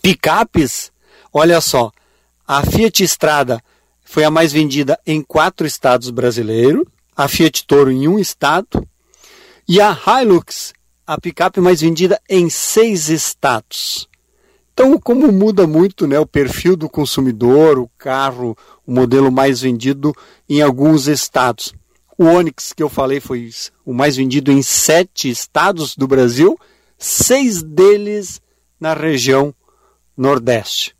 [0.00, 0.92] Picapes,
[1.32, 1.90] olha só,
[2.46, 3.60] a Fiat Strada
[4.06, 6.84] foi a mais vendida em quatro estados brasileiros,
[7.14, 8.86] a Fiat Toro em um estado,
[9.68, 10.72] e a Hilux,
[11.04, 14.08] a picape mais vendida em seis estados.
[14.72, 18.56] Então, como muda muito né, o perfil do consumidor, o carro,
[18.86, 20.14] o modelo mais vendido
[20.48, 21.74] em alguns estados.
[22.16, 23.50] O Onix, que eu falei, foi
[23.84, 26.58] o mais vendido em sete estados do Brasil,
[26.96, 28.40] seis deles
[28.78, 29.54] na região
[30.16, 30.95] Nordeste.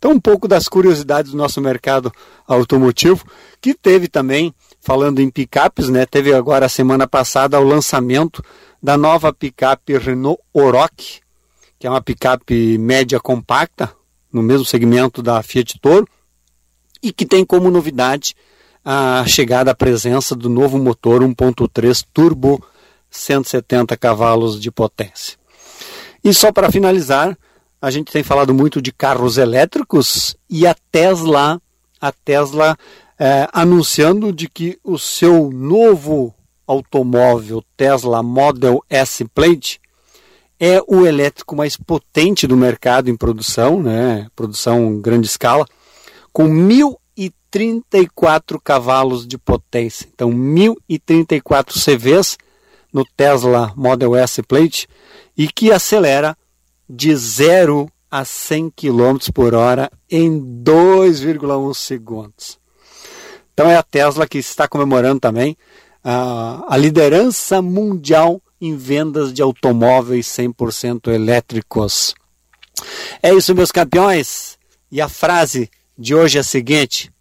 [0.00, 2.10] Então, um pouco das curiosidades do nosso mercado
[2.48, 3.22] automotivo,
[3.60, 8.42] que teve também, falando em picapes, né, teve agora semana passada o lançamento
[8.82, 11.20] da nova picape Renault Oroch,
[11.78, 13.94] que é uma picape média compacta,
[14.32, 16.08] no mesmo segmento da Fiat Toro,
[17.02, 18.34] e que tem como novidade
[18.82, 22.64] a chegada à presença do novo motor 1.3 turbo
[23.10, 25.38] 170 cavalos de potência.
[26.24, 27.36] E só para finalizar,
[27.80, 31.60] a gente tem falado muito de carros elétricos e a Tesla,
[32.00, 32.76] a Tesla
[33.18, 36.32] é, anunciando de que o seu novo
[36.66, 39.80] automóvel Tesla Model S Plate
[40.58, 44.28] é o elétrico mais potente do mercado em produção, né?
[44.36, 45.66] Produção em grande escala,
[46.32, 50.06] com 1.034 cavalos de potência.
[50.14, 52.36] Então, 1.034 CVs
[52.92, 54.86] no Tesla Model S Plate
[55.36, 56.36] e que acelera
[56.92, 62.58] de 0 a 100 km por hora em 2,1 segundos.
[63.54, 65.56] Então é a Tesla que está comemorando também
[66.02, 72.14] a, a liderança mundial em vendas de automóveis 100% elétricos.
[73.22, 74.58] É isso, meus campeões.
[74.90, 77.12] E a frase de hoje é a seguinte: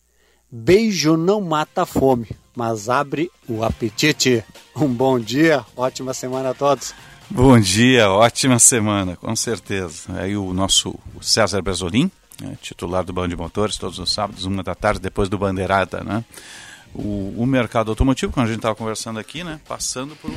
[0.49, 4.43] Beijo não mata a fome, mas abre o apetite.
[4.75, 6.93] Um bom dia, ótima semana a todos.
[7.31, 10.19] Bom dia, ótima semana, com certeza.
[10.19, 12.09] Aí o nosso César Brasolim,
[12.41, 16.03] né, titular do Band de Motores, todos os sábados, uma da tarde, depois do Bandeirada,
[16.03, 16.25] né?
[16.91, 19.59] O, o mercado automotivo, como a gente estava conversando aqui, né?
[19.67, 20.31] Passando por,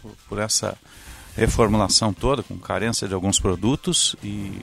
[0.00, 0.74] por, por essa
[1.36, 4.58] reformulação toda, com carência de alguns produtos e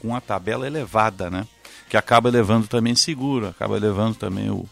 [0.00, 1.46] com a tabela elevada, né?
[1.90, 4.66] Que acaba elevando também seguro, acaba elevando também o,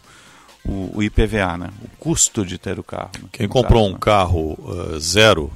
[0.64, 1.70] o, o IPVA, né?
[1.82, 3.10] O custo de ter o carro.
[3.22, 3.28] Né?
[3.30, 3.98] Quem comprou um né?
[4.00, 5.52] carro uh, zero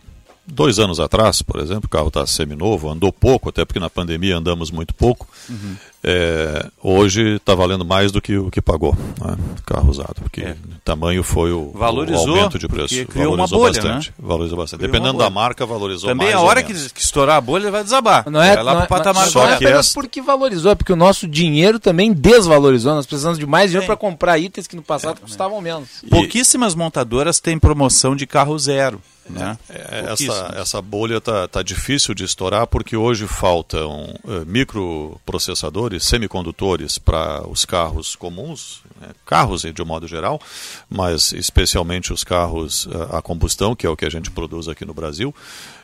[0.51, 4.37] dois anos atrás, por exemplo, o carro está seminovo, andou pouco, até porque na pandemia
[4.37, 5.27] andamos muito pouco.
[5.49, 5.77] Uhum.
[6.03, 9.37] É, hoje está valendo mais do que o que pagou, né?
[9.67, 10.53] carro usado, porque é.
[10.53, 12.95] o tamanho foi o, valorizou, o aumento de preço.
[13.07, 14.09] Criou valorizou uma bolha, bastante.
[14.09, 14.15] Né?
[14.19, 14.79] Valorizou bastante.
[14.81, 16.39] Criou Dependendo da marca, valorizou Também mais.
[16.39, 18.31] Também a hora que, que, estourar a bolha vai desabar.
[18.31, 20.93] Não é, é lá não, pro patamar não, não é apenas porque valorizou, é porque
[20.93, 22.95] o nosso dinheiro também desvalorizou.
[22.95, 26.03] Nós precisamos de mais dinheiro para comprar itens que no passado é, custavam menos.
[26.03, 26.09] E...
[26.09, 29.03] Pouquíssimas montadoras têm promoção de carro zero.
[29.39, 29.59] Né?
[29.69, 36.98] É, essa, essa bolha está tá difícil de estourar porque hoje faltam uh, microprocessadores, semicondutores
[36.98, 39.09] para os carros comuns, né?
[39.24, 40.40] carros de um modo geral,
[40.89, 44.85] mas especialmente os carros uh, a combustão, que é o que a gente produz aqui
[44.85, 45.35] no Brasil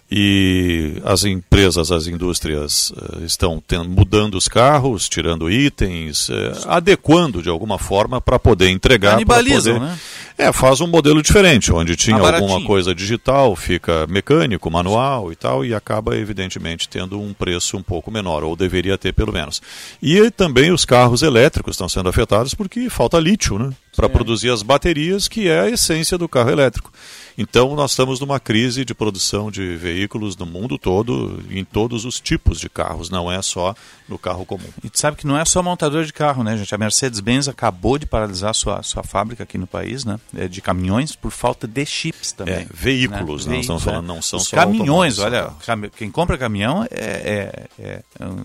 [0.08, 6.28] e as empresas, as indústrias uh, estão tendo, mudando os carros, tirando itens,
[6.66, 9.12] adequando de alguma forma para poder entregar.
[9.12, 9.86] Canibalizam, poder...
[9.88, 9.98] né?
[10.38, 15.64] É, faz um modelo diferente, onde tinha alguma coisa digital, fica mecânico, manual e tal,
[15.64, 19.62] e acaba evidentemente tendo um preço um pouco menor, ou deveria ter pelo menos.
[20.02, 23.70] E também os carros elétricos estão sendo afetados porque falta lítio, né?
[23.96, 26.92] Para produzir as baterias, que é a essência do carro elétrico.
[27.38, 32.18] Então, nós estamos numa crise de produção de veículos no mundo todo, em todos os
[32.18, 33.74] tipos de carros, não é só
[34.08, 34.68] no carro comum.
[34.82, 36.74] E tu sabe que não é só montador de carro, né, gente?
[36.74, 40.18] A Mercedes-Benz acabou de paralisar sua, sua fábrica aqui no país, né?
[40.34, 42.54] É, de caminhões por falta de chips também.
[42.54, 43.56] É, veículos, né?
[43.56, 45.50] nós estamos falando, não são Os só caminhões, olha,
[45.96, 48.02] quem compra caminhão é, é, é,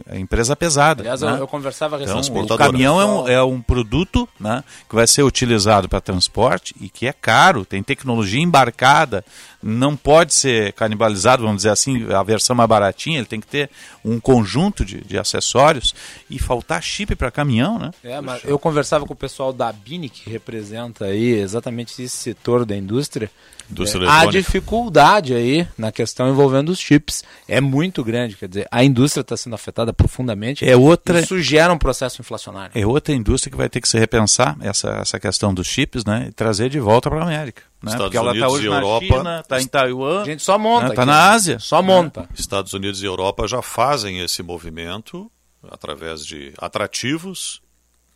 [0.07, 1.01] é empresa pesada.
[1.01, 1.31] Aliás, né?
[1.31, 5.23] eu, eu, conversava então, O caminhão é um, é um produto né, que vai ser
[5.23, 9.25] utilizado utilizado para transporte e que é caro, tem tecnologia embarcada,
[9.61, 13.69] não pode ser canibalizado, vamos dizer assim, a versão mais baratinha, ele tem que ter
[14.05, 15.93] um conjunto de, de acessórios
[16.29, 17.91] e faltar chip para caminhão, né?
[18.03, 22.65] É, mas eu conversava com o pessoal da Bini, que representa aí exatamente esse setor
[22.65, 23.29] da indústria.
[23.69, 24.31] É, a eletrônica.
[24.31, 29.35] dificuldade aí na questão envolvendo os chips é muito grande, quer dizer, a indústria está
[29.37, 30.67] sendo afetada profundamente.
[30.67, 32.71] É outra- Isso gera um processo inflacionário.
[32.73, 36.27] É outra indústria que vai ter que se repensar essa, essa questão dos chips, né?
[36.29, 37.61] E trazer de volta para a América.
[37.81, 37.91] Né?
[37.91, 40.21] Estados Porque ela está Unidos hoje e na Europa- China, está em Taiwan.
[40.21, 40.87] A gente só monta.
[40.89, 41.33] Está aqui, na né?
[41.35, 41.59] Ásia.
[41.59, 42.29] Só monta.
[42.37, 45.31] Estados Unidos e Europa já fazem esse movimento
[45.71, 47.61] através de atrativos,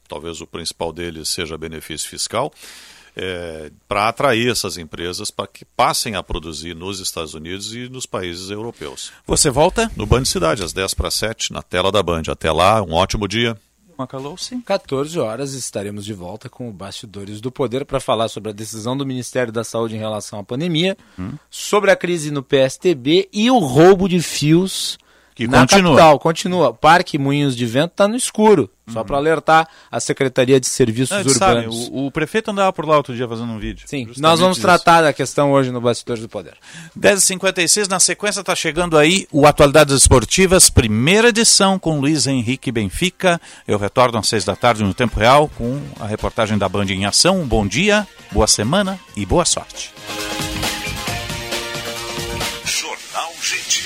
[0.08, 2.52] talvez o principal deles seja benefício fiscal,
[3.88, 8.50] para atrair essas empresas para que passem a produzir nos Estados Unidos e nos países
[8.50, 9.12] europeus.
[9.26, 9.90] Você volta?
[9.96, 12.24] No Band Cidade, às 10 para 7, na tela da Band.
[12.30, 13.58] Até lá, um ótimo dia.
[13.98, 14.60] Macalou, sim.
[14.60, 18.98] 14 horas estaremos de volta com o Bastidores do Poder para falar sobre a decisão
[18.98, 21.32] do Ministério da Saúde em relação à pandemia, Hum.
[21.50, 24.98] sobre a crise no PSTB e o roubo de fios
[25.36, 25.92] Que na continua.
[25.92, 26.20] capital.
[26.20, 26.74] Continua.
[26.74, 28.70] Parque Moinhos de Vento está no escuro.
[28.88, 31.90] Só para alertar a Secretaria de Serviços Não, Urbanos.
[31.92, 33.84] o, o prefeito andava por lá outro dia fazendo um vídeo.
[33.88, 34.66] Sim, nós vamos isso.
[34.66, 36.54] tratar da questão hoje no Bastidores do Poder.
[36.98, 43.42] 10h56, na sequência está chegando aí o Atualidades Esportivas, primeira edição com Luiz Henrique Benfica.
[43.68, 47.06] Eu retorno às 6 da tarde no Tempo Real com a reportagem da Band em
[47.08, 47.42] Ação.
[47.42, 49.92] Um bom dia, boa semana e boa sorte.
[52.66, 53.84] Jornal Gente.